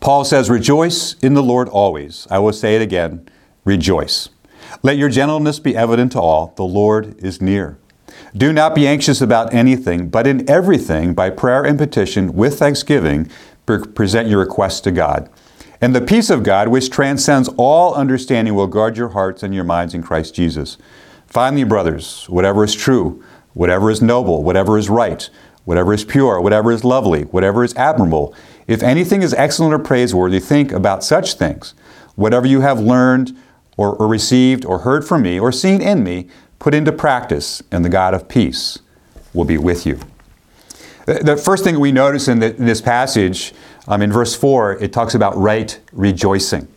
Paul 0.00 0.24
says, 0.26 0.50
Rejoice 0.50 1.14
in 1.22 1.32
the 1.32 1.42
Lord 1.42 1.68
always. 1.70 2.26
I 2.30 2.38
will 2.38 2.52
say 2.52 2.76
it 2.76 2.82
again, 2.82 3.26
rejoice. 3.64 4.28
Let 4.82 4.98
your 4.98 5.08
gentleness 5.08 5.58
be 5.58 5.74
evident 5.74 6.12
to 6.12 6.20
all. 6.20 6.52
The 6.56 6.64
Lord 6.64 7.16
is 7.18 7.40
near. 7.40 7.78
Do 8.36 8.52
not 8.52 8.74
be 8.74 8.86
anxious 8.86 9.22
about 9.22 9.52
anything, 9.54 10.10
but 10.10 10.26
in 10.26 10.48
everything, 10.50 11.14
by 11.14 11.30
prayer 11.30 11.64
and 11.64 11.78
petition, 11.78 12.34
with 12.34 12.58
thanksgiving, 12.58 13.30
present 13.66 14.28
your 14.28 14.40
requests 14.40 14.80
to 14.82 14.92
God. 14.92 15.30
And 15.80 15.94
the 15.94 16.02
peace 16.02 16.28
of 16.28 16.42
God, 16.42 16.68
which 16.68 16.90
transcends 16.90 17.48
all 17.56 17.94
understanding, 17.94 18.54
will 18.54 18.66
guard 18.66 18.98
your 18.98 19.08
hearts 19.08 19.42
and 19.42 19.54
your 19.54 19.64
minds 19.64 19.94
in 19.94 20.02
Christ 20.02 20.34
Jesus. 20.34 20.76
Finally, 21.30 21.62
brothers, 21.64 22.26
whatever 22.28 22.64
is 22.64 22.74
true, 22.74 23.22
whatever 23.54 23.90
is 23.90 24.02
noble, 24.02 24.42
whatever 24.42 24.76
is 24.76 24.90
right, 24.90 25.30
whatever 25.64 25.94
is 25.94 26.04
pure, 26.04 26.40
whatever 26.40 26.72
is 26.72 26.84
lovely, 26.84 27.22
whatever 27.24 27.62
is 27.62 27.74
admirable, 27.76 28.34
if 28.66 28.82
anything 28.82 29.22
is 29.22 29.32
excellent 29.34 29.72
or 29.72 29.78
praiseworthy, 29.78 30.40
think 30.40 30.72
about 30.72 31.04
such 31.04 31.34
things. 31.34 31.74
Whatever 32.16 32.46
you 32.46 32.60
have 32.60 32.80
learned 32.80 33.36
or, 33.76 33.94
or 33.94 34.08
received 34.08 34.64
or 34.64 34.80
heard 34.80 35.06
from 35.06 35.22
me 35.22 35.38
or 35.38 35.52
seen 35.52 35.80
in 35.80 36.02
me, 36.02 36.28
put 36.58 36.74
into 36.74 36.92
practice, 36.92 37.62
and 37.70 37.84
the 37.84 37.88
God 37.88 38.12
of 38.12 38.28
peace 38.28 38.80
will 39.32 39.44
be 39.44 39.56
with 39.56 39.86
you. 39.86 39.98
The 41.06 41.36
first 41.36 41.64
thing 41.64 41.80
we 41.80 41.92
notice 41.92 42.28
in, 42.28 42.40
the, 42.40 42.54
in 42.56 42.66
this 42.66 42.80
passage, 42.80 43.54
um, 43.88 44.02
in 44.02 44.12
verse 44.12 44.34
4, 44.36 44.74
it 44.82 44.92
talks 44.92 45.14
about 45.14 45.36
right 45.36 45.78
rejoicing. 45.92 46.68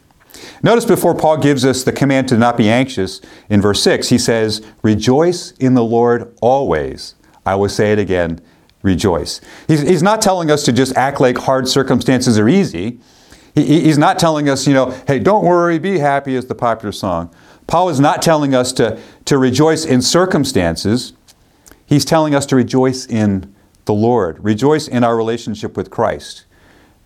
Notice 0.63 0.86
before 0.86 1.13
Paul 1.13 1.38
gives 1.38 1.65
us 1.65 1.84
the 1.84 1.91
command 1.91 2.30
to 2.30 2.38
not 2.38 2.56
be 2.56 2.69
anxious, 2.69 3.19
in 3.49 3.62
verse 3.62 3.84
6, 3.84 4.08
he 4.08 4.17
says, 4.17 4.65
Rejoice 4.82 5.52
in 5.52 5.73
the 5.73 5.84
Lord 5.84 6.34
always. 6.41 7.15
I 7.45 7.56
will 7.56 7.67
say 7.67 7.91
it 7.91 7.99
again, 7.99 8.39
rejoice. 8.82 9.41
He's, 9.67 9.82
he's 9.82 10.02
not 10.02 10.21
telling 10.21 10.49
us 10.49 10.63
to 10.63 10.71
just 10.71 10.95
act 10.95 11.19
like 11.19 11.38
hard 11.38 11.67
circumstances 11.67 12.39
are 12.39 12.47
easy. 12.47 12.99
He, 13.54 13.82
he's 13.82 13.97
not 13.97 14.17
telling 14.17 14.47
us, 14.47 14.65
you 14.65 14.73
know, 14.73 14.91
hey, 15.06 15.19
don't 15.19 15.43
worry, 15.43 15.80
be 15.80 15.99
happy, 15.99 16.34
is 16.34 16.45
the 16.45 16.56
popular 16.56 16.93
song. 16.93 17.36
Paul 17.67 17.89
is 17.89 17.99
not 17.99 18.21
telling 18.21 18.56
us 18.56 18.71
to, 18.73 18.97
to 19.26 19.38
rejoice 19.38 19.84
in 19.84 20.02
circumstances. 20.02 21.12
He's 21.86 22.06
telling 22.06 22.34
us 22.34 22.45
to 22.47 22.56
rejoice 22.56 23.06
in 23.06 23.54
the 23.84 23.93
Lord, 23.93 24.41
rejoice 24.41 24.88
in 24.88 25.04
our 25.04 25.17
relationship 25.17 25.76
with 25.76 25.89
Christ. 25.89 26.45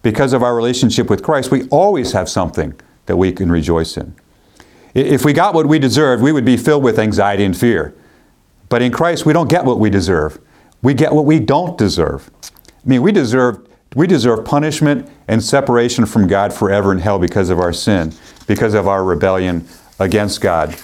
Because 0.04 0.32
of 0.32 0.44
our 0.44 0.56
relationship 0.56 1.10
with 1.10 1.24
Christ, 1.24 1.50
we 1.50 1.68
always 1.70 2.12
have 2.12 2.30
something 2.30 2.80
that 3.08 3.18
we 3.18 3.32
can 3.32 3.52
rejoice 3.52 3.98
in. 3.98 4.16
If 4.94 5.26
we 5.26 5.34
got 5.34 5.54
what 5.54 5.66
we 5.66 5.80
deserved, 5.80 6.24
we 6.24 6.32
would 6.32 6.46
be 6.46 6.58
filled 6.58 6.84
with 6.84 7.00
anxiety 7.00 7.44
and 7.44 7.58
fear. 7.58 7.94
But 8.70 8.82
in 8.82 8.92
Christ, 8.92 9.26
we 9.26 9.34
don't 9.34 9.50
get 9.50 9.66
what 9.66 9.80
we 9.80 9.90
deserve. 9.90 10.40
We 10.82 10.94
get 10.94 11.14
what 11.14 11.26
we 11.26 11.40
don't 11.40 11.78
deserve. 11.78 12.30
I 12.44 12.90
mean, 12.90 13.02
we 13.02 13.12
deserve 13.12 13.68
we 13.96 14.06
deserve 14.06 14.46
punishment 14.46 15.10
and 15.28 15.42
separation 15.42 16.06
from 16.06 16.28
God 16.28 16.54
forever 16.54 16.92
in 16.92 17.00
hell 17.00 17.20
because 17.20 17.50
of 17.50 17.60
our 17.60 17.74
sin, 17.74 18.14
because 18.46 18.74
of 18.74 18.88
our 18.88 19.04
rebellion 19.04 19.66
against 19.98 20.42
God. 20.42 20.76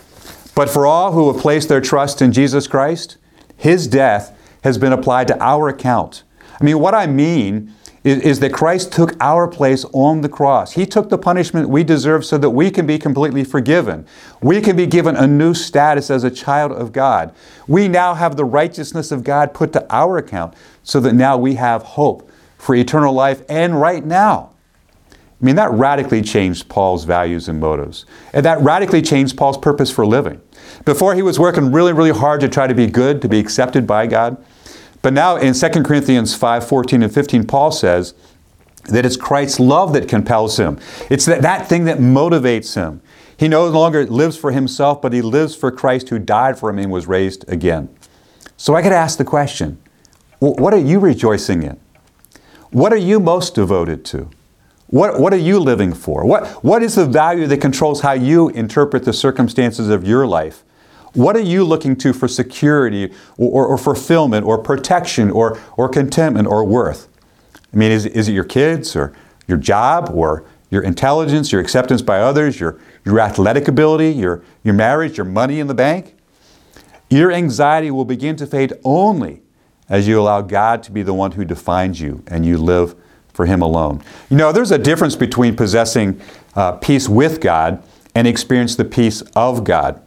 But 0.56 0.70
for 0.70 0.88
all 0.88 1.12
who 1.12 1.32
have 1.32 1.42
placed 1.42 1.70
their 1.70 1.82
trust 1.82 2.22
in 2.22 2.32
Jesus 2.32 2.66
Christ, 2.66 3.18
His 3.58 3.88
death 3.88 4.36
has 4.64 4.78
been 4.78 4.94
applied 4.94 5.28
to 5.28 5.44
our 5.44 5.68
account. 5.68 6.24
I 6.60 6.64
mean, 6.64 6.80
what 6.80 6.96
I 6.96 7.06
mean 7.06 7.74
is, 8.04 8.22
is, 8.22 8.40
that 8.42 8.54
Christ 8.54 8.92
took 8.92 9.16
our 9.22 9.48
place 9.48 9.86
on 9.94 10.22
the 10.22 10.30
cross. 10.30 10.74
He 10.74 10.86
took 10.86 11.10
the 11.10 11.18
punishment 11.18 11.70
we 11.70 11.84
deserve 11.84 12.26
so 12.26 12.38
that 12.38 12.50
we 12.50 12.70
can 12.70 12.86
be 12.86 13.00
completely 13.00 13.44
forgiven. 13.44 14.06
We 14.42 14.62
can 14.62 14.76
be 14.76 14.86
given 14.86 15.16
a 15.16 15.26
new 15.26 15.54
status 15.54 16.10
as 16.10 16.24
a 16.24 16.32
child 16.32 16.72
of 16.74 16.92
God. 16.92 17.34
We 17.68 17.88
now 17.88 18.14
have 18.14 18.36
the 18.36 18.46
righteousness 18.46 19.12
of 19.12 19.24
God 19.24 19.54
put 19.54 19.72
to 19.74 19.86
our 19.94 20.18
account 20.18 20.54
so 20.84 21.00
that 21.00 21.14
now 21.14 21.38
we 21.38 21.56
have 21.56 21.84
hope 21.84 22.30
for 22.58 22.76
eternal 22.76 23.14
life 23.14 23.42
and 23.50 23.80
right 23.80 24.04
now. 24.06 24.52
I 25.44 25.46
mean, 25.46 25.56
that 25.58 25.72
radically 25.72 26.22
changed 26.22 26.70
Paul's 26.70 27.04
values 27.04 27.50
and 27.50 27.60
motives. 27.60 28.06
And 28.32 28.46
that 28.46 28.62
radically 28.62 29.02
changed 29.02 29.36
Paul's 29.36 29.58
purpose 29.58 29.92
for 29.92 30.06
living. 30.06 30.42
Before, 30.86 31.16
he 31.16 31.22
was 31.22 31.38
working 31.38 31.72
really, 31.74 31.92
really 31.92 32.12
hard 32.12 32.40
to 32.42 32.48
try 32.48 32.66
to 32.66 32.74
be 32.74 32.88
good, 32.88 33.22
to 33.22 33.28
be 33.28 33.40
accepted 33.40 33.86
by 33.86 34.08
God. 34.08 34.38
But 35.04 35.14
now 35.14 35.36
in 35.36 35.54
2 35.54 35.70
Corinthians 35.84 36.34
5 36.34 36.68
14 36.68 37.04
and 37.04 37.14
15, 37.14 37.46
Paul 37.46 37.72
says 37.72 38.16
that 38.86 39.06
it's 39.06 39.18
Christ's 39.18 39.60
love 39.60 39.94
that 39.94 40.08
compels 40.08 40.58
him. 40.58 40.80
It's 41.12 41.26
that, 41.26 41.44
that 41.44 41.70
thing 41.70 41.86
that 41.86 42.00
motivates 42.00 42.76
him. 42.76 43.02
He 43.38 43.48
no 43.48 43.68
longer 43.68 44.06
lives 44.06 44.38
for 44.38 44.52
himself, 44.52 45.02
but 45.02 45.14
he 45.14 45.22
lives 45.22 45.56
for 45.56 45.72
Christ 45.72 46.10
who 46.10 46.20
died 46.20 46.58
for 46.58 46.70
him 46.70 46.80
and 46.80 46.92
was 46.92 47.06
raised 47.06 47.48
again. 47.50 47.94
So 48.58 48.76
I 48.76 48.82
could 48.82 48.94
ask 48.94 49.18
the 49.18 49.26
question 49.26 49.80
what 50.40 50.74
are 50.74 50.80
you 50.80 51.00
rejoicing 51.00 51.64
in? 51.64 51.80
What 52.72 52.92
are 52.92 52.98
you 52.98 53.20
most 53.20 53.56
devoted 53.56 54.04
to? 54.06 54.30
What, 54.88 55.20
what 55.20 55.34
are 55.34 55.38
you 55.38 55.60
living 55.60 55.94
for? 55.94 56.26
What, 56.26 56.48
what 56.64 56.84
is 56.84 56.96
the 56.96 57.06
value 57.06 57.48
that 57.48 57.62
controls 57.62 58.02
how 58.02 58.14
you 58.14 58.50
interpret 58.50 59.06
the 59.06 59.14
circumstances 59.14 59.90
of 59.90 60.06
your 60.06 60.28
life? 60.28 60.64
What 61.14 61.36
are 61.36 61.42
you 61.42 61.64
looking 61.64 61.96
to 61.98 62.14
for 62.14 62.28
security 62.28 63.14
or, 63.38 63.68
or, 63.68 63.78
fulfillment 63.78 64.46
or 64.46 64.58
protection 64.58 65.30
or, 65.30 65.60
or 65.78 65.88
contentment 65.88 66.48
or 66.48 66.64
worth? 66.64 67.08
I 67.72 67.78
mean, 67.78 67.92
is, 67.92 68.06
is 68.06 68.30
it 68.30 68.34
your 68.34 68.44
kids 68.44 68.96
or 68.96 69.14
your 69.48 69.58
job 69.58 70.10
or 70.12 70.44
your 70.72 70.82
intelligence, 70.82 71.52
your 71.52 71.62
acceptance 71.62 72.02
by 72.02 72.20
others, 72.20 72.60
your, 72.60 72.80
your 73.06 73.20
athletic 73.20 73.68
ability, 73.68 74.12
your, 74.12 74.44
your 74.64 74.74
marriage, 74.74 75.18
your 75.18 75.26
money 75.26 75.60
in 75.60 75.68
the 75.68 75.76
bank? 75.76 76.16
Your 77.10 77.32
anxiety 77.32 77.92
will 77.92 78.06
begin 78.06 78.36
to 78.38 78.48
fade 78.48 78.74
only 78.84 79.44
as 79.88 80.08
you 80.08 80.20
allow 80.20 80.42
God 80.42 80.82
to 80.84 80.92
be 80.92 81.04
the 81.04 81.14
one 81.14 81.34
who 81.34 81.46
defines 81.46 82.02
you 82.02 82.24
and 82.26 82.44
you 82.44 82.58
live 82.58 82.96
for 83.34 83.46
Him 83.46 83.62
alone. 83.62 84.02
You 84.32 84.38
know, 84.38 84.52
there's 84.52 84.72
a 84.72 84.80
difference 84.80 85.16
between 85.16 85.56
possessing 85.56 86.20
uh, 86.56 86.74
peace 86.74 87.08
with 87.08 87.40
God 87.40 87.84
and 88.16 88.28
experience 88.28 88.76
the 88.76 88.86
peace 88.86 89.22
of 89.36 89.64
God. 89.64 90.02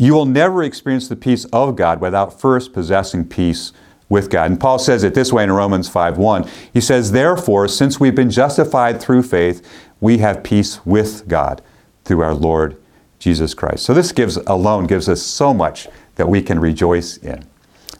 You 0.00 0.14
will 0.14 0.24
never 0.24 0.62
experience 0.62 1.08
the 1.08 1.16
peace 1.16 1.44
of 1.52 1.76
God 1.76 2.00
without 2.00 2.40
first 2.40 2.72
possessing 2.72 3.26
peace 3.26 3.72
with 4.08 4.30
God. 4.30 4.50
And 4.50 4.58
Paul 4.58 4.78
says 4.78 5.04
it 5.04 5.12
this 5.12 5.30
way 5.30 5.44
in 5.44 5.52
Romans 5.52 5.90
5:1. 5.90 6.46
He 6.72 6.80
says, 6.80 7.12
"Therefore, 7.12 7.68
since 7.68 8.00
we've 8.00 8.14
been 8.14 8.30
justified 8.30 8.98
through 8.98 9.24
faith, 9.24 9.60
we 10.00 10.16
have 10.18 10.42
peace 10.42 10.80
with 10.86 11.28
God 11.28 11.60
through 12.06 12.22
our 12.22 12.32
Lord 12.32 12.76
Jesus 13.18 13.52
Christ." 13.52 13.84
So 13.84 13.92
this 13.92 14.12
gives 14.12 14.38
alone 14.46 14.86
gives 14.86 15.06
us 15.06 15.20
so 15.20 15.52
much 15.52 15.86
that 16.16 16.30
we 16.30 16.40
can 16.40 16.58
rejoice 16.58 17.18
in. 17.18 17.44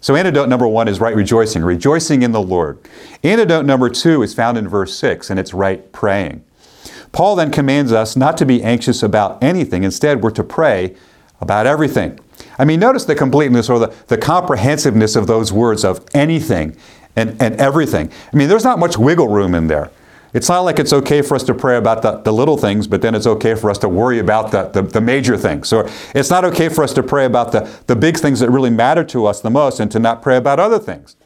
So 0.00 0.16
antidote 0.16 0.48
number 0.48 0.66
1 0.66 0.88
is 0.88 1.02
right 1.02 1.14
rejoicing, 1.14 1.62
rejoicing 1.62 2.22
in 2.22 2.32
the 2.32 2.40
Lord. 2.40 2.78
Antidote 3.22 3.66
number 3.66 3.90
2 3.90 4.22
is 4.22 4.32
found 4.32 4.56
in 4.56 4.66
verse 4.66 4.94
6 4.94 5.28
and 5.28 5.38
it's 5.38 5.52
right 5.52 5.92
praying. 5.92 6.40
Paul 7.12 7.36
then 7.36 7.50
commands 7.50 7.92
us 7.92 8.16
not 8.16 8.38
to 8.38 8.46
be 8.46 8.62
anxious 8.62 9.02
about 9.02 9.36
anything. 9.42 9.84
Instead, 9.84 10.22
we're 10.22 10.30
to 10.30 10.44
pray 10.44 10.94
about 11.40 11.66
everything. 11.66 12.18
I 12.58 12.64
mean, 12.64 12.80
notice 12.80 13.04
the 13.04 13.14
completeness 13.14 13.68
or 13.68 13.78
the, 13.78 13.94
the 14.08 14.18
comprehensiveness 14.18 15.16
of 15.16 15.26
those 15.26 15.52
words 15.52 15.84
of 15.84 16.04
anything 16.14 16.76
and, 17.16 17.40
and 17.40 17.56
everything. 17.56 18.10
I 18.32 18.36
mean, 18.36 18.48
there's 18.48 18.64
not 18.64 18.78
much 18.78 18.98
wiggle 18.98 19.28
room 19.28 19.54
in 19.54 19.66
there. 19.66 19.90
It's 20.32 20.48
not 20.48 20.60
like 20.60 20.78
it's 20.78 20.92
okay 20.92 21.22
for 21.22 21.34
us 21.34 21.42
to 21.44 21.54
pray 21.54 21.76
about 21.76 22.02
the, 22.02 22.18
the 22.18 22.32
little 22.32 22.56
things, 22.56 22.86
but 22.86 23.02
then 23.02 23.14
it's 23.14 23.26
okay 23.26 23.54
for 23.56 23.68
us 23.68 23.78
to 23.78 23.88
worry 23.88 24.20
about 24.20 24.52
the, 24.52 24.68
the, 24.68 24.82
the, 24.82 25.00
major 25.00 25.36
things. 25.36 25.68
So 25.68 25.88
it's 26.14 26.30
not 26.30 26.44
okay 26.44 26.68
for 26.68 26.84
us 26.84 26.92
to 26.94 27.02
pray 27.02 27.24
about 27.24 27.50
the, 27.50 27.68
the 27.88 27.96
big 27.96 28.16
things 28.16 28.38
that 28.40 28.50
really 28.50 28.70
matter 28.70 29.02
to 29.04 29.26
us 29.26 29.40
the 29.40 29.50
most 29.50 29.80
and 29.80 29.90
to 29.90 29.98
not 29.98 30.22
pray 30.22 30.36
about 30.36 30.60
other 30.60 30.78
things. 30.78 31.16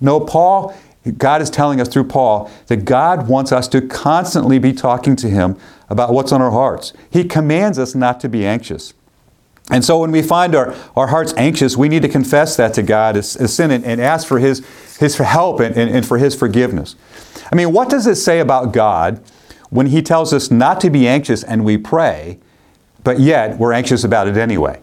No, 0.00 0.18
Paul, 0.18 0.74
God 1.18 1.42
is 1.42 1.50
telling 1.50 1.80
us 1.80 1.88
through 1.88 2.04
Paul 2.04 2.50
that 2.68 2.84
God 2.86 3.28
wants 3.28 3.52
us 3.52 3.68
to 3.68 3.82
constantly 3.82 4.58
be 4.58 4.72
talking 4.72 5.14
to 5.16 5.28
Him 5.28 5.58
about 5.90 6.12
what's 6.12 6.32
on 6.32 6.40
our 6.40 6.50
hearts. 6.50 6.94
He 7.10 7.24
commands 7.24 7.78
us 7.78 7.94
not 7.94 8.18
to 8.20 8.28
be 8.30 8.46
anxious. 8.46 8.94
And 9.70 9.84
so 9.84 9.98
when 9.98 10.10
we 10.10 10.22
find 10.22 10.54
our, 10.54 10.74
our 10.96 11.08
hearts 11.08 11.34
anxious, 11.36 11.76
we 11.76 11.88
need 11.88 12.02
to 12.02 12.08
confess 12.08 12.56
that 12.56 12.72
to 12.74 12.82
God 12.82 13.16
as, 13.16 13.36
as 13.36 13.54
sin 13.54 13.70
and, 13.70 13.84
and, 13.84 14.00
ask 14.00 14.26
for 14.26 14.38
His, 14.38 14.66
his 14.98 15.16
help 15.18 15.60
and, 15.60 15.76
and, 15.76 15.90
and 15.90 16.06
for 16.06 16.16
His 16.18 16.34
forgiveness. 16.34 16.96
I 17.52 17.54
mean, 17.54 17.72
what 17.72 17.90
does 17.90 18.06
it 18.06 18.16
say 18.16 18.40
about 18.40 18.72
God 18.72 19.22
when 19.70 19.86
He 19.86 20.00
tells 20.00 20.32
us 20.32 20.50
not 20.50 20.80
to 20.80 20.90
be 20.90 21.06
anxious 21.06 21.42
and 21.44 21.64
we 21.64 21.76
pray, 21.76 22.38
but 23.04 23.20
yet 23.20 23.58
we're 23.58 23.72
anxious 23.72 24.04
about 24.04 24.26
it 24.26 24.36
anyway? 24.36 24.80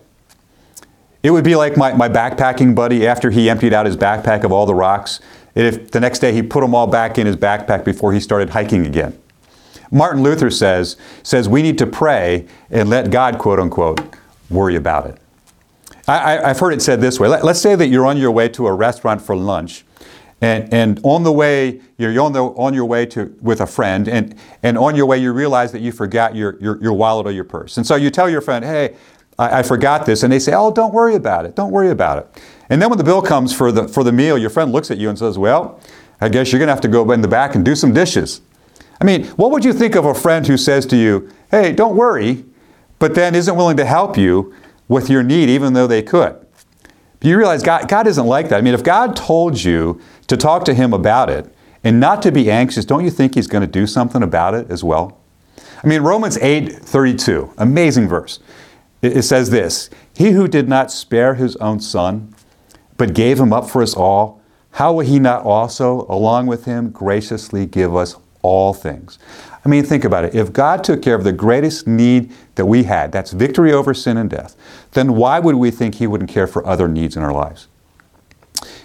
It 1.25 1.31
would 1.31 1.43
be 1.43 1.55
like 1.55 1.75
my, 1.75 1.91
my 1.93 2.07
backpacking 2.07 2.75
buddy 2.75 3.07
after 3.07 3.31
he 3.31 3.49
emptied 3.49 3.73
out 3.73 3.87
his 3.87 3.97
backpack 3.97 4.43
of 4.43 4.51
all 4.51 4.67
the 4.67 4.75
rocks. 4.75 5.19
If 5.55 5.89
the 5.89 5.99
next 5.99 6.19
day 6.19 6.31
he 6.33 6.43
put 6.43 6.61
them 6.61 6.75
all 6.75 6.85
back 6.85 7.17
in 7.17 7.25
his 7.25 7.35
backpack 7.35 7.83
before 7.83 8.13
he 8.13 8.19
started 8.19 8.51
hiking 8.51 8.85
again. 8.85 9.19
Martin 9.89 10.21
Luther 10.21 10.51
says, 10.51 10.97
says 11.23 11.49
we 11.49 11.63
need 11.63 11.79
to 11.79 11.87
pray 11.87 12.45
and 12.69 12.91
let 12.91 13.09
God, 13.09 13.39
quote 13.39 13.59
unquote, 13.59 14.01
worry 14.49 14.75
about 14.75 15.07
it. 15.07 15.17
I, 16.07 16.49
have 16.49 16.59
heard 16.59 16.73
it 16.73 16.81
said 16.81 17.01
this 17.01 17.19
way. 17.19 17.27
Let, 17.27 17.43
us 17.43 17.61
say 17.61 17.75
that 17.75 17.87
you're 17.87 18.05
on 18.05 18.17
your 18.17 18.29
way 18.31 18.47
to 18.49 18.67
a 18.67 18.73
restaurant 18.73 19.21
for 19.21 19.35
lunch, 19.35 19.85
and, 20.39 20.71
and 20.71 20.99
on 21.03 21.23
the 21.23 21.31
way, 21.31 21.81
you're 21.97 22.19
on, 22.21 22.33
the, 22.33 22.43
on 22.43 22.73
your 22.73 22.85
way 22.85 23.07
to, 23.07 23.35
with 23.41 23.61
a 23.61 23.65
friend, 23.65 24.07
and, 24.07 24.35
and 24.61 24.77
on 24.77 24.95
your 24.95 25.07
way, 25.07 25.17
you 25.17 25.33
realize 25.33 25.71
that 25.71 25.81
you 25.81 25.91
forgot 25.91 26.35
your, 26.35 26.59
your, 26.61 26.81
your 26.81 26.93
wallet 26.93 27.25
or 27.25 27.31
your 27.31 27.43
purse. 27.43 27.77
And 27.77 27.87
so 27.87 27.95
you 27.95 28.11
tell 28.11 28.29
your 28.29 28.41
friend, 28.41 28.63
hey, 28.63 28.95
I, 29.39 29.59
I 29.59 29.63
forgot 29.63 30.05
this. 30.05 30.23
And 30.23 30.31
they 30.31 30.39
say, 30.39 30.53
oh, 30.53 30.71
don't 30.71 30.93
worry 30.93 31.15
about 31.15 31.45
it. 31.45 31.55
Don't 31.55 31.71
worry 31.71 31.89
about 31.89 32.19
it. 32.19 32.43
And 32.69 32.81
then 32.81 32.89
when 32.89 32.97
the 32.97 33.03
bill 33.03 33.21
comes 33.21 33.55
for 33.55 33.71
the, 33.71 33.87
for 33.87 34.03
the 34.03 34.11
meal, 34.11 34.37
your 34.37 34.49
friend 34.49 34.71
looks 34.71 34.91
at 34.91 34.97
you 34.97 35.09
and 35.09 35.17
says, 35.17 35.37
well, 35.37 35.79
I 36.21 36.29
guess 36.29 36.51
you're 36.51 36.59
going 36.59 36.67
to 36.67 36.73
have 36.73 36.81
to 36.81 36.87
go 36.87 37.09
in 37.11 37.21
the 37.21 37.27
back 37.27 37.55
and 37.55 37.63
do 37.63 37.75
some 37.75 37.93
dishes. 37.93 38.41
I 39.01 39.05
mean, 39.05 39.25
what 39.29 39.51
would 39.51 39.65
you 39.65 39.73
think 39.73 39.95
of 39.95 40.05
a 40.05 40.13
friend 40.13 40.47
who 40.47 40.57
says 40.57 40.85
to 40.87 40.97
you, 40.97 41.29
hey, 41.51 41.73
don't 41.73 41.95
worry, 41.95 42.45
but 42.99 43.15
then 43.15 43.35
isn't 43.35 43.55
willing 43.55 43.77
to 43.77 43.85
help 43.85 44.17
you 44.17 44.53
with 44.87 45.09
your 45.09 45.23
need 45.23 45.49
even 45.49 45.73
though 45.73 45.87
they 45.87 46.01
could. 46.01 46.45
You 47.21 47.37
realize 47.37 47.63
God, 47.63 47.89
God 47.89 48.05
isn't 48.05 48.27
like 48.27 48.49
that? 48.49 48.57
I 48.57 48.61
mean, 48.61 48.75
if 48.75 48.83
God 48.83 49.15
told 49.15 49.63
you 49.63 49.99
to 50.27 50.37
talk 50.37 50.63
to 50.65 50.75
Him 50.75 50.93
about 50.93 51.29
it 51.29 51.51
and 51.83 51.99
not 51.99 52.21
to 52.21 52.31
be 52.31 52.51
anxious, 52.51 52.85
don't 52.85 53.03
you 53.03 53.09
think 53.09 53.33
He's 53.33 53.47
going 53.47 53.61
to 53.61 53.67
do 53.67 53.87
something 53.87 54.21
about 54.21 54.53
it 54.53 54.69
as 54.69 54.83
well? 54.83 55.19
I 55.83 55.87
mean, 55.87 56.01
Romans 56.01 56.37
8 56.37 56.71
32, 56.71 57.53
amazing 57.57 58.07
verse. 58.07 58.39
It, 59.01 59.17
it 59.17 59.23
says 59.23 59.49
this 59.49 59.89
He 60.15 60.31
who 60.31 60.47
did 60.47 60.69
not 60.69 60.91
spare 60.91 61.33
His 61.33 61.55
own 61.55 61.79
Son, 61.79 62.33
but 62.97 63.15
gave 63.15 63.39
Him 63.39 63.51
up 63.51 63.69
for 63.69 63.81
us 63.81 63.95
all, 63.95 64.41
how 64.71 64.93
will 64.93 65.05
He 65.05 65.19
not 65.19 65.43
also, 65.43 66.05
along 66.07 66.45
with 66.45 66.65
Him, 66.65 66.91
graciously 66.91 67.65
give 67.65 67.95
us 67.95 68.15
all 68.43 68.73
things? 68.73 69.17
I 69.65 69.69
mean, 69.69 69.83
think 69.83 70.05
about 70.05 70.25
it. 70.25 70.35
If 70.35 70.53
God 70.53 70.83
took 70.83 71.01
care 71.01 71.15
of 71.15 71.23
the 71.23 71.31
greatest 71.31 71.87
need 71.87 72.31
that 72.53 72.65
we 72.65 72.83
had, 72.83 73.11
that's 73.11 73.31
victory 73.31 73.73
over 73.73 73.95
sin 73.95 74.15
and 74.15 74.29
death, 74.29 74.55
then 74.91 75.15
why 75.15 75.39
would 75.39 75.55
we 75.55 75.71
think 75.71 75.95
He 75.95 76.05
wouldn't 76.05 76.29
care 76.29 76.45
for 76.45 76.65
other 76.67 76.87
needs 76.87 77.17
in 77.17 77.23
our 77.23 77.33
lives? 77.33 77.67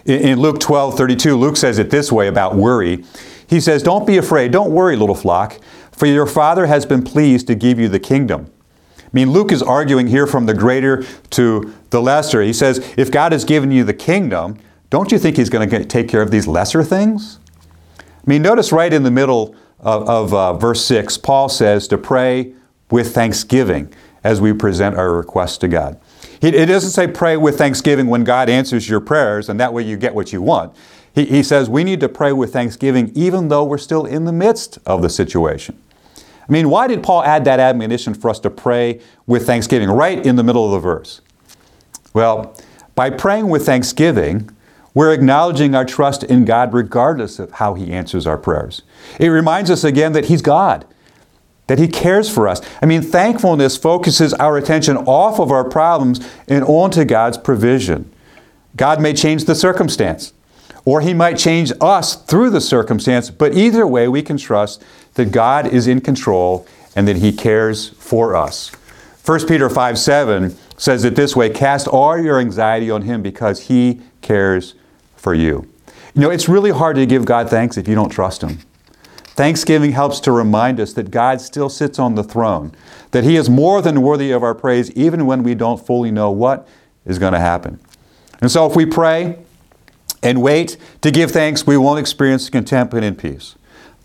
In 0.07 0.41
Luke 0.41 0.59
12 0.59 0.97
32, 0.97 1.37
Luke 1.37 1.59
says 1.59 1.79
it 1.79 1.91
this 1.91 2.11
way 2.11 2.27
about 2.27 2.57
worry. 2.57 3.05
He 3.47 3.61
says, 3.61 3.83
Don't 3.83 4.07
be 4.07 4.17
afraid, 4.17 4.53
don't 4.53 4.73
worry, 4.73 4.97
little 4.97 5.15
flock, 5.15 5.59
for 5.93 6.07
your 6.07 6.27
Father 6.27 6.65
has 6.67 6.87
been 6.87 7.03
pleased 7.03 7.47
to 7.49 7.55
give 7.55 7.79
you 7.79 7.89
the 7.89 8.01
kingdom. 8.01 8.51
I 8.99 9.09
mean, 9.13 9.31
Luke 9.33 9.53
is 9.53 9.63
arguing 9.63 10.07
here 10.07 10.27
from 10.27 10.47
the 10.47 10.55
greater 10.55 11.03
to 11.31 11.75
the 11.91 12.01
lesser. 12.01 12.41
He 12.41 12.55
says, 12.55 12.79
If 12.97 13.11
God 13.11 13.33
has 13.33 13.45
given 13.45 13.71
you 13.71 13.85
the 13.85 13.93
kingdom, 13.93 14.59
don't 14.89 15.13
you 15.13 15.19
think 15.19 15.37
He's 15.37 15.51
going 15.51 15.69
to 15.69 15.85
take 15.85 16.09
care 16.09 16.23
of 16.23 16.31
these 16.31 16.47
lesser 16.47 16.83
things? 16.83 17.39
I 17.99 18.05
mean, 18.25 18.41
notice 18.41 18.73
right 18.73 18.93
in 18.93 19.03
the 19.03 19.11
middle 19.11 19.55
of, 19.83 20.35
uh, 20.35 20.55
verse 20.55 20.85
6, 20.85 21.19
Paul 21.19 21.49
says 21.49 21.89
to 21.89 21.99
pray 21.99 22.53
with 22.91 23.15
thanksgiving 23.15 23.93
as 24.23 24.41
we 24.41 24.53
present 24.53 24.97
our 24.97 25.13
requests 25.13 25.59
to 25.59 25.69
God. 25.69 25.99
It, 26.41 26.55
it 26.55 26.67
doesn't 26.67 26.91
say 26.91 27.07
pray 27.07 27.37
with 27.37 27.59
thanksgiving 27.59 28.07
when 28.09 28.25
God 28.25 28.49
answers 28.49 28.89
your 28.89 29.01
prayers 29.01 29.49
and 29.49 29.61
that 29.61 29.73
way 29.73 29.83
you 29.83 29.97
get 29.97 30.15
what 30.15 30.33
you 30.33 30.43
want. 30.43 30.75
He, 31.15 31.25
he 31.27 31.43
says 31.43 31.69
we 31.69 31.85
need 31.85 32.01
to 32.01 32.09
pray 32.09 32.33
with 32.33 32.53
thanksgiving 32.53 33.13
even 33.15 33.49
though 33.49 33.65
we're 33.65 33.79
still 33.79 34.05
in 34.05 34.25
the 34.25 34.33
midst 34.33 34.79
of 34.87 35.03
the 35.03 35.11
situation. 35.11 35.79
I 36.17 36.53
mean, 36.53 36.69
why 36.69 36.89
did 36.89 37.03
Paul 37.03 37.23
add 37.23 37.45
that 37.45 37.61
admonition 37.61 38.15
for 38.15 38.29
us 38.29 38.41
to 38.41 38.51
pray 38.51 39.01
with 39.27 39.47
thanksgiving 39.47 39.89
right 39.89 40.25
in 40.25 40.37
the 40.37 40.43
middle 40.43 40.65
of 40.67 40.73
the 40.73 40.81
verse? 40.81 41.21
Well, 42.13 42.57
by 42.95 43.11
praying 43.11 43.49
with 43.49 43.65
thanksgiving, 43.65 44.51
we're 44.93 45.13
acknowledging 45.13 45.75
our 45.75 45.85
trust 45.85 46.25
in 46.25 46.45
God 46.45 46.75
regardless 46.75 47.39
of 47.39 47.53
how 47.53 47.75
He 47.75 47.93
answers 47.93 48.27
our 48.27 48.39
prayers. 48.39 48.83
It 49.19 49.29
reminds 49.29 49.71
us 49.71 49.85
again 49.85 50.13
that 50.13 50.27
He's 50.27 50.43
God, 50.43 50.85
that 51.69 51.79
He 51.79 51.87
cares 51.87 52.29
for 52.29 52.49
us. 52.49 52.61
I 52.83 52.87
mean, 52.87 53.03
thankfulness 53.03 53.77
focuses 53.77 54.35
our 54.35 54.57
attention 54.57 54.97
off 54.97 55.39
of 55.39 55.51
our 55.51 55.65
problems 55.65 56.29
and 56.49 56.65
onto 56.65 57.05
God's 57.05 57.39
provision. 57.39 58.11
God 58.77 59.01
may 59.01 59.15
change 59.15 59.45
the 59.45 59.55
circumstance, 59.55 60.33
or 60.85 61.01
He 61.01 61.15
might 61.15 61.39
change 61.39 61.73
us 61.81 62.17
through 62.17 62.51
the 62.51 62.61
circumstance, 62.61 63.31
but 63.31 63.55
either 63.55 63.87
way, 63.87 64.09
we 64.09 64.23
can 64.23 64.37
trust 64.37 64.83
that 65.15 65.33
God 65.33 65.67
is 65.67 65.87
in 65.87 66.01
control 66.01 66.67
and 66.97 67.07
that 67.07 67.17
He 67.17 67.33
cares 67.33 67.91
for 67.91 68.35
us. 68.35 68.73
1 69.25 69.47
Peter 69.47 69.71
5 69.71 69.99
7 69.99 70.57
says 70.77 71.05
it 71.05 71.15
this 71.15 71.37
way 71.37 71.49
Cast 71.49 71.87
all 71.87 72.19
your 72.19 72.41
anxiety 72.41 72.91
on 72.91 73.03
Him 73.03 73.23
because 73.23 73.69
He 73.69 74.01
cares 74.23 74.75
for 75.21 75.35
you. 75.35 75.69
You 76.15 76.23
know, 76.23 76.31
it's 76.31 76.49
really 76.49 76.71
hard 76.71 76.97
to 76.97 77.07
give 77.07 77.25
God 77.25 77.49
thanks 77.49 77.77
if 77.77 77.87
you 77.87 77.95
don't 77.95 78.09
trust 78.09 78.43
Him. 78.43 78.59
Thanksgiving 79.41 79.93
helps 79.93 80.19
to 80.21 80.33
remind 80.33 80.81
us 80.81 80.93
that 80.95 81.11
God 81.11 81.41
still 81.41 81.69
sits 81.69 81.99
on 81.99 82.15
the 82.15 82.25
throne, 82.25 82.73
that 83.13 83.25
He 83.25 83.37
is 83.37 83.49
more 83.49 83.81
than 83.81 84.03
worthy 84.03 84.33
of 84.33 84.43
our 84.43 84.55
praise, 84.55 84.91
even 84.93 85.27
when 85.27 85.43
we 85.43 85.55
don't 85.55 85.85
fully 85.85 86.11
know 86.11 86.31
what 86.31 86.67
is 87.07 87.19
going 87.19 87.33
to 87.33 87.39
happen. 87.39 87.79
And 88.41 88.51
so, 88.51 88.67
if 88.67 88.75
we 88.75 88.87
pray 88.87 89.39
and 90.23 90.43
wait 90.43 90.77
to 91.03 91.11
give 91.11 91.31
thanks, 91.31 91.67
we 91.67 91.77
won't 91.77 92.01
experience 92.01 92.51
contentment 92.51 93.05
and 93.05 93.17
peace. 93.17 93.55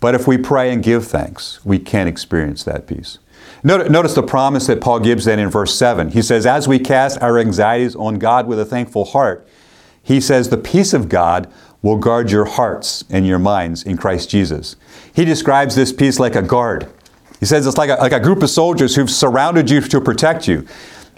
But 0.00 0.14
if 0.14 0.26
we 0.26 0.38
pray 0.38 0.72
and 0.72 0.82
give 0.82 1.06
thanks, 1.06 1.64
we 1.64 1.78
can 1.78 2.06
experience 2.06 2.62
that 2.64 2.86
peace. 2.86 3.18
Notice 3.64 4.14
the 4.14 4.22
promise 4.22 4.66
that 4.68 4.80
Paul 4.80 5.00
gives 5.00 5.24
then 5.24 5.38
in 5.38 5.50
verse 5.50 5.76
7. 5.76 6.10
He 6.10 6.22
says, 6.22 6.46
As 6.46 6.68
we 6.68 6.78
cast 6.78 7.20
our 7.20 7.38
anxieties 7.38 7.96
on 7.96 8.18
God 8.18 8.46
with 8.46 8.60
a 8.60 8.64
thankful 8.64 9.06
heart, 9.06 9.46
he 10.06 10.20
says, 10.20 10.48
The 10.48 10.56
peace 10.56 10.94
of 10.94 11.08
God 11.08 11.52
will 11.82 11.96
guard 11.96 12.30
your 12.30 12.44
hearts 12.44 13.04
and 13.10 13.26
your 13.26 13.40
minds 13.40 13.82
in 13.82 13.96
Christ 13.96 14.30
Jesus. 14.30 14.76
He 15.12 15.24
describes 15.24 15.74
this 15.74 15.92
peace 15.92 16.20
like 16.20 16.36
a 16.36 16.42
guard. 16.42 16.88
He 17.40 17.46
says 17.46 17.66
it's 17.66 17.76
like 17.76 17.90
a, 17.90 17.94
like 17.94 18.12
a 18.12 18.20
group 18.20 18.42
of 18.42 18.48
soldiers 18.48 18.94
who've 18.94 19.10
surrounded 19.10 19.68
you 19.68 19.80
to 19.80 20.00
protect 20.00 20.46
you. 20.46 20.64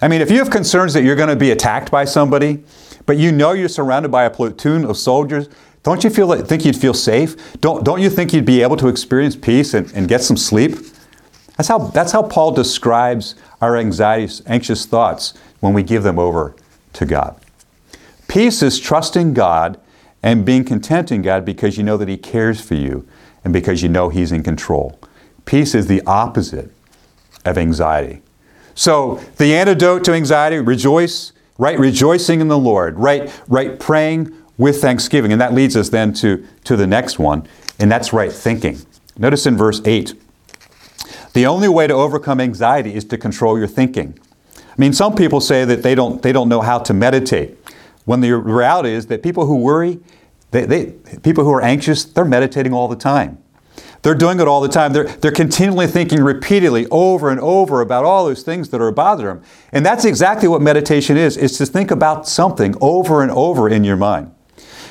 I 0.01 0.09
mean, 0.09 0.23
if 0.23 0.31
you 0.31 0.39
have 0.39 0.49
concerns 0.49 0.95
that 0.95 1.03
you're 1.03 1.17
going 1.17 1.29
to 1.29 1.37
be 1.37 1.51
attacked 1.51 1.91
by 1.91 2.07
somebody, 2.07 2.65
but 3.05 3.19
you 3.19 3.31
know 3.31 3.53
you're 3.53 3.69
surrounded 3.69 4.11
by 4.11 4.25
a 4.25 4.31
platoon 4.31 4.87
of 4.87 4.97
soldiers, 4.97 5.51
don't 5.83 6.03
you 6.03 6.09
feel 6.09 6.27
like, 6.27 6.47
think 6.47 6.65
you'd 6.65 6.77
feel 6.77 6.95
safe? 6.95 7.61
Don't, 7.61 7.85
don't 7.85 8.01
you 8.01 8.09
think 8.09 8.33
you'd 8.33 8.47
be 8.47 8.63
able 8.63 8.79
to 8.79 8.89
experience 8.89 9.37
peace 9.37 9.75
and, 9.75 9.93
and 9.93 10.09
get 10.09 10.23
some 10.23 10.37
sleep? 10.39 10.77
That's 11.59 11.69
how, 11.69 11.79
that's 11.79 12.13
how 12.13 12.23
Paul 12.23 12.53
describes 12.53 13.35
our 13.61 13.77
anxieties, 13.77 14.43
anxious 14.47 14.87
thoughts 14.87 15.35
when 15.61 15.75
we 15.75 15.83
give 15.83 16.05
them 16.05 16.19
over 16.19 16.55
to 16.95 17.05
God. 17.05 17.39
Peace 18.29 18.63
is 18.63 18.79
trusting 18.79 19.35
God 19.35 19.81
and 20.23 20.45
being 20.45 20.65
content 20.65 21.11
in 21.11 21.23
God 21.23 21.45
because 21.45 21.77
you 21.77 21.83
know 21.83 21.97
that 21.97 22.09
He 22.09 22.17
cares 22.17 22.61
for 22.61 22.75
you 22.75 23.09
and 23.43 23.53
because 23.53 23.83
you 23.83 23.89
know 23.89 24.11
He's 24.11 24.31
in 24.31 24.43
control. 24.43 24.99
Peace 25.45 25.75
is 25.75 25.87
the 25.87 26.03
opposite 26.07 26.71
of 27.45 27.59
anxiety. 27.59 28.23
So, 28.75 29.17
the 29.39 29.57
antidote 29.57 30.05
to 30.05 30.13
anxiety, 30.13 30.59
rejoice, 30.59 31.33
right? 31.57 31.79
Rejoicing 31.79 32.41
in 32.41 32.49
the 32.49 32.59
Lord, 32.59 32.97
right? 32.99 33.33
Right 33.49 33.81
praying 33.81 34.33
with 34.57 34.81
thanksgiving. 34.81 35.33
And 35.33 35.41
that 35.41 35.55
leads 35.55 35.77
us 35.77 35.89
then 35.89 36.13
to, 36.15 36.47
to 36.65 36.77
the 36.77 36.87
next 36.87 37.19
one, 37.19 37.49
and 37.79 37.91
that's 37.91 38.13
right 38.13 38.31
thinking. 38.31 38.79
Notice 39.17 39.47
in 39.47 39.57
verse 39.57 39.81
8 39.85 40.15
the 41.33 41.47
only 41.47 41.69
way 41.69 41.87
to 41.87 41.95
overcome 41.95 42.41
anxiety 42.41 42.95
is 42.95 43.05
to 43.07 43.19
control 43.19 43.59
your 43.59 43.69
thinking. 43.69 44.19
I 44.57 44.75
mean, 44.77 44.93
some 44.93 45.15
people 45.15 45.41
say 45.41 45.65
that 45.65 45.83
they 45.83 45.95
don't, 45.95 46.23
they 46.23 46.33
don't 46.33 46.49
know 46.49 46.61
how 46.61 46.79
to 46.81 46.95
meditate. 46.95 47.58
When 48.09 48.23
the 48.23 48.33
reality 48.33 48.89
is 48.93 49.09
that 49.09 49.23
people 49.23 49.45
who 49.45 49.57
worry, 49.57 50.01
they, 50.51 50.65
they, 50.65 50.87
people 51.23 51.45
who 51.45 51.53
are 51.53 51.61
anxious, 51.61 52.07
they're 52.07 52.25
meditating 52.25 52.73
all 52.73 52.89
the 52.89 52.97
time. 52.97 53.37
They're 54.01 54.15
doing 54.15 54.41
it 54.41 54.49
all 54.49 54.63
the 54.63 54.69
time. 54.71 54.95
They're, 54.95 55.05
they're 55.05 55.31
continually 55.31 55.87
thinking 55.87 56.23
repeatedly 56.23 56.87
over 56.87 57.29
and 57.29 57.39
over 57.39 57.83
about 57.83 58.07
all 58.07 58.25
those 58.25 58.43
things 58.43 58.71
that 58.71 58.81
are 58.81 58.91
bothering 58.91 59.41
them. 59.41 59.45
And 59.73 59.85
that's 59.85 60.07
exactly 60.07 60.49
what 60.49 60.63
meditation 60.63 61.19
is. 61.19 61.37
is 61.37 61.59
to 61.59 61.67
think 61.67 61.91
about 61.91 62.27
something 62.27 62.75
over 62.81 63.23
and 63.23 63.31
over 63.31 63.69
in 63.69 63.85
your 63.85 63.99
mind. 63.99 64.35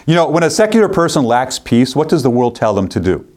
You 0.06 0.14
know, 0.14 0.30
when 0.30 0.44
a 0.44 0.52
secular 0.52 0.88
person 0.88 1.24
lacks 1.24 1.58
peace, 1.58 1.96
what 1.96 2.10
does 2.10 2.22
the 2.22 2.30
world 2.30 2.56
tell 2.56 2.76
them 2.76 2.88
to 2.90 3.00
do? 3.00 3.28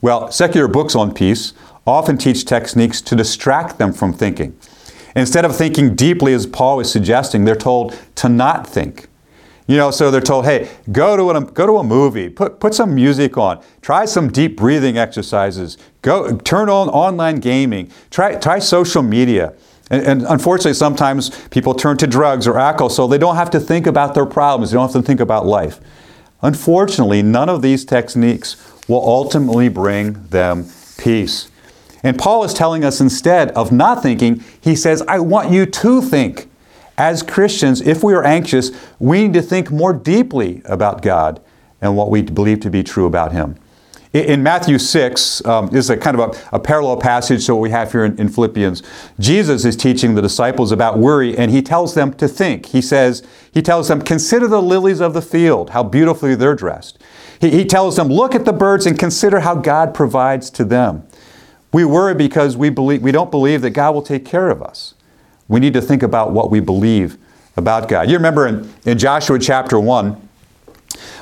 Well, 0.00 0.30
secular 0.30 0.68
books 0.68 0.94
on 0.94 1.12
peace 1.12 1.54
often 1.88 2.18
teach 2.18 2.44
techniques 2.44 3.00
to 3.00 3.16
distract 3.16 3.78
them 3.78 3.92
from 3.92 4.12
thinking. 4.12 4.56
Instead 5.16 5.44
of 5.44 5.56
thinking 5.56 5.96
deeply, 5.96 6.34
as 6.34 6.46
Paul 6.46 6.78
is 6.78 6.88
suggesting, 6.88 7.44
they're 7.44 7.56
told 7.56 7.98
to 8.14 8.28
not 8.28 8.64
think. 8.64 9.08
You 9.66 9.78
know, 9.78 9.90
so 9.90 10.10
they're 10.10 10.20
told, 10.20 10.44
hey, 10.44 10.68
go 10.92 11.16
to 11.16 11.30
a, 11.30 11.40
go 11.40 11.66
to 11.66 11.78
a 11.78 11.84
movie, 11.84 12.28
put, 12.28 12.60
put 12.60 12.74
some 12.74 12.94
music 12.94 13.38
on, 13.38 13.62
try 13.80 14.04
some 14.04 14.30
deep 14.30 14.56
breathing 14.58 14.98
exercises, 14.98 15.78
go 16.02 16.36
turn 16.36 16.68
on 16.68 16.88
online 16.90 17.36
gaming, 17.36 17.90
try, 18.10 18.34
try 18.34 18.58
social 18.58 19.02
media. 19.02 19.54
And, 19.90 20.02
and, 20.06 20.22
unfortunately, 20.22 20.74
sometimes 20.74 21.30
people 21.48 21.74
turn 21.74 21.96
to 21.98 22.06
drugs 22.06 22.46
or 22.46 22.58
alcohol 22.58 22.90
so 22.90 23.06
they 23.06 23.18
don't 23.18 23.36
have 23.36 23.50
to 23.50 23.60
think 23.60 23.86
about 23.86 24.14
their 24.14 24.26
problems, 24.26 24.70
they 24.70 24.76
don't 24.76 24.92
have 24.92 25.02
to 25.02 25.06
think 25.06 25.20
about 25.20 25.46
life. 25.46 25.80
Unfortunately, 26.42 27.22
none 27.22 27.48
of 27.48 27.62
these 27.62 27.84
techniques 27.86 28.56
will 28.86 29.06
ultimately 29.06 29.68
bring 29.70 30.12
them 30.28 30.66
peace. 30.98 31.48
And 32.02 32.18
Paul 32.18 32.44
is 32.44 32.52
telling 32.52 32.84
us 32.84 33.00
instead 33.00 33.50
of 33.52 33.72
not 33.72 34.02
thinking, 34.02 34.44
he 34.60 34.76
says, 34.76 35.02
I 35.08 35.20
want 35.20 35.50
you 35.50 35.64
to 35.64 36.02
think. 36.02 36.50
As 36.96 37.22
Christians, 37.22 37.80
if 37.80 38.04
we 38.04 38.14
are 38.14 38.24
anxious, 38.24 38.70
we 38.98 39.22
need 39.22 39.34
to 39.34 39.42
think 39.42 39.70
more 39.70 39.92
deeply 39.92 40.62
about 40.64 41.02
God 41.02 41.40
and 41.80 41.96
what 41.96 42.10
we 42.10 42.22
believe 42.22 42.60
to 42.60 42.70
be 42.70 42.82
true 42.82 43.06
about 43.06 43.32
Him. 43.32 43.56
In 44.14 44.44
Matthew 44.44 44.78
6, 44.78 45.44
um, 45.44 45.66
this 45.66 45.86
is 45.86 45.90
a 45.90 45.96
kind 45.96 46.20
of 46.20 46.36
a, 46.52 46.56
a, 46.56 46.60
parallel 46.60 46.98
passage 46.98 47.46
to 47.46 47.54
what 47.56 47.60
we 47.60 47.70
have 47.70 47.90
here 47.90 48.04
in, 48.04 48.16
in 48.20 48.28
Philippians. 48.28 48.80
Jesus 49.18 49.64
is 49.64 49.74
teaching 49.74 50.14
the 50.14 50.22
disciples 50.22 50.70
about 50.70 51.00
worry, 51.00 51.36
and 51.36 51.50
he 51.50 51.60
tells 51.60 51.94
them 51.94 52.14
to 52.14 52.28
think. 52.28 52.66
He 52.66 52.80
says, 52.80 53.24
He 53.52 53.60
tells 53.60 53.88
them, 53.88 54.00
Consider 54.00 54.46
the 54.46 54.62
lilies 54.62 55.00
of 55.00 55.14
the 55.14 55.20
field, 55.22 55.70
how 55.70 55.82
beautifully 55.82 56.36
they're 56.36 56.54
dressed. 56.54 56.96
He, 57.40 57.50
he 57.50 57.64
tells 57.64 57.96
them, 57.96 58.06
Look 58.06 58.36
at 58.36 58.44
the 58.44 58.52
birds 58.52 58.86
and 58.86 58.96
consider 58.96 59.40
how 59.40 59.56
God 59.56 59.92
provides 59.92 60.48
to 60.50 60.64
them. 60.64 61.04
We 61.72 61.84
worry 61.84 62.14
because 62.14 62.56
we, 62.56 62.70
believe, 62.70 63.02
we 63.02 63.10
don't 63.10 63.32
believe 63.32 63.62
that 63.62 63.70
God 63.70 63.96
will 63.96 64.02
take 64.02 64.24
care 64.24 64.48
of 64.48 64.62
us. 64.62 64.94
We 65.48 65.60
need 65.60 65.74
to 65.74 65.82
think 65.82 66.02
about 66.02 66.32
what 66.32 66.50
we 66.50 66.60
believe 66.60 67.18
about 67.56 67.88
God. 67.88 68.08
You 68.08 68.16
remember 68.16 68.46
in, 68.46 68.72
in 68.84 68.98
Joshua 68.98 69.38
chapter 69.38 69.78
1, 69.78 70.20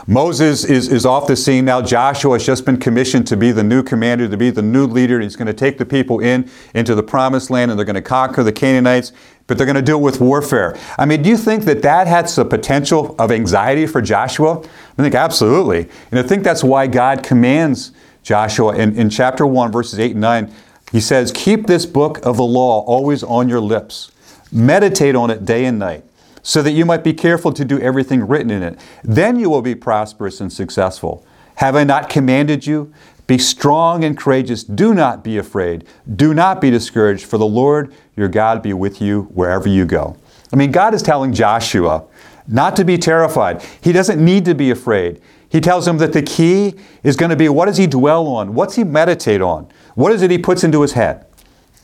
Moses 0.07 0.65
is, 0.65 0.89
is 0.89 1.07
off 1.07 1.27
the 1.27 1.37
scene 1.37 1.65
now. 1.65 1.81
Joshua 1.81 2.35
has 2.35 2.45
just 2.45 2.65
been 2.65 2.77
commissioned 2.77 3.27
to 3.29 3.37
be 3.37 3.53
the 3.53 3.63
new 3.63 3.83
commander, 3.83 4.29
to 4.29 4.37
be 4.37 4.51
the 4.51 4.63
new 4.63 4.87
leader. 4.87 5.21
He's 5.21 5.37
going 5.37 5.47
to 5.47 5.55
take 5.55 5.79
the 5.79 5.87
people 5.87 6.21
in 6.21 6.51
into 6.75 6.95
the 6.95 7.03
promised 7.03 7.51
land 7.51 7.71
and 7.71 7.79
they're 7.79 7.87
going 7.87 7.95
to 7.95 8.03
conquer 8.03 8.43
the 8.43 8.53
Canaanites, 8.53 9.13
but 9.47 9.57
they're 9.57 9.67
going 9.67 9.83
to 9.83 9.93
it 9.93 10.01
with 10.01 10.21
warfare. 10.21 10.77
I 10.99 11.07
mean, 11.07 11.23
do 11.23 11.29
you 11.29 11.37
think 11.37 11.65
that 11.65 11.83
that 11.83 12.07
has 12.07 12.35
the 12.35 12.45
potential 12.45 13.15
of 13.19 13.31
anxiety 13.31 13.87
for 13.87 14.03
Joshua? 14.03 14.59
I 14.61 15.03
think 15.03 15.15
absolutely. 15.15 15.89
And 16.11 16.19
I 16.19 16.23
think 16.23 16.43
that's 16.43 16.65
why 16.65 16.87
God 16.87 17.23
commands 17.23 17.93
Joshua 18.23 18.77
in, 18.77 18.97
in 18.97 19.09
chapter 19.09 19.47
1, 19.47 19.73
verses 19.73 19.99
8 19.99 20.13
and 20.13 20.21
9. 20.21 20.53
He 20.91 21.01
says, 21.01 21.33
Keep 21.33 21.67
this 21.67 21.87
book 21.87 22.25
of 22.25 22.37
the 22.37 22.45
law 22.45 22.83
always 22.85 23.23
on 23.23 23.49
your 23.49 23.61
lips. 23.61 24.12
Meditate 24.53 25.17
on 25.17 25.31
it 25.31 25.45
day 25.45 25.65
and 25.65 25.79
night, 25.79 26.05
so 26.43 26.63
that 26.63 26.73
you 26.73 26.85
might 26.85 27.03
be 27.03 27.15
careful 27.15 27.53
to 27.53 27.65
do 27.65 27.81
everything 27.81 28.27
written 28.27 28.51
in 28.51 28.63
it. 28.63 28.79
Then 29.03 29.39
you 29.39 29.49
will 29.49 29.63
be 29.63 29.75
prosperous 29.75 30.41
and 30.41 30.53
successful. 30.53 31.27
Have 31.57 31.75
I 31.75 31.85
not 31.85 32.09
commanded 32.09 32.67
you? 32.67 32.93
Be 33.27 33.39
strong 33.39 34.05
and 34.05 34.17
courageous. 34.17 34.63
Do 34.63 34.93
not 34.93 35.25
be 35.25 35.39
afraid. 35.39 35.87
Do 36.17 36.35
not 36.35 36.61
be 36.61 36.71
discouraged, 36.71 37.25
for 37.25 37.39
the 37.39 37.47
Lord 37.47 37.95
your 38.17 38.29
God 38.29 38.63
be 38.63 38.73
with 38.73 39.01
you 39.01 39.23
wherever 39.35 39.69
you 39.69 39.87
go. 39.87 40.17
I 40.53 40.57
mean, 40.57 40.71
God 40.71 40.93
is 40.93 41.03
telling 41.03 41.33
Joshua 41.33 42.05
not 42.47 42.77
to 42.77 42.85
be 42.85 42.99
terrified. 42.99 43.63
He 43.81 43.93
doesn't 43.93 44.23
need 44.23 44.45
to 44.45 44.55
be 44.55 44.71
afraid. 44.71 45.21
He 45.49 45.61
tells 45.61 45.87
him 45.87 45.99
that 45.99 46.13
the 46.13 46.23
key 46.23 46.75
is 47.03 47.17
going 47.17 47.31
to 47.31 47.37
be 47.37 47.49
what 47.49 47.67
does 47.67 47.77
he 47.77 47.87
dwell 47.87 48.27
on? 48.27 48.55
What's 48.55 48.77
he 48.77 48.85
meditate 48.85 49.41
on? 49.41 49.69
What 49.95 50.13
is 50.13 50.23
it 50.23 50.31
he 50.31 50.39
puts 50.39 50.65
into 50.65 50.83
his 50.83 50.93
head? 50.93 51.27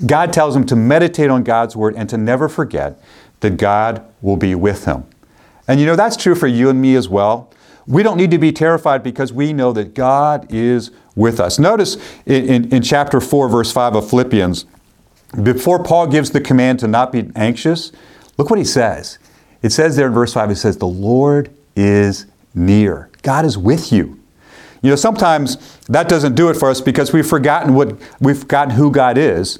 God 0.07 0.33
tells 0.33 0.55
him 0.55 0.65
to 0.67 0.77
meditate 0.77 1.31
on 1.31 1.43
God's 1.43 1.75
word 1.75 1.95
and 1.97 2.09
to 2.11 2.17
never 2.17 2.49
forget 2.49 3.01
that 3.41 3.57
God 3.57 4.05
will 4.23 4.37
be 4.37 4.55
with 4.55 4.85
him. 4.85 5.05
And 5.67 5.81
you 5.81 5.87
know, 5.87 5.97
that's 5.97 6.17
true 6.17 6.35
for 6.35 6.47
you 6.47 6.71
and 6.71 6.81
me 6.81 6.95
as 6.97 7.09
well. 7.09 7.51
We 7.87 8.03
don't 8.03 8.17
need 8.17 8.31
to 8.33 8.39
be 8.39 8.53
terrified 8.53 9.03
because 9.03 9.33
we 9.33 9.53
know 9.53 9.73
that 9.73 9.95
God 9.95 10.47
is 10.53 10.91
with 11.17 11.41
us. 11.41 11.59
Notice 11.59 11.97
in, 12.27 12.45
in, 12.45 12.75
in, 12.75 12.83
chapter 12.83 13.21
4, 13.21 13.49
verse 13.49 13.73
5 13.73 13.97
of 13.97 14.11
Philippians, 14.11 14.67
before 15.43 15.83
Paul 15.83 16.07
gives 16.07 16.31
the 16.31 16.41
command 16.41 16.81
to 16.81 16.89
not 16.89 17.13
be 17.13 17.31
anxious, 17.35 17.93
look 18.37 18.51
what 18.51 18.59
he 18.59 18.65
says. 18.65 19.19
It 19.63 19.71
says 19.71 19.97
there 19.97 20.07
in 20.07 20.13
verse 20.13 20.33
5, 20.33 20.51
it 20.51 20.57
says, 20.57 20.77
The 20.77 20.87
Lord 20.87 21.51
is 21.75 22.27
near. 22.55 23.11
God 23.23 23.45
is 23.45 23.59
with 23.59 23.93
you. 23.93 24.21
You 24.83 24.91
know, 24.91 24.97
sometimes 24.97 25.79
that 25.87 26.09
doesn't 26.09 26.35
do 26.35 26.51
it 26.51 26.55
for 26.55 26.71
us 26.71 26.81
because 26.81 27.13
we've 27.13 27.27
forgotten 27.27 27.75
what 27.75 27.99
we've 28.21 28.39
forgotten 28.39 28.75
who 28.75 28.91
God 28.91 29.19
is. 29.19 29.59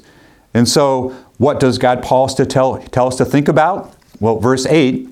And 0.53 0.67
so, 0.67 1.09
what 1.37 1.59
does 1.59 1.77
God 1.77 2.03
pause 2.03 2.35
to 2.35 2.45
tell, 2.45 2.79
tell 2.89 3.07
us 3.07 3.15
to 3.17 3.25
think 3.25 3.47
about? 3.47 3.95
Well, 4.19 4.39
verse 4.39 4.65
8, 4.65 5.07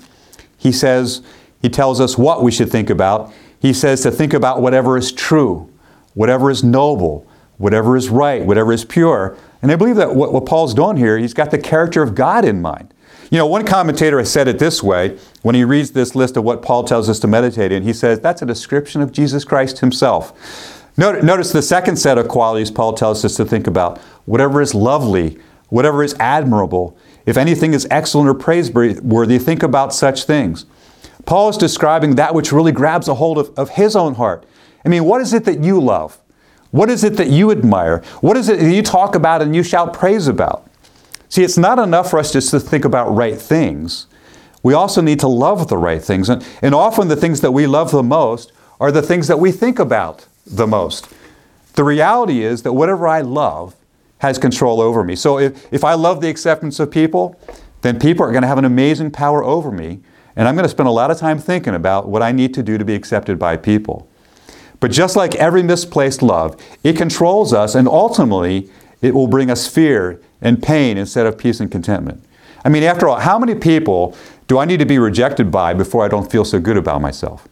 he 0.58 0.72
says, 0.72 1.22
he 1.62 1.68
tells 1.68 2.00
us 2.00 2.18
what 2.18 2.42
we 2.42 2.50
should 2.50 2.70
think 2.70 2.90
about. 2.90 3.32
He 3.60 3.72
says 3.72 4.02
to 4.02 4.10
think 4.10 4.34
about 4.34 4.60
whatever 4.60 4.96
is 4.96 5.10
true, 5.10 5.72
whatever 6.14 6.50
is 6.50 6.62
noble, 6.62 7.26
whatever 7.56 7.96
is 7.96 8.08
right, 8.08 8.44
whatever 8.44 8.72
is 8.72 8.84
pure. 8.84 9.36
And 9.62 9.72
I 9.72 9.76
believe 9.76 9.96
that 9.96 10.14
what, 10.14 10.32
what 10.32 10.46
Paul's 10.46 10.74
doing 10.74 10.96
here, 10.96 11.18
he's 11.18 11.34
got 11.34 11.50
the 11.50 11.58
character 11.58 12.02
of 12.02 12.14
God 12.14 12.44
in 12.44 12.62
mind. 12.62 12.94
You 13.30 13.36
know, 13.38 13.46
one 13.46 13.66
commentator 13.66 14.18
has 14.18 14.32
said 14.32 14.48
it 14.48 14.58
this 14.58 14.82
way 14.82 15.18
when 15.42 15.54
he 15.54 15.64
reads 15.64 15.90
this 15.90 16.14
list 16.14 16.36
of 16.36 16.44
what 16.44 16.62
Paul 16.62 16.84
tells 16.84 17.10
us 17.10 17.18
to 17.20 17.26
meditate 17.26 17.72
in. 17.72 17.82
He 17.82 17.92
says 17.92 18.20
that's 18.20 18.40
a 18.40 18.46
description 18.46 19.02
of 19.02 19.12
Jesus 19.12 19.44
Christ 19.44 19.80
himself. 19.80 20.77
Notice 20.98 21.52
the 21.52 21.62
second 21.62 21.96
set 21.96 22.18
of 22.18 22.26
qualities 22.26 22.72
Paul 22.72 22.92
tells 22.92 23.24
us 23.24 23.36
to 23.36 23.44
think 23.44 23.68
about 23.68 23.98
whatever 24.26 24.60
is 24.60 24.74
lovely, 24.74 25.38
whatever 25.68 26.02
is 26.02 26.14
admirable, 26.18 26.98
if 27.24 27.36
anything 27.36 27.72
is 27.72 27.86
excellent 27.88 28.28
or 28.28 28.34
praiseworthy, 28.34 29.38
think 29.38 29.62
about 29.62 29.94
such 29.94 30.24
things. 30.24 30.66
Paul 31.24 31.50
is 31.50 31.56
describing 31.56 32.16
that 32.16 32.34
which 32.34 32.50
really 32.50 32.72
grabs 32.72 33.06
a 33.06 33.14
hold 33.14 33.38
of, 33.38 33.56
of 33.56 33.70
his 33.70 33.94
own 33.94 34.14
heart. 34.14 34.44
I 34.84 34.88
mean, 34.88 35.04
what 35.04 35.20
is 35.20 35.32
it 35.32 35.44
that 35.44 35.62
you 35.62 35.80
love? 35.80 36.18
What 36.72 36.90
is 36.90 37.04
it 37.04 37.16
that 37.16 37.28
you 37.28 37.52
admire? 37.52 38.02
What 38.20 38.36
is 38.36 38.48
it 38.48 38.58
that 38.58 38.74
you 38.74 38.82
talk 38.82 39.14
about 39.14 39.40
and 39.40 39.54
you 39.54 39.62
shout 39.62 39.92
praise 39.92 40.26
about? 40.26 40.68
See, 41.28 41.44
it's 41.44 41.58
not 41.58 41.78
enough 41.78 42.10
for 42.10 42.18
us 42.18 42.32
just 42.32 42.50
to 42.50 42.58
think 42.58 42.84
about 42.84 43.14
right 43.14 43.38
things. 43.38 44.06
We 44.64 44.74
also 44.74 45.00
need 45.00 45.20
to 45.20 45.28
love 45.28 45.68
the 45.68 45.78
right 45.78 46.02
things. 46.02 46.28
And, 46.28 46.44
and 46.60 46.74
often 46.74 47.06
the 47.06 47.16
things 47.16 47.40
that 47.42 47.52
we 47.52 47.68
love 47.68 47.92
the 47.92 48.02
most 48.02 48.50
are 48.80 48.90
the 48.90 49.02
things 49.02 49.28
that 49.28 49.38
we 49.38 49.52
think 49.52 49.78
about 49.78 50.26
the 50.50 50.66
most. 50.66 51.08
The 51.74 51.84
reality 51.84 52.42
is 52.42 52.62
that 52.62 52.72
whatever 52.72 53.06
I 53.06 53.20
love 53.20 53.76
has 54.18 54.38
control 54.38 54.80
over 54.80 55.04
me. 55.04 55.14
So 55.14 55.38
if, 55.38 55.72
if 55.72 55.84
I 55.84 55.94
love 55.94 56.20
the 56.20 56.28
acceptance 56.28 56.80
of 56.80 56.90
people, 56.90 57.40
then 57.82 57.98
people 57.98 58.24
are 58.24 58.32
going 58.32 58.42
to 58.42 58.48
have 58.48 58.58
an 58.58 58.64
amazing 58.64 59.10
power 59.10 59.44
over 59.44 59.70
me. 59.70 60.00
And 60.34 60.48
I'm 60.48 60.54
going 60.54 60.64
to 60.64 60.68
spend 60.68 60.88
a 60.88 60.92
lot 60.92 61.10
of 61.10 61.18
time 61.18 61.38
thinking 61.38 61.74
about 61.74 62.08
what 62.08 62.22
I 62.22 62.32
need 62.32 62.54
to 62.54 62.62
do 62.62 62.78
to 62.78 62.84
be 62.84 62.94
accepted 62.94 63.38
by 63.38 63.56
people. 63.56 64.08
But 64.80 64.90
just 64.90 65.16
like 65.16 65.34
every 65.36 65.62
misplaced 65.62 66.22
love, 66.22 66.60
it 66.84 66.96
controls 66.96 67.52
us 67.52 67.74
and 67.74 67.88
ultimately 67.88 68.70
it 69.00 69.14
will 69.14 69.26
bring 69.26 69.50
us 69.50 69.66
fear 69.66 70.20
and 70.40 70.62
pain 70.62 70.96
instead 70.96 71.26
of 71.26 71.38
peace 71.38 71.60
and 71.60 71.70
contentment. 71.70 72.22
I 72.64 72.68
mean, 72.68 72.82
after 72.82 73.08
all, 73.08 73.18
how 73.18 73.38
many 73.38 73.54
people 73.54 74.16
do 74.46 74.58
I 74.58 74.64
need 74.64 74.78
to 74.78 74.86
be 74.86 74.98
rejected 74.98 75.50
by 75.50 75.74
before 75.74 76.04
I 76.04 76.08
don't 76.08 76.30
feel 76.30 76.44
so 76.44 76.58
good 76.58 76.76
about 76.76 77.00
myself? 77.00 77.46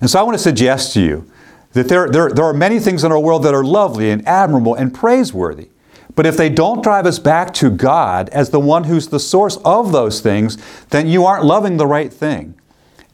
And 0.00 0.08
so 0.08 0.18
I 0.18 0.22
want 0.22 0.36
to 0.36 0.42
suggest 0.42 0.92
to 0.94 1.00
you 1.00 1.30
that 1.78 1.88
there, 1.88 2.08
there, 2.08 2.28
there 2.28 2.44
are 2.44 2.52
many 2.52 2.80
things 2.80 3.04
in 3.04 3.12
our 3.12 3.20
world 3.20 3.44
that 3.44 3.54
are 3.54 3.62
lovely 3.62 4.10
and 4.10 4.26
admirable 4.26 4.74
and 4.74 4.92
praiseworthy. 4.92 5.68
But 6.16 6.26
if 6.26 6.36
they 6.36 6.48
don't 6.48 6.82
drive 6.82 7.06
us 7.06 7.20
back 7.20 7.54
to 7.54 7.70
God 7.70 8.28
as 8.30 8.50
the 8.50 8.58
one 8.58 8.84
who's 8.84 9.08
the 9.08 9.20
source 9.20 9.58
of 9.64 9.92
those 9.92 10.20
things, 10.20 10.58
then 10.90 11.06
you 11.06 11.24
aren't 11.24 11.44
loving 11.44 11.76
the 11.76 11.86
right 11.86 12.12
thing. 12.12 12.58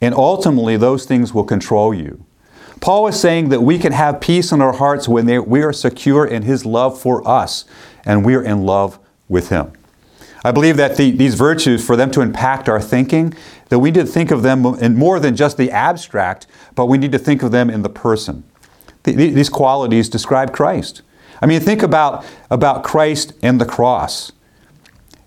And 0.01 0.15
ultimately, 0.15 0.79
those 0.79 1.05
things 1.05 1.35
will 1.35 1.45
control 1.45 1.93
you. 1.93 2.25
Paul 2.81 3.07
is 3.07 3.21
saying 3.21 3.51
that 3.51 3.61
we 3.61 3.79
can 3.79 3.93
have 3.93 4.23
peace 4.23 4.51
in 4.51 4.63
our 4.63 4.73
hearts 4.73 5.07
when 5.07 5.27
they, 5.27 5.39
we 5.39 5.63
are 5.63 5.73
secure 5.73 6.27
in 6.27 6.43
His 6.43 6.65
love 6.65 6.99
for 6.99 7.27
us 7.29 7.67
and 8.07 8.25
we 8.25 8.35
are 8.35 8.43
in 8.43 8.65
love 8.65 8.99
with 9.29 9.51
Him. 9.51 9.73
I 10.43 10.53
believe 10.53 10.79
that 10.79 10.97
the, 10.97 11.11
these 11.11 11.35
virtues, 11.35 11.85
for 11.85 11.97
them 11.97 12.11
to 12.13 12.23
impact 12.23 12.71
our 12.71 12.81
thinking, 12.81 13.35
that 13.69 13.79
we 13.79 13.91
need 13.91 14.01
to 14.01 14.07
think 14.07 14.31
of 14.31 14.43
them 14.43 14.65
in 14.65 14.97
more 14.97 15.21
than 15.21 15.37
just 15.37 15.59
the 15.59 15.71
abstract, 15.71 16.47
but 16.75 16.87
we 16.87 16.97
need 16.97 17.13
to 17.13 17.19
think 17.19 17.43
of 17.43 17.51
them 17.51 17.69
in 17.69 17.83
the 17.83 17.91
person. 17.91 18.45
The, 19.05 19.13
these 19.13 19.49
qualities 19.49 20.09
describe 20.09 20.53
Christ. 20.53 21.03
I 21.41 21.47
mean, 21.47 21.61
think 21.61 21.83
about, 21.83 22.25
about 22.51 22.85
Christ 22.85 23.33
and 23.43 23.61
the 23.61 23.67
cross. 23.67 24.33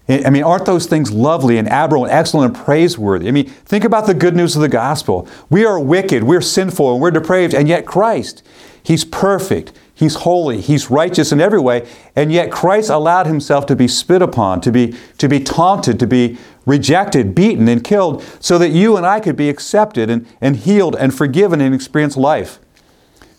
I 0.09 0.29
mean, 0.29 0.43
aren't 0.43 0.65
those 0.65 0.85
things 0.85 1.11
lovely 1.11 1.57
and 1.57 1.67
admirable 1.67 2.05
and 2.05 2.13
excellent 2.13 2.55
and 2.55 2.65
praiseworthy? 2.65 3.27
I 3.27 3.31
mean, 3.31 3.49
think 3.49 3.83
about 3.83 4.07
the 4.07 4.13
good 4.13 4.35
news 4.37 4.55
of 4.55 4.61
the 4.61 4.69
gospel. 4.69 5.27
We 5.49 5.65
are 5.65 5.79
wicked, 5.79 6.23
we're 6.23 6.41
sinful, 6.41 6.93
and 6.93 7.01
we're 7.01 7.11
depraved, 7.11 7.53
and 7.53 7.67
yet 7.67 7.85
Christ, 7.85 8.41
He's 8.81 9.03
perfect, 9.03 9.73
He's 9.93 10.15
holy, 10.15 10.61
He's 10.61 10.89
righteous 10.89 11.33
in 11.33 11.41
every 11.41 11.59
way, 11.59 11.85
and 12.15 12.31
yet 12.31 12.51
Christ 12.51 12.89
allowed 12.89 13.27
Himself 13.27 13.65
to 13.65 13.75
be 13.75 13.89
spit 13.89 14.21
upon, 14.21 14.61
to 14.61 14.71
be, 14.71 14.95
to 15.17 15.27
be 15.27 15.41
taunted, 15.41 15.99
to 15.99 16.07
be 16.07 16.37
rejected, 16.65 17.35
beaten, 17.35 17.67
and 17.67 17.83
killed, 17.83 18.23
so 18.39 18.57
that 18.57 18.69
you 18.69 18.95
and 18.95 19.05
I 19.05 19.19
could 19.19 19.35
be 19.35 19.49
accepted 19.49 20.09
and, 20.09 20.25
and 20.39 20.55
healed 20.55 20.95
and 20.95 21.13
forgiven 21.13 21.59
and 21.59 21.75
experience 21.75 22.15
life. 22.15 22.59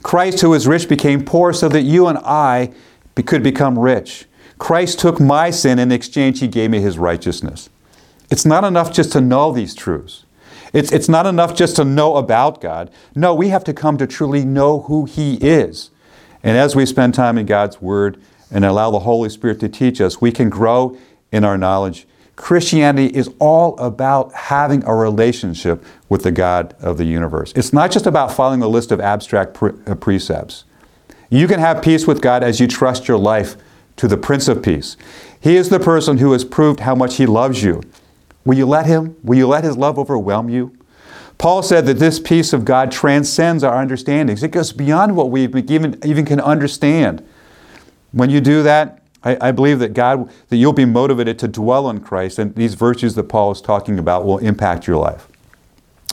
Christ, 0.02 0.40
who 0.40 0.54
is 0.54 0.66
rich, 0.66 0.88
became 0.88 1.24
poor 1.24 1.52
so 1.52 1.68
that 1.68 1.82
you 1.82 2.06
and 2.06 2.18
I 2.18 2.72
could 3.26 3.42
become 3.42 3.78
rich. 3.78 4.26
Christ 4.58 4.98
took 4.98 5.20
my 5.20 5.50
sin, 5.50 5.78
in 5.78 5.92
exchange, 5.92 6.40
He 6.40 6.48
gave 6.48 6.70
me 6.70 6.80
His 6.80 6.98
righteousness. 6.98 7.68
It's 8.30 8.44
not 8.44 8.64
enough 8.64 8.92
just 8.92 9.12
to 9.12 9.20
know 9.20 9.52
these 9.52 9.74
truths. 9.74 10.24
It's, 10.72 10.92
it's 10.92 11.08
not 11.08 11.26
enough 11.26 11.54
just 11.54 11.76
to 11.76 11.84
know 11.84 12.16
about 12.16 12.60
God. 12.60 12.90
No, 13.14 13.34
we 13.34 13.48
have 13.48 13.64
to 13.64 13.72
come 13.72 13.96
to 13.98 14.06
truly 14.06 14.44
know 14.44 14.80
who 14.80 15.06
He 15.06 15.34
is. 15.36 15.90
And 16.42 16.56
as 16.56 16.76
we 16.76 16.86
spend 16.86 17.14
time 17.14 17.38
in 17.38 17.46
God's 17.46 17.80
Word 17.80 18.20
and 18.50 18.64
allow 18.64 18.90
the 18.90 19.00
Holy 19.00 19.28
Spirit 19.30 19.60
to 19.60 19.68
teach 19.68 20.00
us, 20.00 20.20
we 20.20 20.30
can 20.30 20.50
grow 20.50 20.96
in 21.32 21.44
our 21.44 21.58
knowledge. 21.58 22.06
Christianity 22.38 23.06
is 23.06 23.28
all 23.40 23.76
about 23.78 24.32
having 24.32 24.84
a 24.84 24.94
relationship 24.94 25.84
with 26.08 26.22
the 26.22 26.30
God 26.30 26.74
of 26.80 26.96
the 26.96 27.04
universe. 27.04 27.52
It's 27.56 27.72
not 27.72 27.90
just 27.90 28.06
about 28.06 28.32
following 28.32 28.62
a 28.62 28.68
list 28.68 28.92
of 28.92 29.00
abstract 29.00 29.54
pre- 29.54 29.72
uh, 29.88 29.96
precepts. 29.96 30.64
You 31.30 31.48
can 31.48 31.58
have 31.58 31.82
peace 31.82 32.06
with 32.06 32.22
God 32.22 32.44
as 32.44 32.60
you 32.60 32.68
trust 32.68 33.08
your 33.08 33.18
life 33.18 33.56
to 33.96 34.06
the 34.06 34.16
Prince 34.16 34.46
of 34.46 34.62
Peace. 34.62 34.96
He 35.40 35.56
is 35.56 35.68
the 35.68 35.80
person 35.80 36.18
who 36.18 36.30
has 36.30 36.44
proved 36.44 36.80
how 36.80 36.94
much 36.94 37.16
He 37.16 37.26
loves 37.26 37.64
you. 37.64 37.82
Will 38.44 38.56
you 38.56 38.66
let 38.66 38.86
Him? 38.86 39.16
Will 39.24 39.36
you 39.36 39.48
let 39.48 39.64
His 39.64 39.76
love 39.76 39.98
overwhelm 39.98 40.48
you? 40.48 40.78
Paul 41.38 41.64
said 41.64 41.86
that 41.86 41.98
this 41.98 42.20
peace 42.20 42.52
of 42.52 42.64
God 42.64 42.92
transcends 42.92 43.64
our 43.64 43.76
understandings. 43.76 44.44
It 44.44 44.52
goes 44.52 44.72
beyond 44.72 45.16
what 45.16 45.30
we 45.30 45.46
even, 45.46 45.98
even 46.04 46.24
can 46.24 46.40
understand. 46.40 47.26
When 48.12 48.30
you 48.30 48.40
do 48.40 48.62
that, 48.62 48.97
I, 49.24 49.48
I, 49.48 49.52
believe 49.52 49.80
that 49.80 49.94
God, 49.94 50.30
that 50.48 50.56
you'll 50.56 50.72
be 50.72 50.84
motivated 50.84 51.38
to 51.40 51.48
dwell 51.48 51.86
on 51.86 51.98
Christ, 51.98 52.38
and 52.38 52.54
these 52.54 52.74
virtues 52.74 53.14
that 53.16 53.24
Paul 53.24 53.50
is 53.50 53.60
talking 53.60 53.98
about 53.98 54.24
will 54.24 54.38
impact 54.38 54.86
your 54.86 54.96
life. 54.96 55.28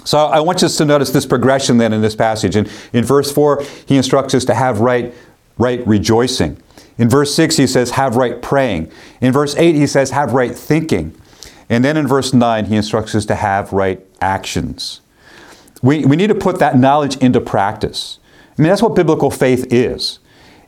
So 0.06 0.20
I 0.20 0.40
want 0.40 0.62
us 0.64 0.78
to 0.78 0.86
notice 0.86 1.12
this 1.12 1.26
progression 1.26 1.78
then 1.78 1.92
in 1.92 2.02
this 2.02 2.16
passage. 2.16 2.56
And 2.56 2.70
in 2.94 3.04
verse 3.04 3.32
4, 3.32 3.64
he 3.88 3.98
instructs 3.98 4.34
us 4.34 4.46
to 4.46 4.54
have 4.54 4.80
right, 4.80 5.14
right 5.58 5.86
rejoicing. 5.88 6.62
In 6.98 7.10
verse 7.10 7.34
6, 7.36 7.58
he 7.58 7.68
says, 7.68 7.92
have 7.92 8.16
right 8.16 8.42
praying. 8.42 8.92
In 9.20 9.34
verse 9.34 9.56
8, 9.56 9.76
he 9.76 9.88
says, 9.88 10.12
have 10.12 10.34
right 10.34 10.56
thinking. 10.56 11.16
And 11.70 11.84
then 11.84 11.98
in 11.98 12.08
verse 12.08 12.34
9, 12.34 12.66
he 12.66 12.76
instructs 12.76 13.16
us 13.16 13.26
to 13.26 13.36
have 13.36 13.74
right 13.74 14.06
actions. 14.22 15.02
We, 15.82 16.06
we 16.06 16.16
need 16.16 16.28
to 16.28 16.36
put 16.36 16.60
that 16.60 16.78
knowledge 16.78 17.18
into 17.18 17.42
practice. 17.42 18.20
I 18.58 18.62
mean, 18.62 18.70
that's 18.70 18.82
what 18.82 18.96
biblical 18.96 19.32
faith 19.32 19.68
is 19.72 20.20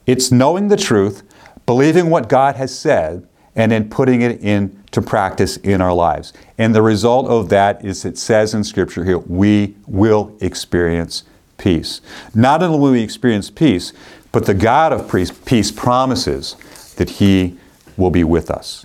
it's 0.06 0.32
knowing 0.32 0.69
the 0.69 0.78
truth, 0.78 1.23
believing 1.67 2.10
what 2.10 2.27
God 2.27 2.56
has 2.56 2.77
said, 2.77 3.27
and 3.56 3.71
then 3.71 3.89
putting 3.89 4.21
it 4.21 4.39
into 4.41 5.01
practice 5.01 5.58
in 5.58 5.82
our 5.82 5.93
lives. 5.93 6.32
And 6.60 6.73
the 6.73 6.82
result 6.82 7.27
of 7.27 7.49
that 7.49 7.84
is 7.84 8.06
it 8.06 8.17
says 8.17 8.53
in 8.53 8.63
Scripture 8.63 9.03
here, 9.03 9.17
we 9.17 9.75
will 9.88 10.36
experience 10.41 11.23
peace. 11.58 12.01
Not 12.36 12.62
only 12.62 12.80
will 12.80 12.91
we 12.91 13.01
experience 13.01 13.49
peace, 13.49 13.93
but 14.32 14.45
the 14.45 14.53
God 14.53 14.93
of 14.93 15.12
peace 15.45 15.71
promises 15.71 16.56
that 16.97 17.10
He 17.10 17.58
will 17.97 18.12
be 18.12 18.23
with 18.23 18.51
us. 18.51 18.84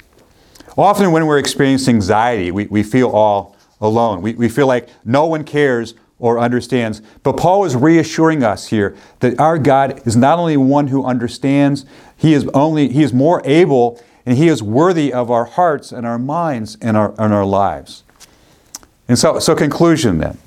Often, 0.77 1.13
when 1.13 1.27
we're 1.27 1.39
experiencing 1.39 1.97
anxiety, 1.97 2.51
we, 2.51 2.67
we 2.67 2.83
feel 2.83 3.11
all 3.11 3.55
alone. 3.79 4.23
We, 4.23 4.35
we 4.35 4.49
feel 4.49 4.67
like 4.67 4.89
no 5.05 5.27
one 5.27 5.45
cares 5.45 5.95
or 6.23 6.39
understands. 6.39 7.03
But 7.25 7.37
Paul 7.37 7.65
is 7.65 7.75
reassuring 7.75 8.45
us 8.45 8.69
here 8.69 8.97
that 9.19 9.39
our 9.41 9.59
God 9.59 10.07
is 10.07 10.17
not 10.17 10.39
only 10.39 10.57
one 10.57 10.87
who 10.87 11.05
understands, 11.05 11.85
He 12.17 12.33
is 12.33 12.49
only 12.55 12.89
He 12.89 13.03
is 13.03 13.13
more 13.13 13.43
able 13.45 14.01
and 14.25 14.39
He 14.39 14.47
is 14.47 14.63
worthy 14.63 15.13
of 15.13 15.33
our 15.33 15.45
hearts 15.45 15.91
and 15.91 16.07
our 16.07 16.21
minds 16.21 16.79
and 16.81 16.97
our, 16.97 17.13
and 17.19 17.35
our 17.35 17.45
lives. 17.45 18.05
And 19.09 19.19
so, 19.19 19.41
so 19.41 19.57
conclusion 19.57 20.19
then. 20.19 20.39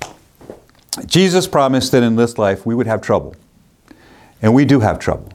Jesus 1.04 1.46
promised 1.46 1.92
that 1.92 2.02
in 2.02 2.16
this 2.16 2.38
life 2.38 2.64
we 2.64 2.74
would 2.74 2.86
have 2.86 3.02
trouble. 3.02 3.36
And 4.40 4.54
we 4.54 4.64
do 4.64 4.80
have 4.80 4.98
trouble. 4.98 5.30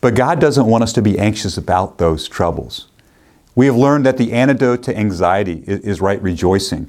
But 0.00 0.14
God 0.14 0.40
doesn't 0.40 0.64
want 0.64 0.82
us 0.82 0.94
to 0.94 1.02
be 1.02 1.18
anxious 1.18 1.58
about 1.58 1.98
those 1.98 2.26
troubles. 2.26 2.86
We 3.54 3.66
have 3.66 3.76
learned 3.76 4.06
that 4.06 4.16
the 4.16 4.32
antidote 4.32 4.82
to 4.84 4.96
anxiety 4.96 5.62
is, 5.66 5.80
is 5.80 6.00
right 6.00 6.22
rejoicing. 6.22 6.88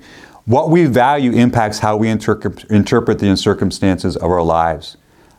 What 0.50 0.72
we 0.72 0.86
value 0.88 1.32
impacts 1.34 1.78
how 1.78 1.96
we 1.96 2.10
interpret, 2.10 2.64
interpret 2.72 3.20
the 3.20 3.38
circumstances 3.38 4.18
of 4.18 4.32
our 4.32 4.42
lives. 4.42 4.98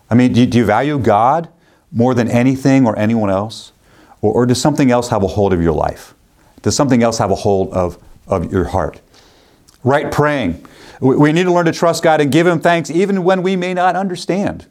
I 0.08 0.14
mean, 0.14 0.32
do, 0.32 0.46
do 0.46 0.58
you 0.58 0.64
value 0.64 1.00
God 1.00 1.48
more 1.90 2.14
than 2.14 2.30
anything 2.30 2.86
or 2.86 2.96
anyone 2.96 3.28
else? 3.28 3.72
Or, 4.20 4.32
or 4.32 4.46
does 4.46 4.60
something 4.60 4.92
else 4.92 5.08
have 5.08 5.24
a 5.24 5.26
hold 5.26 5.52
of 5.52 5.60
your 5.60 5.72
life? 5.72 6.14
Does 6.62 6.76
something 6.76 7.02
else 7.02 7.18
have 7.18 7.32
a 7.32 7.34
hold 7.34 7.72
of, 7.72 7.98
of 8.28 8.52
your 8.52 8.66
heart? 8.66 9.00
Right 9.82 10.12
praying. 10.12 10.64
We, 11.00 11.16
we 11.16 11.32
need 11.32 11.42
to 11.42 11.52
learn 11.52 11.66
to 11.66 11.72
trust 11.72 12.04
God 12.04 12.20
and 12.20 12.30
give 12.30 12.46
Him 12.46 12.60
thanks 12.60 12.88
even 12.88 13.24
when 13.24 13.42
we 13.42 13.56
may 13.56 13.74
not 13.74 13.96
understand. 13.96 14.68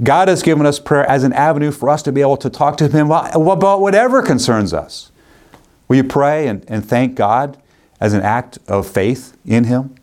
God 0.00 0.28
has 0.28 0.44
given 0.44 0.64
us 0.64 0.78
prayer 0.78 1.10
as 1.10 1.24
an 1.24 1.32
avenue 1.32 1.72
for 1.72 1.88
us 1.88 2.04
to 2.04 2.12
be 2.12 2.20
able 2.20 2.36
to 2.36 2.50
talk 2.50 2.76
to 2.76 2.86
Him 2.86 3.10
about 3.10 3.80
whatever 3.80 4.22
concerns 4.22 4.72
us. 4.72 5.10
Will 5.88 5.96
you 5.96 6.04
pray 6.04 6.46
and, 6.46 6.64
and 6.68 6.88
thank 6.88 7.16
God 7.16 7.58
as 8.02 8.12
an 8.14 8.20
act 8.20 8.58
of 8.66 8.86
faith 8.86 9.34
in 9.46 9.64
Him? 9.64 9.94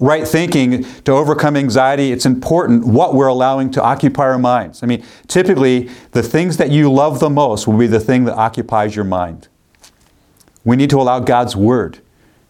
Right 0.00 0.26
thinking 0.26 0.82
to 1.04 1.12
overcome 1.12 1.56
anxiety, 1.56 2.10
it's 2.10 2.26
important 2.26 2.86
what 2.86 3.14
we're 3.14 3.28
allowing 3.28 3.70
to 3.72 3.82
occupy 3.82 4.24
our 4.24 4.38
minds. 4.38 4.82
I 4.82 4.86
mean, 4.86 5.04
typically, 5.28 5.90
the 6.12 6.22
things 6.22 6.56
that 6.56 6.70
you 6.70 6.90
love 6.90 7.20
the 7.20 7.30
most 7.30 7.68
will 7.68 7.78
be 7.78 7.86
the 7.86 8.00
thing 8.00 8.24
that 8.24 8.34
occupies 8.34 8.96
your 8.96 9.04
mind. 9.04 9.46
We 10.64 10.74
need 10.74 10.90
to 10.90 11.00
allow 11.00 11.20
God's 11.20 11.54
Word, 11.54 12.00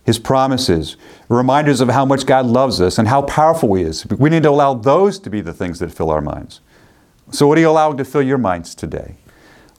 His 0.05 0.19
promises, 0.19 0.97
reminders 1.29 1.81
of 1.81 1.89
how 1.89 2.07
much 2.07 2.25
God 2.25 2.47
loves 2.47 2.81
us 2.81 2.99
and 2.99 3.09
how 3.09 3.23
powerful 3.23 3.75
He 3.75 3.83
is. 3.83 4.07
We 4.07 4.31
need 4.31 4.45
to 4.45 4.51
allow 4.51 4.75
those 4.75 5.19
to 5.19 5.29
be 5.29 5.41
the 5.41 5.53
things 5.53 5.81
that 5.81 5.93
fill 5.93 6.11
our 6.11 6.23
minds. 6.23 6.61
So, 7.33 7.49
what 7.49 7.59
are 7.59 7.61
you 7.61 7.69
allowing 7.69 7.97
to 7.97 8.05
fill 8.05 8.23
your 8.23 8.39
minds 8.39 8.75
today? 8.77 9.17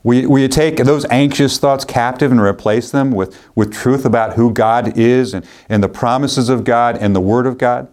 Will, 0.04 0.30
will 0.30 0.40
you 0.40 0.48
take 0.48 0.78
those 0.78 1.06
anxious 1.06 1.58
thoughts 1.58 1.86
captive 1.86 2.32
and 2.32 2.42
replace 2.42 2.92
them 2.92 3.12
with, 3.12 3.40
with 3.56 3.74
truth 3.74 4.06
about 4.06 4.34
who 4.34 4.52
God 4.52 4.98
is 4.98 5.34
and, 5.34 5.46
and 5.70 5.82
the 5.82 5.90
promises 5.90 6.50
of 6.50 6.64
God 6.64 6.98
and 6.98 7.16
the 7.16 7.22
Word 7.22 7.48
of 7.48 7.58
God? 7.58 7.88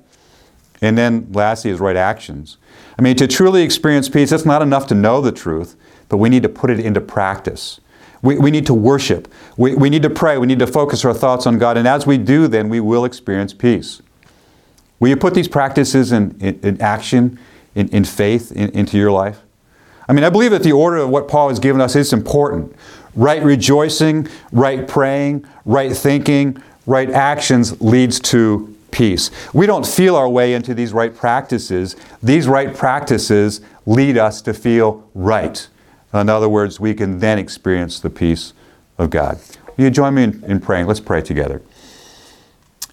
And 0.83 0.99
then, 0.99 1.29
lastly, 1.33 1.71
is 1.71 1.79
right 1.79 1.97
actions. 1.97 2.57
I 2.99 3.03
mean, 3.03 3.17
to 3.17 3.27
truly 3.27 3.63
experience 3.63 4.09
peace, 4.09 4.33
it's 4.33 4.45
not 4.45 4.63
enough 4.63 4.87
to 4.89 4.95
know 4.95 5.21
the 5.21 5.33
truth, 5.33 5.77
but 6.09 6.17
we 6.17 6.29
need 6.29 6.43
to 6.43 6.49
put 6.49 6.71
it 6.71 6.81
into 6.81 7.01
practice. 7.01 7.81
We, 8.23 8.39
we 8.39 8.51
need 8.51 8.67
to 8.67 8.75
worship. 8.75 9.33
We, 9.57 9.75
we 9.75 9.89
need 9.89 10.03
to 10.03 10.11
pray. 10.11 10.37
We 10.37 10.47
need 10.47 10.59
to 10.59 10.67
focus 10.67 11.05
our 11.05 11.15
thoughts 11.15 11.47
on 11.47 11.59
God. 11.59 11.77
And 11.77 11.87
as 11.87 12.07
we 12.07 12.19
do, 12.19 12.49
then 12.49 12.69
we 12.69 12.81
will 12.81 13.05
experience 13.05 13.55
peace. 13.55 14.03
Will 14.99 15.09
you 15.09 15.17
put 15.17 15.35
these 15.35 15.49
practices 15.49 16.13
in, 16.13 16.37
in, 16.41 16.61
in 16.61 16.81
action, 16.83 17.39
in, 17.75 17.89
in 17.89 18.05
faith, 18.05 18.53
in, 18.53 18.71
into 18.71 18.99
your 18.99 19.11
life? 19.11 19.41
I 20.11 20.13
mean, 20.13 20.25
I 20.25 20.29
believe 20.29 20.51
that 20.51 20.65
the 20.65 20.73
order 20.73 20.97
of 20.97 21.09
what 21.09 21.29
Paul 21.29 21.51
has 21.51 21.61
given 21.61 21.81
us 21.81 21.95
is 21.95 22.13
important. 22.13 22.75
Right 23.15 23.41
rejoicing, 23.45 24.27
right 24.51 24.89
praying, 24.89 25.47
right 25.65 25.97
thinking, 25.97 26.61
right 26.85 27.09
actions 27.09 27.81
leads 27.81 28.19
to 28.21 28.77
peace. 28.91 29.31
We 29.55 29.67
don't 29.67 29.87
feel 29.87 30.17
our 30.17 30.29
way 30.29 30.53
into 30.53 30.75
these 30.75 30.93
right 30.93 31.15
practices. 31.15 31.95
These 32.25 32.49
right 32.49 32.75
practices 32.75 33.61
lead 33.87 34.19
us 34.19 34.43
to 34.43 34.53
feel 34.53 35.09
right. 35.15 35.69
In 36.13 36.29
other 36.29 36.49
words, 36.49 36.81
we 36.81 36.93
can 36.93 37.21
then 37.21 37.39
experience 37.39 38.01
the 38.01 38.11
peace 38.11 38.53
of 38.99 39.11
God. 39.11 39.39
Will 39.77 39.85
you 39.85 39.91
join 39.93 40.15
me 40.15 40.25
in, 40.25 40.43
in 40.43 40.59
praying? 40.59 40.89
Let's 40.89 40.99
pray 40.99 41.23
together. 41.23 41.63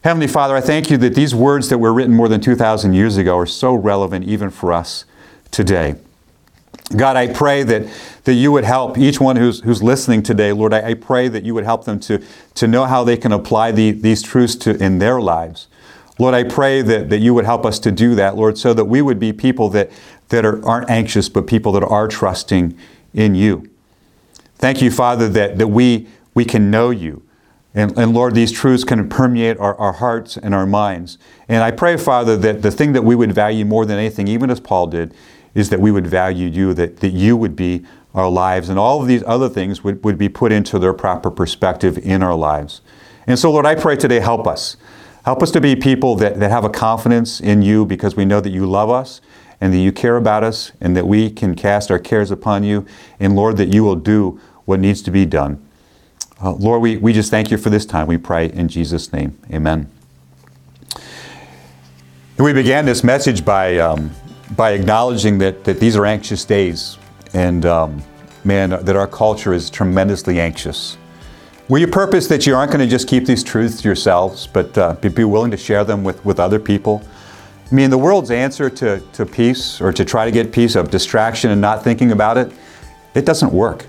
Heavenly 0.04 0.28
Father, 0.28 0.56
I 0.56 0.62
thank 0.62 0.92
you 0.92 0.98
that 0.98 1.16
these 1.16 1.34
words 1.34 1.70
that 1.70 1.80
were 1.80 1.96
written 1.96 2.14
more 2.14 2.30
than 2.30 2.42
2,000 2.42 2.94
years 2.94 3.18
ago 3.18 3.36
are 3.40 3.48
so 3.48 3.74
relevant 3.74 4.26
even 4.26 4.52
for 4.52 4.72
us 4.72 5.06
today. 5.50 5.96
God, 6.96 7.18
I 7.18 7.28
pray 7.28 7.64
that, 7.64 7.88
that 8.24 8.34
you 8.34 8.52
would 8.54 8.64
help 8.64 8.98
each 8.98 9.20
one 9.20 9.36
who's, 9.36 9.60
who's 9.60 9.84
listening 9.84 10.24
today, 10.24 10.54
Lord. 10.54 10.74
I, 10.74 10.92
I 10.92 10.94
pray 10.94 11.28
that 11.28 11.44
you 11.44 11.54
would 11.54 11.66
help 11.66 11.84
them 11.84 12.00
to, 12.02 12.24
to 12.56 12.68
know 12.68 12.86
how 12.86 13.04
they 13.04 13.18
can 13.18 13.34
apply 13.34 13.74
the, 13.74 13.92
these 13.92 14.22
truths 14.22 14.56
to, 14.58 14.82
in 14.82 15.00
their 15.00 15.20
lives. 15.20 15.68
Lord, 16.18 16.34
I 16.34 16.44
pray 16.44 16.82
that, 16.82 17.10
that 17.10 17.20
you 17.20 17.34
would 17.34 17.46
help 17.46 17.66
us 17.66 17.78
to 17.80 17.92
do 17.92 18.16
that, 18.16 18.38
Lord, 18.38 18.58
so 18.58 18.74
that 18.74 18.86
we 18.86 19.02
would 19.02 19.20
be 19.20 19.34
people 19.34 19.70
that, 19.70 19.92
that 20.30 20.46
are, 20.46 20.66
aren't 20.66 20.90
anxious, 20.90 21.28
but 21.28 21.46
people 21.46 21.74
that 21.74 21.84
are 21.84 22.08
trusting 22.08 22.78
in 23.14 23.36
you. 23.36 23.70
Thank 24.56 24.82
you, 24.82 24.90
Father, 24.90 25.28
that, 25.30 25.58
that 25.58 25.68
we, 25.68 26.08
we 26.34 26.46
can 26.46 26.72
know 26.72 26.90
you. 26.90 27.24
And, 27.76 27.96
and 27.98 28.14
Lord, 28.14 28.34
these 28.34 28.52
truths 28.52 28.84
can 28.84 29.08
permeate 29.08 29.60
our, 29.60 29.76
our 29.76 29.94
hearts 29.94 30.38
and 30.38 30.56
our 30.56 30.66
minds. 30.66 31.20
And 31.48 31.64
I 31.64 31.70
pray, 31.70 31.98
Father, 31.98 32.36
that 32.38 32.64
the 32.64 32.72
thing 32.72 32.94
that 32.94 33.04
we 33.04 33.14
would 33.14 33.34
value 33.34 33.66
more 33.66 33.86
than 33.86 34.00
anything, 34.00 34.28
even 34.28 34.50
as 34.50 34.60
Paul 34.60 34.88
did, 34.88 35.14
is 35.58 35.70
that 35.70 35.80
we 35.80 35.90
would 35.90 36.06
value 36.06 36.48
you, 36.48 36.72
that, 36.76 36.98
that 36.98 37.10
you 37.10 37.36
would 37.36 37.56
be 37.56 37.84
our 38.14 38.30
lives, 38.30 38.70
and 38.70 38.78
all 38.78 39.02
of 39.02 39.08
these 39.08 39.24
other 39.26 39.50
things 39.50 39.84
would, 39.84 40.04
would 40.04 40.18
be 40.18 40.30
put 40.30 40.52
into 40.52 40.78
their 40.78 40.94
proper 40.94 41.32
perspective 41.32 41.98
in 41.98 42.22
our 42.22 42.36
lives. 42.36 42.82
And 43.26 43.40
so, 43.40 43.52
Lord, 43.52 43.66
I 43.66 43.74
pray 43.74 43.96
today, 43.96 44.20
help 44.20 44.46
us. 44.46 44.78
Help 45.26 45.42
us 45.42 45.50
to 45.52 45.60
be 45.60 45.76
people 45.76 46.16
that, 46.18 46.40
that 46.40 46.52
have 46.52 46.64
a 46.64 46.70
confidence 46.70 47.42
in 47.42 47.64
you 47.64 47.86
because 47.88 48.16
we 48.16 48.24
know 48.24 48.40
that 48.40 48.52
you 48.52 48.68
love 48.68 48.92
us 48.92 49.20
and 49.60 49.74
that 49.74 49.80
you 49.80 49.92
care 49.92 50.16
about 50.16 50.44
us 50.44 50.72
and 50.80 50.96
that 50.96 51.08
we 51.08 51.30
can 51.30 51.56
cast 51.56 51.90
our 51.90 52.00
cares 52.00 52.30
upon 52.30 52.64
you. 52.64 52.86
And 53.20 53.36
Lord, 53.36 53.58
that 53.58 53.74
you 53.74 53.84
will 53.84 53.96
do 53.96 54.40
what 54.66 54.80
needs 54.80 55.02
to 55.02 55.12
be 55.12 55.26
done. 55.26 55.62
Uh, 56.42 56.52
Lord, 56.52 56.84
we, 56.84 56.98
we 56.98 57.14
just 57.14 57.32
thank 57.32 57.50
you 57.50 57.58
for 57.58 57.72
this 57.72 57.86
time. 57.86 58.06
We 58.06 58.18
pray 58.20 58.52
in 58.52 58.68
Jesus' 58.68 59.12
name. 59.12 59.40
Amen. 59.52 59.90
We 62.38 62.54
began 62.54 62.86
this 62.86 63.04
message 63.04 63.44
by, 63.44 63.80
um, 63.80 64.12
by 64.56 64.72
acknowledging 64.72 65.38
that, 65.40 65.64
that 65.64 65.80
these 65.80 65.96
are 65.96 66.06
anxious 66.06 66.46
days. 66.46 66.98
And 67.34 67.66
um, 67.66 68.04
man, 68.44 68.70
that 68.70 68.96
our 68.96 69.08
culture 69.08 69.54
is 69.54 69.70
tremendously 69.70 70.40
anxious. 70.40 70.98
Will 71.70 71.80
you 71.80 71.88
purpose 71.88 72.28
that 72.28 72.48
you 72.48 72.56
aren't 72.56 72.72
going 72.72 72.84
to 72.84 72.90
just 72.90 73.10
keep 73.10 73.26
these 73.26 73.44
truths 73.44 73.82
to 73.82 73.88
yourselves, 73.88 74.48
but 74.48 74.78
uh, 74.78 74.96
be 74.96 75.26
willing 75.26 75.52
to 75.52 75.58
share 75.58 75.84
them 75.84 76.04
with, 76.04 76.24
with 76.24 76.40
other 76.40 76.60
people? 76.60 77.04
I 77.70 77.76
mean, 77.76 77.90
the 77.90 77.98
world's 77.98 78.32
answer 78.32 78.70
to, 78.70 79.02
to 79.12 79.26
peace 79.26 79.82
or 79.82 79.92
to 79.92 80.06
try 80.06 80.24
to 80.24 80.32
get 80.32 80.54
peace 80.54 80.76
of 80.76 80.90
distraction 80.90 81.52
and 81.52 81.60
not 81.60 81.84
thinking 81.84 82.14
about 82.14 82.38
it, 82.38 82.54
it 83.14 83.26
doesn't 83.26 83.52
work. 83.52 83.86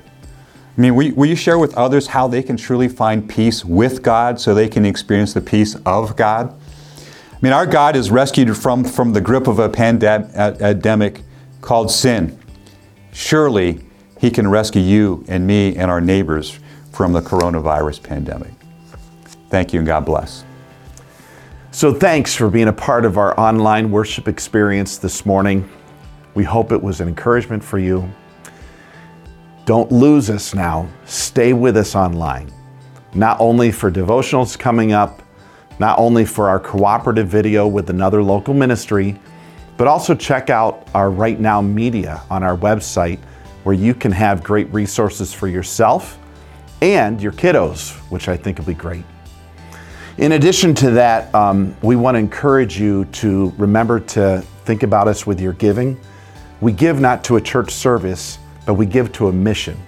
I 0.76 0.80
mean, 0.80 0.96
will, 0.96 1.12
will 1.14 1.26
you 1.26 1.36
share 1.36 1.60
with 1.60 1.76
others 1.76 2.08
how 2.08 2.26
they 2.26 2.42
can 2.42 2.56
truly 2.56 2.88
find 2.88 3.28
peace 3.28 3.64
with 3.64 4.02
God 4.02 4.40
so 4.40 4.54
they 4.54 4.68
can 4.68 4.84
experience 4.84 5.32
the 5.32 5.40
peace 5.40 5.76
of 5.86 6.16
God? 6.16 6.57
I 7.38 7.40
mean, 7.40 7.52
our 7.52 7.66
God 7.66 7.94
is 7.94 8.10
rescued 8.10 8.56
from, 8.56 8.82
from 8.82 9.12
the 9.12 9.20
grip 9.20 9.46
of 9.46 9.60
a 9.60 9.68
pandemic 9.68 11.22
called 11.60 11.88
sin. 11.88 12.36
Surely 13.12 13.80
He 14.18 14.28
can 14.28 14.48
rescue 14.48 14.82
you 14.82 15.24
and 15.28 15.46
me 15.46 15.76
and 15.76 15.88
our 15.88 16.00
neighbors 16.00 16.58
from 16.90 17.12
the 17.12 17.20
coronavirus 17.20 18.02
pandemic. 18.02 18.50
Thank 19.50 19.72
you 19.72 19.78
and 19.78 19.86
God 19.86 20.04
bless. 20.04 20.42
So, 21.70 21.94
thanks 21.94 22.34
for 22.34 22.50
being 22.50 22.66
a 22.66 22.72
part 22.72 23.04
of 23.04 23.18
our 23.18 23.38
online 23.38 23.92
worship 23.92 24.26
experience 24.26 24.98
this 24.98 25.24
morning. 25.24 25.70
We 26.34 26.42
hope 26.42 26.72
it 26.72 26.82
was 26.82 27.00
an 27.00 27.06
encouragement 27.06 27.62
for 27.62 27.78
you. 27.78 28.10
Don't 29.64 29.92
lose 29.92 30.28
us 30.28 30.56
now. 30.56 30.88
Stay 31.04 31.52
with 31.52 31.76
us 31.76 31.94
online, 31.94 32.50
not 33.14 33.38
only 33.38 33.70
for 33.70 33.92
devotionals 33.92 34.58
coming 34.58 34.90
up, 34.90 35.22
not 35.78 35.98
only 35.98 36.24
for 36.24 36.48
our 36.48 36.58
cooperative 36.58 37.28
video 37.28 37.66
with 37.66 37.90
another 37.90 38.22
local 38.22 38.54
ministry, 38.54 39.18
but 39.76 39.86
also 39.86 40.14
check 40.14 40.50
out 40.50 40.88
our 40.94 41.10
Right 41.10 41.38
Now 41.38 41.62
media 41.62 42.22
on 42.30 42.42
our 42.42 42.56
website 42.56 43.18
where 43.62 43.74
you 43.74 43.94
can 43.94 44.12
have 44.12 44.42
great 44.42 44.72
resources 44.72 45.32
for 45.32 45.46
yourself 45.46 46.18
and 46.80 47.20
your 47.20 47.32
kiddos, 47.32 47.96
which 48.10 48.28
I 48.28 48.36
think 48.36 48.58
will 48.58 48.64
be 48.64 48.74
great. 48.74 49.04
In 50.18 50.32
addition 50.32 50.74
to 50.76 50.90
that, 50.92 51.32
um, 51.32 51.76
we 51.82 51.94
want 51.94 52.16
to 52.16 52.18
encourage 52.18 52.80
you 52.80 53.04
to 53.06 53.52
remember 53.56 54.00
to 54.00 54.42
think 54.64 54.82
about 54.82 55.06
us 55.06 55.26
with 55.26 55.40
your 55.40 55.52
giving. 55.52 55.98
We 56.60 56.72
give 56.72 57.00
not 57.00 57.22
to 57.24 57.36
a 57.36 57.40
church 57.40 57.70
service, 57.70 58.38
but 58.66 58.74
we 58.74 58.84
give 58.84 59.12
to 59.12 59.28
a 59.28 59.32
mission. 59.32 59.78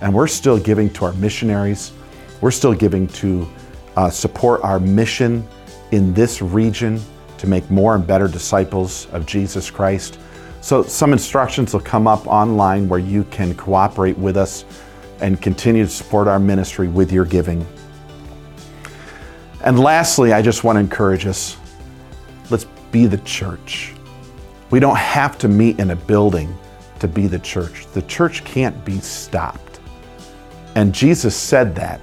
And 0.00 0.14
we're 0.14 0.28
still 0.28 0.58
giving 0.58 0.88
to 0.90 1.06
our 1.06 1.12
missionaries. 1.14 1.92
We're 2.40 2.52
still 2.52 2.74
giving 2.74 3.08
to 3.08 3.48
uh, 3.96 4.10
support 4.10 4.62
our 4.62 4.80
mission 4.80 5.46
in 5.90 6.14
this 6.14 6.42
region 6.42 7.00
to 7.38 7.46
make 7.46 7.68
more 7.70 7.94
and 7.94 8.06
better 8.06 8.28
disciples 8.28 9.06
of 9.12 9.26
Jesus 9.26 9.70
Christ. 9.70 10.18
So, 10.60 10.82
some 10.82 11.12
instructions 11.12 11.72
will 11.72 11.80
come 11.80 12.06
up 12.06 12.26
online 12.26 12.88
where 12.88 13.00
you 13.00 13.24
can 13.24 13.54
cooperate 13.54 14.16
with 14.16 14.36
us 14.36 14.64
and 15.20 15.40
continue 15.40 15.84
to 15.84 15.90
support 15.90 16.28
our 16.28 16.38
ministry 16.38 16.88
with 16.88 17.12
your 17.12 17.24
giving. 17.24 17.66
And 19.64 19.78
lastly, 19.78 20.32
I 20.32 20.42
just 20.42 20.64
want 20.64 20.76
to 20.76 20.80
encourage 20.80 21.26
us 21.26 21.56
let's 22.50 22.66
be 22.90 23.06
the 23.06 23.18
church. 23.18 23.92
We 24.70 24.80
don't 24.80 24.96
have 24.96 25.38
to 25.38 25.48
meet 25.48 25.80
in 25.80 25.90
a 25.90 25.96
building 25.96 26.56
to 27.00 27.08
be 27.08 27.26
the 27.26 27.38
church. 27.38 27.86
The 27.92 28.02
church 28.02 28.44
can't 28.44 28.84
be 28.84 29.00
stopped. 29.00 29.80
And 30.74 30.94
Jesus 30.94 31.34
said 31.36 31.74
that 31.74 32.00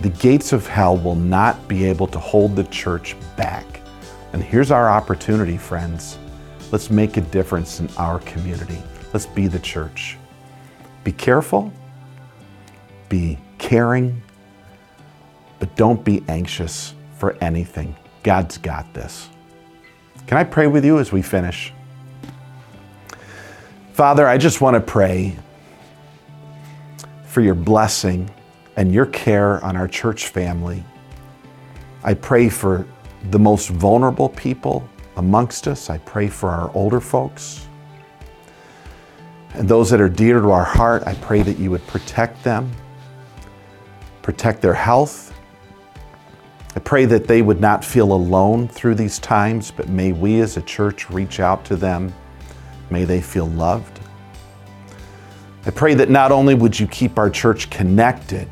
the 0.00 0.08
gates 0.08 0.52
of 0.52 0.66
hell 0.66 0.96
will 0.96 1.14
not 1.14 1.68
be 1.68 1.84
able 1.84 2.06
to 2.06 2.18
hold 2.18 2.56
the 2.56 2.64
church 2.64 3.16
back. 3.36 3.66
And 4.32 4.42
here's 4.42 4.70
our 4.70 4.88
opportunity, 4.88 5.58
friends. 5.58 6.18
Let's 6.72 6.90
make 6.90 7.16
a 7.18 7.20
difference 7.20 7.80
in 7.80 7.88
our 7.98 8.20
community. 8.20 8.82
Let's 9.12 9.26
be 9.26 9.46
the 9.46 9.58
church. 9.58 10.16
Be 11.04 11.12
careful, 11.12 11.72
be 13.08 13.38
caring, 13.58 14.22
but 15.58 15.74
don't 15.76 16.02
be 16.04 16.22
anxious 16.28 16.94
for 17.18 17.36
anything. 17.42 17.94
God's 18.22 18.56
got 18.56 18.92
this. 18.94 19.28
Can 20.26 20.38
I 20.38 20.44
pray 20.44 20.66
with 20.66 20.84
you 20.84 20.98
as 20.98 21.12
we 21.12 21.22
finish? 21.22 21.72
Father, 23.92 24.26
I 24.26 24.38
just 24.38 24.60
want 24.60 24.74
to 24.74 24.80
pray 24.80 25.36
for 27.26 27.42
your 27.42 27.54
blessing 27.54 28.30
and 28.76 28.92
your 28.92 29.06
care 29.06 29.62
on 29.64 29.76
our 29.76 29.88
church 29.88 30.28
family. 30.28 30.84
I 32.02 32.14
pray 32.14 32.48
for 32.48 32.86
the 33.30 33.38
most 33.38 33.68
vulnerable 33.68 34.30
people 34.30 34.88
amongst 35.16 35.68
us. 35.68 35.90
I 35.90 35.98
pray 35.98 36.28
for 36.28 36.48
our 36.48 36.74
older 36.74 37.00
folks. 37.00 37.66
And 39.54 39.68
those 39.68 39.90
that 39.90 40.00
are 40.00 40.08
dear 40.08 40.40
to 40.40 40.50
our 40.50 40.64
heart, 40.64 41.02
I 41.06 41.14
pray 41.14 41.42
that 41.42 41.58
you 41.58 41.70
would 41.70 41.86
protect 41.86 42.42
them, 42.44 42.70
protect 44.22 44.62
their 44.62 44.74
health. 44.74 45.34
I 46.74 46.80
pray 46.80 47.04
that 47.04 47.26
they 47.26 47.42
would 47.42 47.60
not 47.60 47.84
feel 47.84 48.12
alone 48.12 48.68
through 48.68 48.94
these 48.94 49.18
times, 49.18 49.70
but 49.70 49.88
may 49.88 50.12
we 50.12 50.40
as 50.40 50.56
a 50.56 50.62
church 50.62 51.10
reach 51.10 51.40
out 51.40 51.64
to 51.66 51.76
them. 51.76 52.14
May 52.90 53.04
they 53.04 53.20
feel 53.20 53.46
loved. 53.46 53.99
I 55.66 55.70
pray 55.70 55.92
that 55.94 56.08
not 56.08 56.32
only 56.32 56.54
would 56.54 56.78
you 56.78 56.86
keep 56.86 57.18
our 57.18 57.28
church 57.28 57.68
connected, 57.68 58.48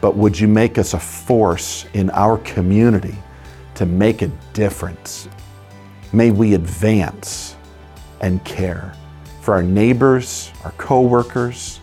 but 0.00 0.16
would 0.16 0.38
you 0.38 0.48
make 0.48 0.78
us 0.78 0.94
a 0.94 0.98
force 0.98 1.84
in 1.92 2.08
our 2.10 2.38
community 2.38 3.14
to 3.74 3.84
make 3.84 4.22
a 4.22 4.28
difference? 4.54 5.28
May 6.12 6.30
we 6.30 6.54
advance 6.54 7.56
and 8.22 8.42
care 8.44 8.94
for 9.42 9.52
our 9.52 9.62
neighbors, 9.62 10.50
our 10.64 10.72
coworkers, 10.72 11.80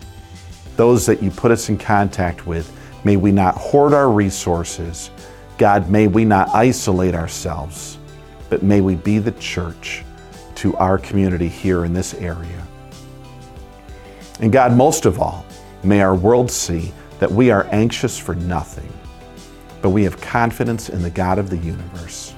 those 0.76 1.06
that 1.06 1.22
you 1.22 1.30
put 1.30 1.52
us 1.52 1.68
in 1.68 1.78
contact 1.78 2.46
with. 2.46 2.76
May 3.04 3.16
we 3.16 3.30
not 3.32 3.54
hoard 3.54 3.92
our 3.92 4.10
resources. 4.10 5.10
God, 5.58 5.88
may 5.88 6.08
we 6.08 6.24
not 6.24 6.48
isolate 6.48 7.14
ourselves, 7.14 7.98
but 8.48 8.62
may 8.62 8.80
we 8.80 8.96
be 8.96 9.18
the 9.18 9.32
church 9.32 10.04
to 10.56 10.74
our 10.76 10.98
community 10.98 11.48
here 11.48 11.84
in 11.84 11.92
this 11.92 12.14
area. 12.14 12.59
And 14.40 14.50
God, 14.50 14.76
most 14.76 15.04
of 15.04 15.20
all, 15.20 15.44
may 15.82 16.00
our 16.00 16.14
world 16.14 16.50
see 16.50 16.92
that 17.18 17.30
we 17.30 17.50
are 17.50 17.66
anxious 17.70 18.18
for 18.18 18.34
nothing, 18.34 18.92
but 19.82 19.90
we 19.90 20.04
have 20.04 20.20
confidence 20.20 20.88
in 20.88 21.02
the 21.02 21.10
God 21.10 21.38
of 21.38 21.50
the 21.50 21.58
universe. 21.58 22.34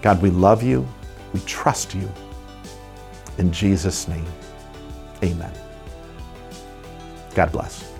God, 0.00 0.20
we 0.20 0.30
love 0.30 0.62
you. 0.62 0.86
We 1.32 1.40
trust 1.40 1.94
you. 1.94 2.10
In 3.38 3.52
Jesus' 3.52 4.08
name, 4.08 4.26
amen. 5.22 5.52
God 7.34 7.52
bless. 7.52 7.91